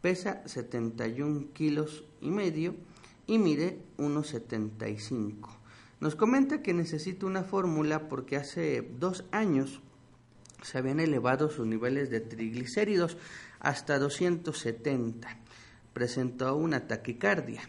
pesa 0.00 0.46
71 0.46 1.48
kilos 1.52 2.04
y 2.20 2.30
medio 2.30 2.76
y 3.26 3.38
mide 3.38 3.82
1,75. 3.98 5.48
Nos 5.98 6.14
comenta 6.14 6.62
que 6.62 6.72
necesita 6.72 7.26
una 7.26 7.42
fórmula 7.42 8.08
porque 8.08 8.36
hace 8.36 8.88
dos 8.96 9.24
años 9.32 9.82
se 10.62 10.78
habían 10.78 11.00
elevado 11.00 11.50
sus 11.50 11.66
niveles 11.66 12.10
de 12.10 12.20
triglicéridos 12.20 13.16
hasta 13.58 13.98
270. 13.98 15.28
Presentó 15.92 16.56
una 16.56 16.86
taquicardia. 16.86 17.62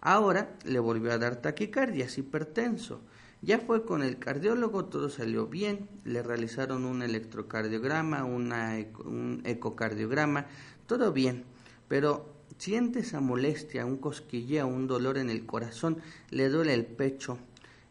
Ahora 0.00 0.56
le 0.64 0.78
volvió 0.78 1.12
a 1.12 1.18
dar 1.18 1.36
taquicardia, 1.36 2.06
es 2.06 2.18
hipertenso. 2.18 3.00
Ya 3.40 3.58
fue 3.58 3.84
con 3.84 4.02
el 4.02 4.18
cardiólogo, 4.18 4.84
todo 4.84 5.10
salió 5.10 5.46
bien, 5.46 5.88
le 6.04 6.22
realizaron 6.22 6.84
un 6.84 7.02
electrocardiograma, 7.02 8.24
un 8.24 9.42
ecocardiograma, 9.44 10.46
todo 10.86 11.12
bien, 11.12 11.44
pero 11.88 12.32
siente 12.58 13.00
esa 13.00 13.20
molestia, 13.20 13.84
un 13.84 13.96
cosquilleo, 13.96 14.68
un 14.68 14.86
dolor 14.86 15.18
en 15.18 15.28
el 15.28 15.44
corazón, 15.44 15.98
le 16.30 16.48
duele 16.48 16.74
el 16.74 16.86
pecho, 16.86 17.38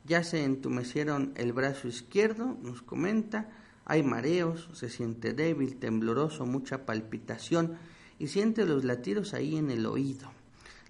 ya 0.05 0.23
se 0.23 0.45
entumecieron 0.45 1.33
el 1.35 1.51
brazo 1.51 1.89
izquierdo, 1.89 2.57
nos 2.61 2.81
comenta, 2.81 3.49
hay 3.85 4.03
mareos, 4.03 4.69
se 4.73 4.89
siente 4.89 5.33
débil, 5.33 5.77
tembloroso, 5.77 6.45
mucha 6.45 6.85
palpitación 6.85 7.77
y 8.19 8.27
siente 8.27 8.65
los 8.65 8.83
latidos 8.83 9.33
ahí 9.33 9.57
en 9.57 9.71
el 9.71 9.85
oído. 9.85 10.31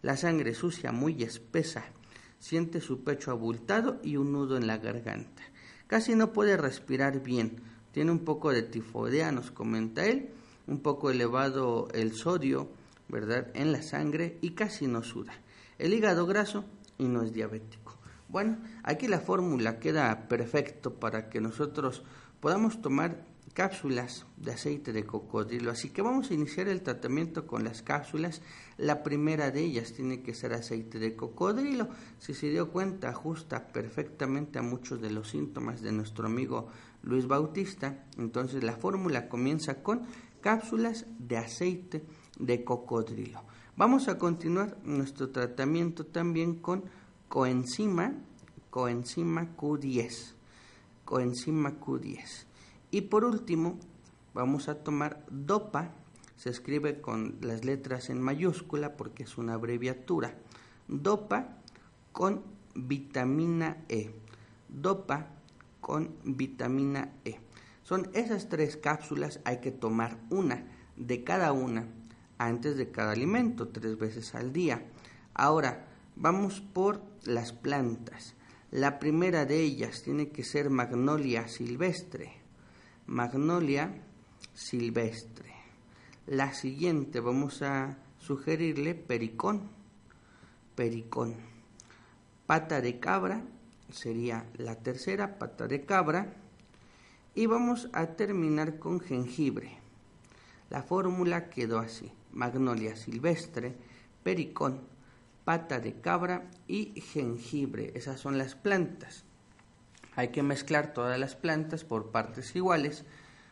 La 0.02 0.18
sangre 0.18 0.54
sucia, 0.54 0.92
muy 0.92 1.24
espesa, 1.24 1.86
siente 2.40 2.82
su 2.82 3.04
pecho 3.04 3.32
abultado 3.32 4.00
y 4.04 4.18
un 4.18 4.32
nudo 4.32 4.58
en 4.58 4.68
la 4.68 4.78
garganta. 4.78 5.44
Casi 5.88 6.16
no 6.16 6.34
puede 6.34 6.58
respirar 6.58 7.22
bien, 7.22 7.62
tiene 7.92 8.12
un 8.12 8.20
poco 8.20 8.52
de 8.52 8.64
tifoidea, 8.64 9.32
nos 9.32 9.52
comenta 9.52 10.06
él, 10.06 10.30
un 10.68 10.80
poco 10.80 11.12
elevado 11.12 11.88
el 11.94 12.14
sodio, 12.14 12.70
¿verdad?, 13.10 13.48
en 13.54 13.72
la 13.72 13.82
sangre 13.82 14.38
y 14.42 14.52
casi 14.52 14.88
no 14.88 15.04
suda. 15.04 15.34
El 15.78 15.94
hígado 15.94 16.26
graso 16.26 16.66
y 16.98 17.06
no 17.06 17.24
es 17.24 17.34
diabético. 17.34 17.98
Bueno, 18.30 18.58
aquí 18.84 19.08
la 19.08 19.20
fórmula 19.20 19.80
queda 19.80 20.28
perfecto 20.30 20.94
para 20.94 21.30
que 21.30 21.42
nosotros 21.42 22.04
podamos 22.42 22.82
tomar 22.82 23.24
cápsulas 23.54 24.26
de 24.38 24.52
aceite 24.52 24.92
de 24.94 25.06
cocodrilo. 25.06 25.72
Así 25.72 25.90
que 25.90 26.02
vamos 26.02 26.32
a 26.32 26.34
iniciar 26.34 26.68
el 26.68 26.82
tratamiento 26.82 27.46
con 27.46 27.64
las 27.64 27.82
cápsulas. 27.82 28.42
La 28.78 29.04
primera 29.04 29.52
de 29.52 29.62
ellas 29.62 29.94
tiene 29.94 30.22
que 30.22 30.34
ser 30.34 30.54
aceite 30.54 31.00
de 31.00 31.16
cocodrilo. 31.16 31.90
Si 32.18 32.34
se 32.34 32.50
dio 32.50 32.72
cuenta, 32.72 33.10
ajusta 33.10 33.68
perfectamente 33.68 34.60
a 34.60 34.64
muchos 34.64 35.02
de 35.02 35.12
los 35.12 35.30
síntomas 35.30 35.82
de 35.82 35.92
nuestro 35.92 36.26
amigo 36.26 36.68
Luis 37.04 37.28
Bautista. 37.28 38.06
Entonces 38.18 38.64
la 38.64 38.76
fórmula 38.76 39.30
comienza 39.30 39.84
con 39.84 40.02
cápsulas 40.42 41.06
de 41.20 41.38
aceite 41.38 42.04
de 42.40 42.64
cocodrilo. 42.64 43.44
Vamos 43.78 44.08
a 44.08 44.18
continuar 44.18 44.78
nuestro 44.84 45.30
tratamiento 45.30 46.06
también 46.06 46.56
con 46.56 46.86
coenzima, 47.28 48.16
coenzima 48.70 49.56
Q10 49.56 50.41
coenzima 51.12 51.78
Q10. 51.78 52.46
Y 52.90 53.02
por 53.02 53.26
último, 53.26 53.78
vamos 54.34 54.70
a 54.70 54.82
tomar 54.82 55.26
DOPA, 55.30 55.92
se 56.38 56.50
escribe 56.50 57.02
con 57.02 57.36
las 57.42 57.66
letras 57.66 58.10
en 58.10 58.22
mayúscula 58.22 58.96
porque 58.96 59.24
es 59.24 59.38
una 59.38 59.56
abreviatura. 59.56 60.36
DOPA 60.88 61.58
con 62.14 62.44
vitamina 62.76 63.84
E. 63.90 64.16
DOPA 64.70 65.28
con 65.82 66.16
vitamina 66.24 67.12
E. 67.26 67.42
Son 67.84 68.10
esas 68.14 68.48
tres 68.48 68.78
cápsulas, 68.78 69.42
hay 69.44 69.60
que 69.60 69.72
tomar 69.72 70.18
una 70.30 70.66
de 70.96 71.26
cada 71.26 71.52
una 71.52 71.88
antes 72.38 72.78
de 72.78 72.90
cada 72.90 73.12
alimento, 73.12 73.68
tres 73.68 74.00
veces 74.00 74.34
al 74.34 74.54
día. 74.54 74.86
Ahora, 75.34 75.88
vamos 76.16 76.62
por 76.62 77.02
las 77.26 77.52
plantas. 77.52 78.36
La 78.72 79.00
primera 79.00 79.46
de 79.46 79.60
ellas 79.60 80.02
tiene 80.02 80.30
que 80.30 80.46
ser 80.46 80.70
magnolia 80.70 81.50
silvestre. 81.50 82.32
Magnolia 83.06 83.94
silvestre. 84.54 85.52
La 86.26 86.54
siguiente 86.54 87.20
vamos 87.20 87.64
a 87.64 87.98
sugerirle 88.18 88.96
pericón. 88.96 89.70
Pericón. 90.74 91.36
Pata 92.48 92.80
de 92.80 92.98
cabra 92.98 93.44
sería 93.92 94.46
la 94.56 94.76
tercera, 94.76 95.38
pata 95.38 95.68
de 95.68 95.84
cabra. 95.86 96.34
Y 97.36 97.48
vamos 97.48 97.90
a 97.92 98.08
terminar 98.16 98.80
con 98.80 99.02
jengibre. 99.02 99.80
La 100.70 100.82
fórmula 100.82 101.50
quedó 101.50 101.80
así. 101.80 102.10
Magnolia 102.32 102.96
silvestre, 102.96 103.76
pericón, 104.24 104.80
pata 105.44 105.80
de 105.80 106.00
cabra 106.00 106.50
y 106.68 107.00
jengibre. 107.02 107.92
Esas 107.96 108.20
son 108.20 108.38
las 108.38 108.56
plantas. 108.56 109.26
Hay 110.16 110.30
que 110.30 110.44
mezclar 110.44 110.94
todas 110.94 111.20
las 111.20 111.36
plantas 111.36 111.84
por 111.84 112.12
partes 112.12 112.56
iguales. 112.56 113.06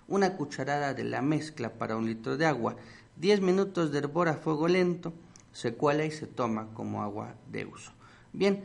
Una 0.08 0.36
cucharada 0.36 0.94
de 0.94 1.04
la 1.04 1.22
mezcla 1.22 1.74
para 1.74 1.96
un 1.96 2.06
litro 2.06 2.38
de 2.38 2.46
agua. 2.46 2.76
10 3.18 3.42
minutos 3.42 3.92
de 3.92 4.00
hervor 4.00 4.28
a 4.28 4.36
fuego 4.36 4.68
lento. 4.68 5.14
Se 5.52 5.74
cuela 5.74 6.06
y 6.06 6.12
se 6.12 6.28
toma 6.28 6.68
como 6.74 7.02
agua 7.02 7.36
de 7.52 7.66
uso. 7.66 7.92
Bien, 8.34 8.64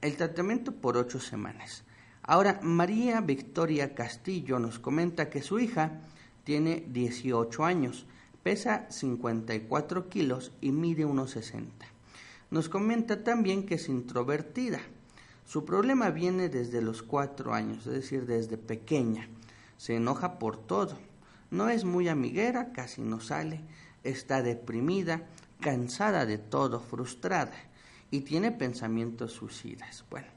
el 0.00 0.16
tratamiento 0.16 0.72
por 0.72 0.96
8 0.96 1.20
semanas. 1.20 1.84
Ahora, 2.22 2.58
María 2.62 3.20
Victoria 3.20 3.94
Castillo 3.94 4.58
nos 4.58 4.78
comenta 4.78 5.30
que 5.30 5.42
su 5.42 5.60
hija 5.60 6.00
tiene 6.42 6.84
18 6.88 7.64
años, 7.64 8.06
pesa 8.42 8.86
54 8.90 10.08
kilos 10.08 10.52
y 10.60 10.72
mide 10.72 11.04
unos 11.04 11.32
60. 11.32 11.95
Nos 12.56 12.70
comenta 12.70 13.22
también 13.22 13.66
que 13.66 13.74
es 13.74 13.86
introvertida. 13.86 14.80
Su 15.44 15.66
problema 15.66 16.08
viene 16.08 16.48
desde 16.48 16.80
los 16.80 17.02
cuatro 17.02 17.52
años, 17.52 17.86
es 17.86 17.92
decir, 17.92 18.24
desde 18.24 18.56
pequeña. 18.56 19.28
Se 19.76 19.96
enoja 19.96 20.38
por 20.38 20.56
todo. 20.56 20.96
No 21.50 21.68
es 21.68 21.84
muy 21.84 22.08
amiguera, 22.08 22.72
casi 22.72 23.02
no 23.02 23.20
sale. 23.20 23.60
Está 24.04 24.42
deprimida, 24.42 25.26
cansada 25.60 26.24
de 26.24 26.38
todo, 26.38 26.80
frustrada 26.80 27.52
y 28.10 28.22
tiene 28.22 28.52
pensamientos 28.52 29.32
suicidas. 29.32 30.06
Bueno, 30.08 30.28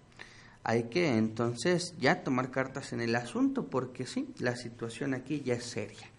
hay 0.65 0.89
que 0.89 1.15
entonces 1.15 1.95
ya 1.99 2.21
tomar 2.21 2.51
cartas 2.51 2.91
en 2.91 2.99
el 2.99 3.15
asunto 3.15 3.69
porque 3.69 4.05
sí, 4.05 4.27
la 4.39 4.57
situación 4.57 5.13
aquí 5.13 5.39
ya 5.39 5.53
es 5.53 5.63
seria. 5.63 6.09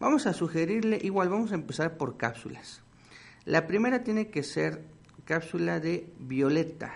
Vamos 0.00 0.26
a 0.26 0.32
sugerirle, 0.32 0.98
igual 1.00 1.28
vamos 1.28 1.52
a 1.52 1.54
empezar 1.54 1.96
por 1.96 2.16
cápsulas. 2.16 2.82
La 3.44 3.68
primera 3.68 4.02
tiene 4.02 4.30
que 4.30 4.42
ser 4.42 4.97
cápsula 5.28 5.78
de 5.78 6.08
violeta, 6.18 6.90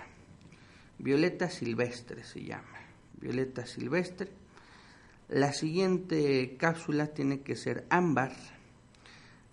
violeta 0.98 1.50
silvestre 1.50 2.24
se 2.24 2.42
llama, 2.42 2.80
violeta 3.20 3.66
silvestre. 3.66 4.30
La 5.28 5.52
siguiente 5.52 6.56
cápsula 6.58 7.08
tiene 7.08 7.42
que 7.42 7.56
ser 7.56 7.84
ámbar. 7.90 8.32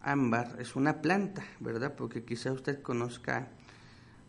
Ámbar 0.02 0.56
es 0.62 0.78
una 0.78 1.02
planta, 1.02 1.44
¿verdad? 1.60 1.96
Porque 1.98 2.24
quizá 2.24 2.54
usted 2.54 2.82
conozca 2.82 3.50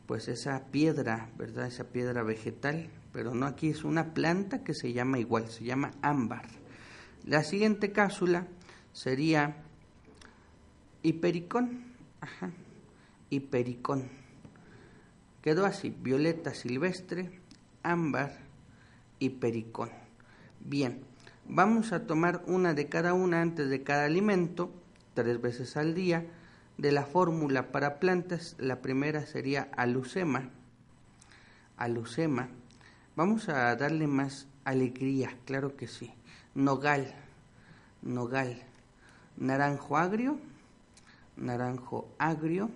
pues 0.06 0.26
esa 0.26 0.64
piedra, 0.72 1.28
¿verdad? 1.38 1.68
Esa 1.68 1.84
piedra 1.84 2.24
vegetal, 2.24 2.90
pero 3.12 3.36
no 3.36 3.46
aquí 3.46 3.68
es 3.68 3.84
una 3.84 4.14
planta 4.14 4.64
que 4.64 4.74
se 4.74 4.92
llama 4.92 5.20
igual, 5.20 5.48
se 5.48 5.62
llama 5.62 5.92
ámbar. 6.02 6.48
La 7.24 7.44
siguiente 7.44 7.92
cápsula 7.92 8.48
sería 8.92 9.58
hipericón, 11.04 11.84
ajá, 12.20 12.50
hipericón. 13.30 14.19
Quedó 15.42 15.64
así, 15.64 15.88
violeta 15.88 16.52
silvestre, 16.52 17.40
ámbar, 17.82 18.36
hipericón. 19.20 19.88
Bien, 20.60 21.00
vamos 21.48 21.92
a 21.92 22.06
tomar 22.06 22.42
una 22.46 22.74
de 22.74 22.90
cada 22.90 23.14
una 23.14 23.40
antes 23.40 23.70
de 23.70 23.82
cada 23.82 24.04
alimento, 24.04 24.70
tres 25.14 25.40
veces 25.40 25.78
al 25.78 25.94
día. 25.94 26.26
De 26.76 26.92
la 26.92 27.06
fórmula 27.06 27.72
para 27.72 28.00
plantas, 28.00 28.54
la 28.58 28.82
primera 28.82 29.24
sería 29.24 29.70
alucema. 29.76 30.50
Alucema. 31.78 32.48
Vamos 33.16 33.48
a 33.48 33.74
darle 33.76 34.06
más 34.06 34.46
alegría, 34.64 35.38
claro 35.46 35.74
que 35.74 35.88
sí. 35.88 36.12
Nogal, 36.54 37.14
nogal. 38.02 38.62
Naranjo 39.38 39.96
agrio, 39.96 40.38
naranjo 41.36 42.08
agrio 42.18 42.68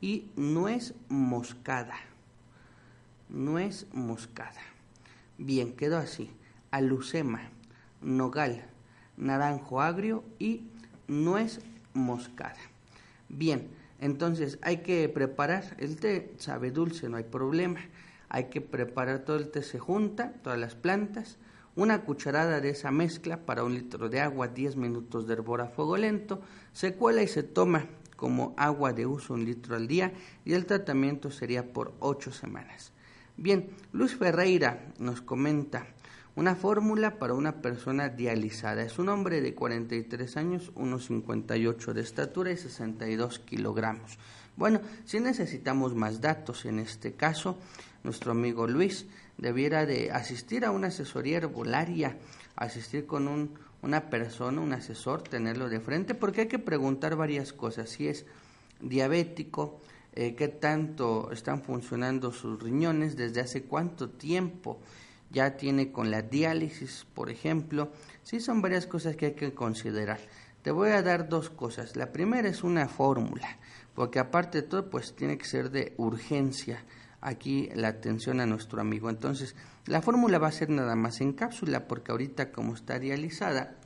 y 0.00 0.30
nuez 0.36 0.94
moscada. 1.08 1.96
Nuez 3.28 3.86
moscada. 3.92 4.60
Bien, 5.36 5.72
quedó 5.74 5.98
así. 5.98 6.30
Alucema, 6.70 7.50
nogal, 8.02 8.64
naranjo 9.16 9.80
agrio 9.80 10.24
y 10.38 10.66
nuez 11.06 11.60
moscada. 11.94 12.58
Bien, 13.28 13.68
entonces 14.00 14.58
hay 14.62 14.78
que 14.78 15.08
preparar 15.08 15.76
el 15.78 15.96
té, 15.96 16.32
sabe 16.38 16.70
dulce, 16.70 17.08
no 17.08 17.16
hay 17.16 17.24
problema. 17.24 17.80
Hay 18.28 18.44
que 18.44 18.60
preparar 18.60 19.20
todo 19.20 19.36
el 19.36 19.50
té, 19.50 19.62
se 19.62 19.78
junta, 19.78 20.32
todas 20.42 20.58
las 20.58 20.74
plantas, 20.74 21.38
una 21.76 22.02
cucharada 22.02 22.60
de 22.60 22.70
esa 22.70 22.90
mezcla 22.90 23.38
para 23.46 23.64
un 23.64 23.74
litro 23.74 24.08
de 24.08 24.20
agua, 24.20 24.48
10 24.48 24.76
minutos 24.76 25.26
de 25.26 25.34
hervor 25.34 25.60
a 25.60 25.68
fuego 25.68 25.96
lento, 25.96 26.40
se 26.72 26.94
cuela 26.94 27.22
y 27.22 27.28
se 27.28 27.42
toma 27.42 27.86
como 28.18 28.52
agua 28.56 28.92
de 28.92 29.06
uso 29.06 29.32
un 29.32 29.44
litro 29.44 29.76
al 29.76 29.86
día 29.86 30.12
y 30.44 30.54
el 30.54 30.66
tratamiento 30.66 31.30
sería 31.30 31.72
por 31.72 31.94
8 32.00 32.32
semanas. 32.32 32.92
Bien, 33.36 33.70
Luis 33.92 34.16
Ferreira 34.16 34.92
nos 34.98 35.22
comenta, 35.22 35.86
una 36.34 36.56
fórmula 36.56 37.18
para 37.18 37.34
una 37.34 37.62
persona 37.62 38.08
dializada. 38.08 38.82
Es 38.82 38.98
un 38.98 39.08
hombre 39.08 39.40
de 39.40 39.54
43 39.54 40.36
años, 40.36 40.72
1,58 40.74 41.92
de 41.92 42.00
estatura 42.00 42.50
y 42.50 42.56
62 42.56 43.38
kilogramos. 43.38 44.18
Bueno, 44.56 44.80
si 45.04 45.20
necesitamos 45.20 45.94
más 45.94 46.20
datos 46.20 46.64
en 46.64 46.80
este 46.80 47.14
caso, 47.14 47.56
nuestro 48.02 48.32
amigo 48.32 48.66
Luis 48.66 49.06
debiera 49.36 49.86
de 49.86 50.10
asistir 50.10 50.64
a 50.64 50.72
una 50.72 50.88
asesoría 50.88 51.36
herbolaria, 51.36 52.16
asistir 52.56 53.06
con 53.06 53.28
un, 53.28 53.54
una 53.82 54.10
persona, 54.10 54.60
un 54.60 54.72
asesor, 54.72 55.22
tenerlo 55.22 55.68
de 55.68 55.80
frente, 55.80 56.14
porque 56.14 56.42
hay 56.42 56.48
que 56.48 56.58
preguntar 56.58 57.16
varias 57.16 57.52
cosas. 57.52 57.90
Si 57.90 58.08
es 58.08 58.26
diabético, 58.80 59.80
eh, 60.12 60.34
qué 60.34 60.48
tanto 60.48 61.30
están 61.30 61.62
funcionando 61.62 62.32
sus 62.32 62.62
riñones, 62.62 63.16
desde 63.16 63.40
hace 63.40 63.62
cuánto 63.64 64.10
tiempo 64.10 64.80
ya 65.30 65.56
tiene 65.56 65.92
con 65.92 66.10
la 66.10 66.22
diálisis, 66.22 67.06
por 67.14 67.30
ejemplo. 67.30 67.92
Sí, 68.22 68.40
son 68.40 68.62
varias 68.62 68.86
cosas 68.86 69.16
que 69.16 69.26
hay 69.26 69.34
que 69.34 69.54
considerar. 69.54 70.18
Te 70.62 70.70
voy 70.70 70.90
a 70.90 71.02
dar 71.02 71.28
dos 71.28 71.50
cosas. 71.50 71.96
La 71.96 72.12
primera 72.12 72.48
es 72.48 72.64
una 72.64 72.88
fórmula, 72.88 73.58
porque 73.94 74.18
aparte 74.18 74.62
de 74.62 74.68
todo, 74.68 74.90
pues 74.90 75.14
tiene 75.14 75.38
que 75.38 75.44
ser 75.44 75.70
de 75.70 75.94
urgencia 75.98 76.84
aquí 77.20 77.68
la 77.74 77.88
atención 77.88 78.40
a 78.40 78.46
nuestro 78.46 78.80
amigo. 78.80 79.10
Entonces, 79.10 79.56
la 79.86 80.02
fórmula 80.02 80.38
va 80.38 80.48
a 80.48 80.52
ser 80.52 80.70
nada 80.70 80.96
más 80.96 81.20
en 81.20 81.32
cápsula, 81.32 81.88
porque 81.88 82.12
ahorita 82.12 82.52
como 82.52 82.74
está 82.74 82.98
dializada, 82.98 83.76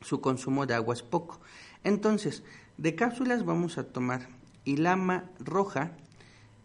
su 0.00 0.20
consumo 0.20 0.66
de 0.66 0.74
agua 0.74 0.94
es 0.94 1.02
poco. 1.02 1.40
Entonces, 1.82 2.42
de 2.76 2.94
cápsulas 2.94 3.44
vamos 3.44 3.78
a 3.78 3.84
tomar 3.84 4.28
ilama 4.64 5.30
roja, 5.38 5.92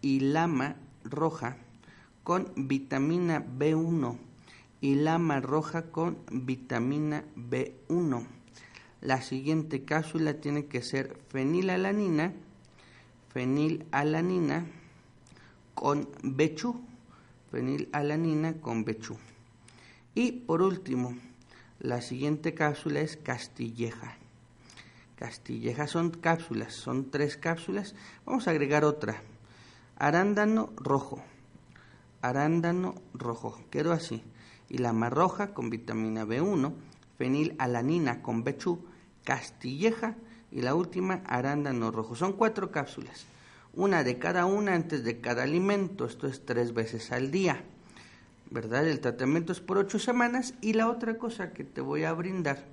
ilama 0.01 0.75
roja, 1.03 1.57
con 2.23 2.51
vitamina 2.55 3.43
B1 3.57 4.17
y 4.81 4.95
lama 4.95 5.39
roja 5.39 5.91
con 5.91 6.19
vitamina 6.31 7.23
B1. 7.35 8.25
La 9.01 9.21
siguiente 9.21 9.83
cápsula 9.83 10.35
tiene 10.35 10.67
que 10.67 10.81
ser 10.81 11.17
fenilalanina, 11.29 12.33
fenilalanina 13.33 14.65
con 15.79 16.09
bechú, 16.23 16.75
fenilalanina 17.51 18.59
con 18.59 18.83
bechú. 18.83 19.15
Y 20.13 20.33
por 20.33 20.61
último, 20.61 21.15
la 21.79 22.01
siguiente 22.01 22.53
cápsula 22.53 22.99
es 22.99 23.15
castilleja. 23.15 24.17
Castilleja 25.15 25.87
son 25.87 26.09
cápsulas, 26.09 26.73
son 26.73 27.09
tres 27.09 27.37
cápsulas. 27.37 27.95
Vamos 28.25 28.49
a 28.49 28.51
agregar 28.51 28.83
otra. 28.83 29.21
Arándano 29.95 30.73
rojo, 30.75 31.23
arándano 32.21 32.95
rojo, 33.13 33.57
quedó 33.71 33.93
así, 33.93 34.21
y 34.67 34.79
la 34.79 34.91
roja 34.91 35.53
con 35.53 35.69
vitamina 35.69 36.25
B1, 36.25 36.73
fenilalanina 37.17 38.21
con 38.21 38.43
bechú, 38.43 38.83
castilleja 39.23 40.17
y 40.51 40.61
la 40.61 40.75
última 40.75 41.21
arándano 41.25 41.89
rojo. 41.89 42.17
Son 42.17 42.33
cuatro 42.33 42.69
cápsulas, 42.69 43.27
una 43.79 44.03
de 44.03 44.19
cada 44.19 44.45
una 44.45 44.73
antes 44.75 45.05
de 45.05 45.21
cada 45.21 45.43
alimento, 45.43 46.05
esto 46.05 46.27
es 46.27 46.45
tres 46.45 46.73
veces 46.73 47.13
al 47.13 47.31
día, 47.31 47.63
¿verdad? 48.51 48.85
El 48.85 48.99
tratamiento 48.99 49.53
es 49.53 49.61
por 49.61 49.77
ocho 49.77 49.99
semanas 49.99 50.53
y 50.59 50.73
la 50.73 50.89
otra 50.89 51.17
cosa 51.17 51.53
que 51.53 51.63
te 51.63 51.79
voy 51.79 52.03
a 52.03 52.11
brindar, 52.11 52.65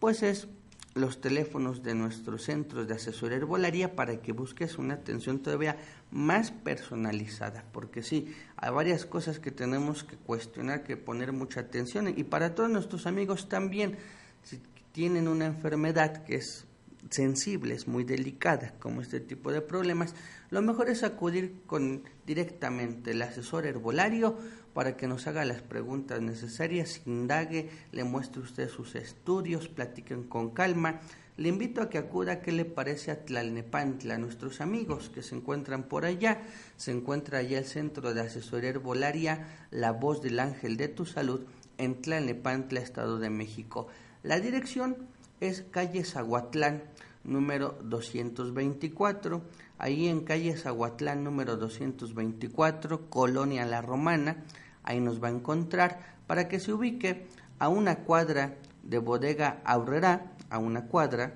pues 0.00 0.24
es 0.24 0.48
los 0.94 1.20
teléfonos 1.20 1.84
de 1.84 1.94
nuestros 1.94 2.42
centros 2.42 2.88
de 2.88 2.94
asesoría 2.94 3.36
herbolaria 3.36 3.94
para 3.94 4.20
que 4.20 4.32
busques 4.32 4.78
una 4.78 4.94
atención 4.94 5.38
todavía 5.38 5.76
más 6.10 6.50
personalizada, 6.50 7.64
porque 7.72 8.02
sí, 8.02 8.34
hay 8.56 8.72
varias 8.72 9.06
cosas 9.06 9.38
que 9.38 9.52
tenemos 9.52 10.02
que 10.02 10.16
cuestionar, 10.16 10.82
que 10.82 10.96
poner 10.96 11.32
mucha 11.32 11.60
atención 11.60 12.08
y 12.08 12.24
para 12.24 12.56
todos 12.56 12.68
nuestros 12.68 13.06
amigos 13.06 13.48
también, 13.48 13.96
si 14.42 14.60
tienen 14.90 15.28
una 15.28 15.46
enfermedad 15.46 16.24
que 16.24 16.34
es 16.34 16.66
sensible, 17.10 17.74
es 17.74 17.88
muy 17.88 18.04
delicada, 18.04 18.74
como 18.78 19.00
este 19.00 19.20
tipo 19.20 19.52
de 19.52 19.60
problemas, 19.60 20.14
lo 20.50 20.62
mejor 20.62 20.90
es 20.90 21.02
acudir 21.02 21.60
con 21.66 22.02
directamente 22.26 23.12
el 23.12 23.22
asesor 23.22 23.66
herbolario 23.66 24.36
para 24.72 24.96
que 24.96 25.08
nos 25.08 25.26
haga 25.26 25.44
las 25.44 25.60
preguntas 25.60 26.20
necesarias, 26.20 27.00
indague, 27.04 27.70
le 27.92 28.04
muestre 28.04 28.42
usted 28.42 28.68
sus 28.68 28.94
estudios, 28.94 29.68
platiquen 29.68 30.22
con 30.22 30.50
calma. 30.50 31.00
Le 31.36 31.48
invito 31.48 31.82
a 31.82 31.88
que 31.88 31.98
acuda 31.98 32.42
qué 32.42 32.52
le 32.52 32.64
parece 32.64 33.10
a 33.10 33.24
Tlalnepantla, 33.24 34.18
nuestros 34.18 34.60
amigos 34.60 35.08
que 35.08 35.22
se 35.22 35.36
encuentran 35.36 35.84
por 35.84 36.04
allá. 36.04 36.42
Se 36.76 36.90
encuentra 36.90 37.38
allá 37.38 37.58
el 37.58 37.64
Centro 37.64 38.12
de 38.12 38.22
Asesoría 38.22 38.70
Herbolaria 38.70 39.46
La 39.70 39.92
Voz 39.92 40.20
del 40.20 40.40
Ángel 40.40 40.76
de 40.76 40.88
tu 40.88 41.06
Salud 41.06 41.44
en 41.76 42.00
Tlalnepantla, 42.00 42.80
Estado 42.80 43.18
de 43.18 43.30
México. 43.30 43.86
La 44.22 44.40
dirección 44.40 44.96
es 45.40 45.64
calle 45.70 46.04
Zaguatlán, 46.04 46.82
número 47.24 47.78
224. 47.82 49.42
Ahí 49.78 50.08
en 50.08 50.20
calle 50.20 50.56
Zaguatlán, 50.56 51.24
número 51.24 51.56
224, 51.56 53.08
Colonia 53.10 53.64
La 53.64 53.82
Romana. 53.82 54.44
Ahí 54.82 55.00
nos 55.00 55.22
va 55.22 55.28
a 55.28 55.32
encontrar 55.32 56.00
para 56.26 56.48
que 56.48 56.60
se 56.60 56.72
ubique 56.72 57.26
a 57.58 57.68
una 57.68 58.04
cuadra 58.04 58.56
de 58.82 58.98
bodega 58.98 59.60
Aurrera, 59.64 60.32
a 60.50 60.58
una 60.58 60.86
cuadra, 60.86 61.34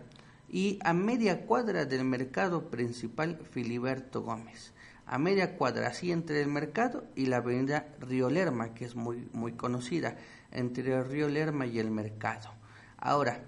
y 0.48 0.78
a 0.84 0.92
media 0.92 1.46
cuadra 1.46 1.86
del 1.86 2.05
mercado 2.05 2.70
principal 2.70 3.38
Filiberto 3.50 4.22
Gómez. 4.22 4.72
A 5.07 5.18
media 5.18 5.57
cuadra, 5.57 5.88
así 5.88 6.12
entre 6.12 6.40
el 6.42 6.48
mercado 6.48 7.05
y 7.16 7.26
la 7.26 7.38
avenida 7.38 7.88
Río 8.00 8.30
Lerma, 8.30 8.74
que 8.74 8.84
es 8.84 8.94
muy, 8.94 9.28
muy 9.32 9.53
conocida, 9.53 10.16
entre 10.50 10.94
el 10.94 11.05
Río 11.05 11.28
Lerma 11.28 11.66
y 11.66 11.78
el 11.78 11.90
mercado. 11.90 12.50
Ahora, 12.98 13.42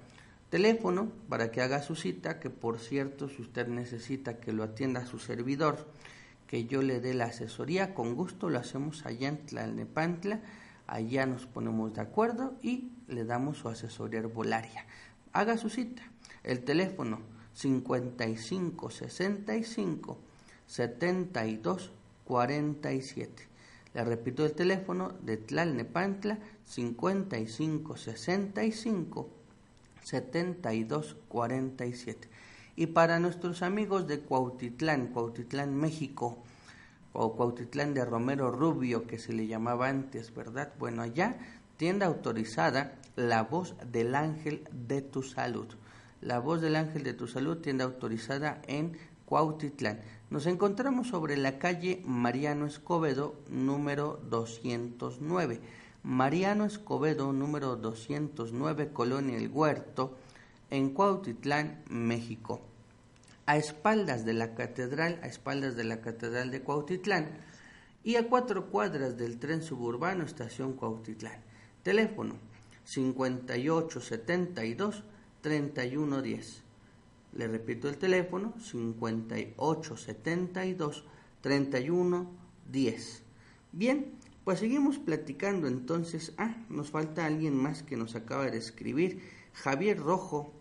teléfono 0.51 1.11
para 1.29 1.51
que 1.51 1.61
haga 1.61 1.83
su 1.83 1.97
cita, 1.97 2.41
que 2.41 2.51
por 2.51 2.79
cierto, 2.79 3.29
si 3.29 3.43
usted 3.43 3.67
necesita 3.69 4.39
que 4.39 4.53
lo 4.53 4.63
atienda 4.63 5.07
su 5.07 5.19
servidor, 5.19 5.87
que 6.47 6.67
yo 6.67 6.83
le 6.83 7.01
dé 7.01 7.15
la 7.15 7.25
asesoría, 7.27 7.95
con 7.95 8.15
gusto 8.15 8.51
lo 8.51 8.59
hacemos 8.59 9.07
allá 9.07 9.29
en 9.29 9.47
Tlalnepantla, 9.47 10.41
allá 10.87 11.27
nos 11.27 11.47
ponemos 11.47 11.95
de 11.95 12.03
acuerdo 12.03 12.55
y 12.63 12.91
le 13.09 13.25
damos 13.25 13.59
su 13.59 13.69
asesoría 13.69 14.21
herbolaria. 14.21 14.87
Haga 15.33 15.59
su 15.59 15.71
cita. 15.71 16.03
El 16.43 16.65
teléfono 16.65 17.21
55 17.55 18.91
65 18.91 20.19
72 20.67 21.93
47. 22.25 23.49
Le 23.95 24.05
repito 24.05 24.45
el 24.45 24.53
teléfono 24.53 25.13
de 25.23 25.37
Tlalnepantla 25.37 26.39
5565 26.65 29.29
7247. 30.05 32.29
Y 32.77 32.87
para 32.87 33.19
nuestros 33.19 33.63
amigos 33.63 34.07
de 34.07 34.21
Cuautitlán, 34.21 35.09
Cuautitlán, 35.09 35.77
México, 35.77 36.39
o 37.13 37.37
Cuautitlán 37.37 37.95
de 37.95 38.05
Romero 38.05 38.51
Rubio, 38.51 39.07
que 39.07 39.19
se 39.19 39.33
le 39.33 39.47
llamaba 39.47 39.89
antes, 39.89 40.35
¿verdad? 40.35 40.73
Bueno, 40.79 41.03
allá 41.03 41.39
tienda 41.77 42.07
autorizada 42.07 42.97
La 43.17 43.45
Voz 43.45 43.77
del 43.91 44.15
Ángel 44.15 44.69
de 44.73 45.01
tu 45.01 45.23
Salud. 45.23 45.69
La 46.21 46.41
Voz 46.41 46.61
del 46.61 46.75
Ángel 46.75 47.05
de 47.05 47.15
tu 47.15 47.29
Salud, 47.29 47.59
tienda 47.59 47.85
autorizada 47.85 48.61
en 48.67 48.99
Cuautitlán. 49.27 50.01
Nos 50.31 50.47
encontramos 50.47 51.09
sobre 51.09 51.37
la 51.37 51.59
calle 51.59 52.03
Mariano 52.05 52.67
Escobedo, 52.67 53.37
número 53.49 54.21
209. 54.29 55.61
Mariano 56.05 56.65
Escobedo, 56.67 57.33
número 57.33 57.75
209, 57.77 58.91
Colonia 58.93 59.39
El 59.39 59.49
Huerto, 59.49 60.19
en 60.69 60.91
Cuautitlán, 60.91 61.83
México. 61.89 62.61
A 63.47 63.57
espaldas 63.57 64.27
de 64.27 64.35
la 64.35 64.55
catedral, 64.55 65.19
a 65.23 65.29
espaldas 65.29 65.77
de 65.77 65.85
la 65.85 66.03
catedral 66.03 66.51
de 66.51 66.61
Cuautitlán 66.61 67.31
y 68.03 68.17
a 68.17 68.29
cuatro 68.29 68.67
cuadras 68.67 69.17
del 69.17 69.39
tren 69.39 69.63
suburbano 69.63 70.25
Estación 70.25 70.75
Cuautitlán. 70.75 71.41
Teléfono 71.83 72.35
5872 72.85 75.05
3110. 75.41 76.63
Le 77.33 77.49
repito 77.49 77.89
el 77.89 77.97
teléfono 77.97 78.53
5872 78.59 81.05
3110. 81.41 83.23
Bien, 83.73 84.13
pues 84.45 84.59
seguimos 84.59 84.99
platicando 84.99 85.67
entonces. 85.67 86.33
Ah, 86.37 86.57
nos 86.69 86.91
falta 86.91 87.27
alguien 87.27 87.57
más 87.57 87.83
que 87.83 87.97
nos 87.97 88.15
acaba 88.15 88.51
de 88.51 88.59
escribir. 88.59 89.23
Javier 89.55 89.99
Rojo. 89.99 90.53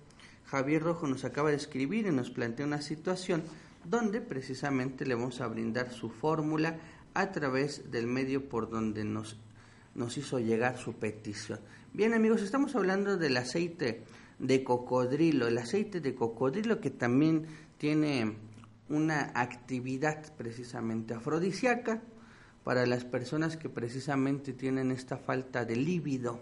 Javier 0.45 0.83
Rojo 0.83 1.07
nos 1.07 1.25
acaba 1.25 1.49
de 1.49 1.57
escribir 1.57 2.05
y 2.07 2.11
nos 2.11 2.29
plantea 2.29 2.65
una 2.65 2.81
situación 2.81 3.43
donde 3.85 4.21
precisamente 4.21 5.05
le 5.05 5.15
vamos 5.15 5.41
a 5.41 5.47
brindar 5.47 5.91
su 5.91 6.09
fórmula 6.09 6.79
a 7.13 7.31
través 7.31 7.91
del 7.91 8.07
medio 8.07 8.47
por 8.47 8.69
donde 8.69 9.03
nos, 9.03 9.37
nos 9.95 10.17
hizo 10.17 10.39
llegar 10.39 10.77
su 10.77 10.93
petición. 10.93 11.59
Bien 11.93 12.13
amigos, 12.13 12.41
estamos 12.41 12.75
hablando 12.75 13.17
del 13.17 13.35
aceite 13.37 14.03
de 14.39 14.63
cocodrilo, 14.63 15.47
el 15.47 15.57
aceite 15.57 15.99
de 16.01 16.15
cocodrilo 16.15 16.79
que 16.79 16.89
también 16.89 17.47
tiene 17.77 18.37
una 18.89 19.31
actividad 19.35 20.33
precisamente 20.35 21.13
afrodisíaca, 21.13 22.01
para 22.63 22.85
las 22.85 23.03
personas 23.03 23.57
que 23.57 23.69
precisamente 23.69 24.53
tienen 24.53 24.91
esta 24.91 25.17
falta 25.17 25.65
de 25.65 25.75
líbido, 25.75 26.39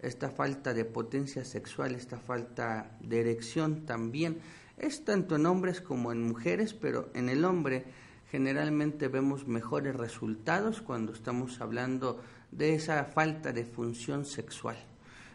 esta 0.00 0.30
falta 0.30 0.74
de 0.74 0.84
potencia 0.84 1.44
sexual, 1.44 1.94
esta 1.94 2.18
falta 2.18 2.96
de 3.00 3.20
erección 3.20 3.84
también. 3.84 4.38
Es 4.76 5.04
tanto 5.04 5.36
en 5.36 5.46
hombres 5.46 5.80
como 5.80 6.12
en 6.12 6.22
mujeres, 6.22 6.74
pero 6.74 7.10
en 7.14 7.28
el 7.28 7.44
hombre 7.44 7.84
generalmente 8.30 9.08
vemos 9.08 9.48
mejores 9.48 9.96
resultados 9.96 10.80
cuando 10.80 11.12
estamos 11.12 11.60
hablando 11.60 12.20
de 12.52 12.74
esa 12.74 13.04
falta 13.04 13.52
de 13.52 13.64
función 13.64 14.24
sexual. 14.24 14.76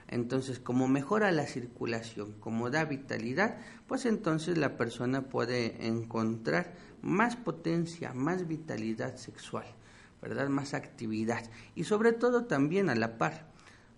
Entonces, 0.08 0.60
como 0.60 0.88
mejora 0.88 1.32
la 1.32 1.48
circulación, 1.48 2.34
como 2.40 2.70
da 2.70 2.86
vitalidad, 2.86 3.58
pues 3.88 4.06
entonces 4.06 4.58
la 4.58 4.78
persona 4.78 5.24
puede 5.24 5.88
encontrar 5.88 6.74
más 7.02 7.36
potencia, 7.36 8.14
más 8.14 8.48
vitalidad 8.48 9.18
sexual. 9.18 9.66
¿Verdad? 10.24 10.48
Más 10.48 10.74
actividad 10.74 11.44
y 11.76 11.84
sobre 11.84 12.14
todo 12.14 12.46
también 12.46 12.90
a 12.90 12.96
la 12.96 13.18
par, 13.18 13.46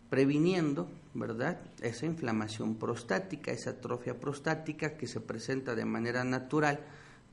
previniendo, 0.09 0.89
¿verdad? 1.13 1.59
Esa 1.81 2.07
inflamación 2.07 2.75
prostática, 2.75 3.51
esa 3.51 3.71
atrofia 3.71 4.19
prostática 4.19 4.97
que 4.97 5.05
se 5.05 5.19
presenta 5.19 5.75
de 5.75 5.85
manera 5.85 6.23
natural 6.23 6.79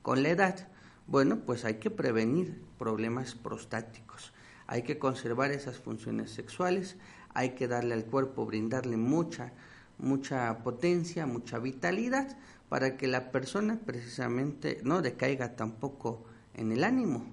con 0.03 0.21
la 0.21 0.29
edad. 0.29 0.67
Bueno, 1.07 1.39
pues 1.39 1.65
hay 1.65 1.75
que 1.75 1.89
prevenir 1.89 2.61
problemas 2.77 3.33
prostáticos. 3.33 4.31
Hay 4.67 4.83
que 4.83 4.99
conservar 4.99 5.49
esas 5.49 5.79
funciones 5.79 6.29
sexuales, 6.29 6.95
hay 7.33 7.55
que 7.55 7.67
darle 7.67 7.95
al 7.95 8.05
cuerpo, 8.05 8.45
brindarle 8.45 8.97
mucha, 8.97 9.53
mucha 9.97 10.59
potencia, 10.59 11.25
mucha 11.25 11.57
vitalidad 11.57 12.37
para 12.69 12.95
que 12.95 13.07
la 13.07 13.31
persona 13.31 13.79
precisamente 13.83 14.81
no 14.83 15.01
decaiga 15.01 15.55
tampoco 15.55 16.25
en 16.53 16.71
el 16.71 16.83
ánimo, 16.83 17.25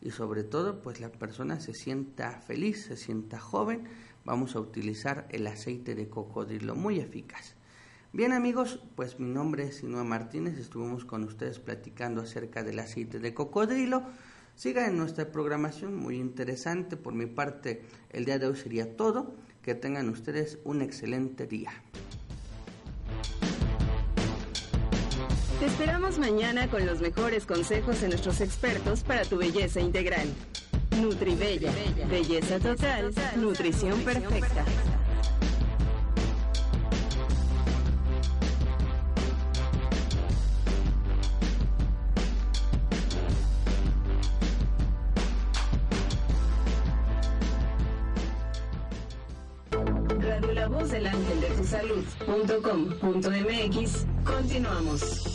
y 0.00 0.10
sobre 0.10 0.44
todo 0.44 0.82
pues 0.82 1.00
la 1.00 1.10
persona 1.10 1.60
se 1.60 1.74
sienta 1.74 2.40
feliz, 2.40 2.84
se 2.84 2.96
sienta 2.96 3.38
joven, 3.38 3.84
vamos 4.24 4.56
a 4.56 4.60
utilizar 4.60 5.26
el 5.30 5.46
aceite 5.46 5.94
de 5.94 6.08
cocodrilo 6.08 6.74
muy 6.74 7.00
eficaz. 7.00 7.54
Bien 8.12 8.32
amigos, 8.32 8.80
pues 8.94 9.20
mi 9.20 9.28
nombre 9.28 9.64
es 9.64 9.76
Sinua 9.76 10.04
Martínez, 10.04 10.58
estuvimos 10.58 11.04
con 11.04 11.24
ustedes 11.24 11.58
platicando 11.58 12.22
acerca 12.22 12.62
del 12.62 12.78
aceite 12.78 13.18
de 13.18 13.34
cocodrilo. 13.34 14.02
Siga 14.54 14.88
en 14.88 14.96
nuestra 14.96 15.30
programación, 15.30 15.94
muy 15.94 16.16
interesante. 16.16 16.96
Por 16.96 17.14
mi 17.14 17.26
parte, 17.26 17.82
el 18.10 18.24
día 18.24 18.40
de 18.40 18.48
hoy 18.48 18.56
sería 18.56 18.96
todo. 18.96 19.36
Que 19.62 19.74
tengan 19.74 20.08
ustedes 20.08 20.58
un 20.64 20.80
excelente 20.80 21.46
día. 21.46 21.70
Te 25.58 25.66
esperamos 25.66 26.18
mañana 26.20 26.68
con 26.68 26.86
los 26.86 27.00
mejores 27.00 27.44
consejos 27.44 28.00
de 28.00 28.08
nuestros 28.08 28.40
expertos 28.40 29.02
para 29.02 29.24
tu 29.24 29.38
belleza 29.38 29.80
integral. 29.80 30.28
Nutribella, 31.00 31.72
belleza 32.08 32.60
total, 32.60 33.12
nutrición 33.34 34.00
perfecta. 34.02 34.64
Salud.com.mx 52.46 54.06
Continuamos. 54.24 55.32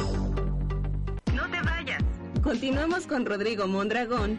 No 1.34 1.50
te 1.50 1.62
vayas. 1.62 2.02
Continuamos 2.42 3.08
con 3.08 3.26
Rodrigo 3.26 3.68
Mondragón 3.68 4.38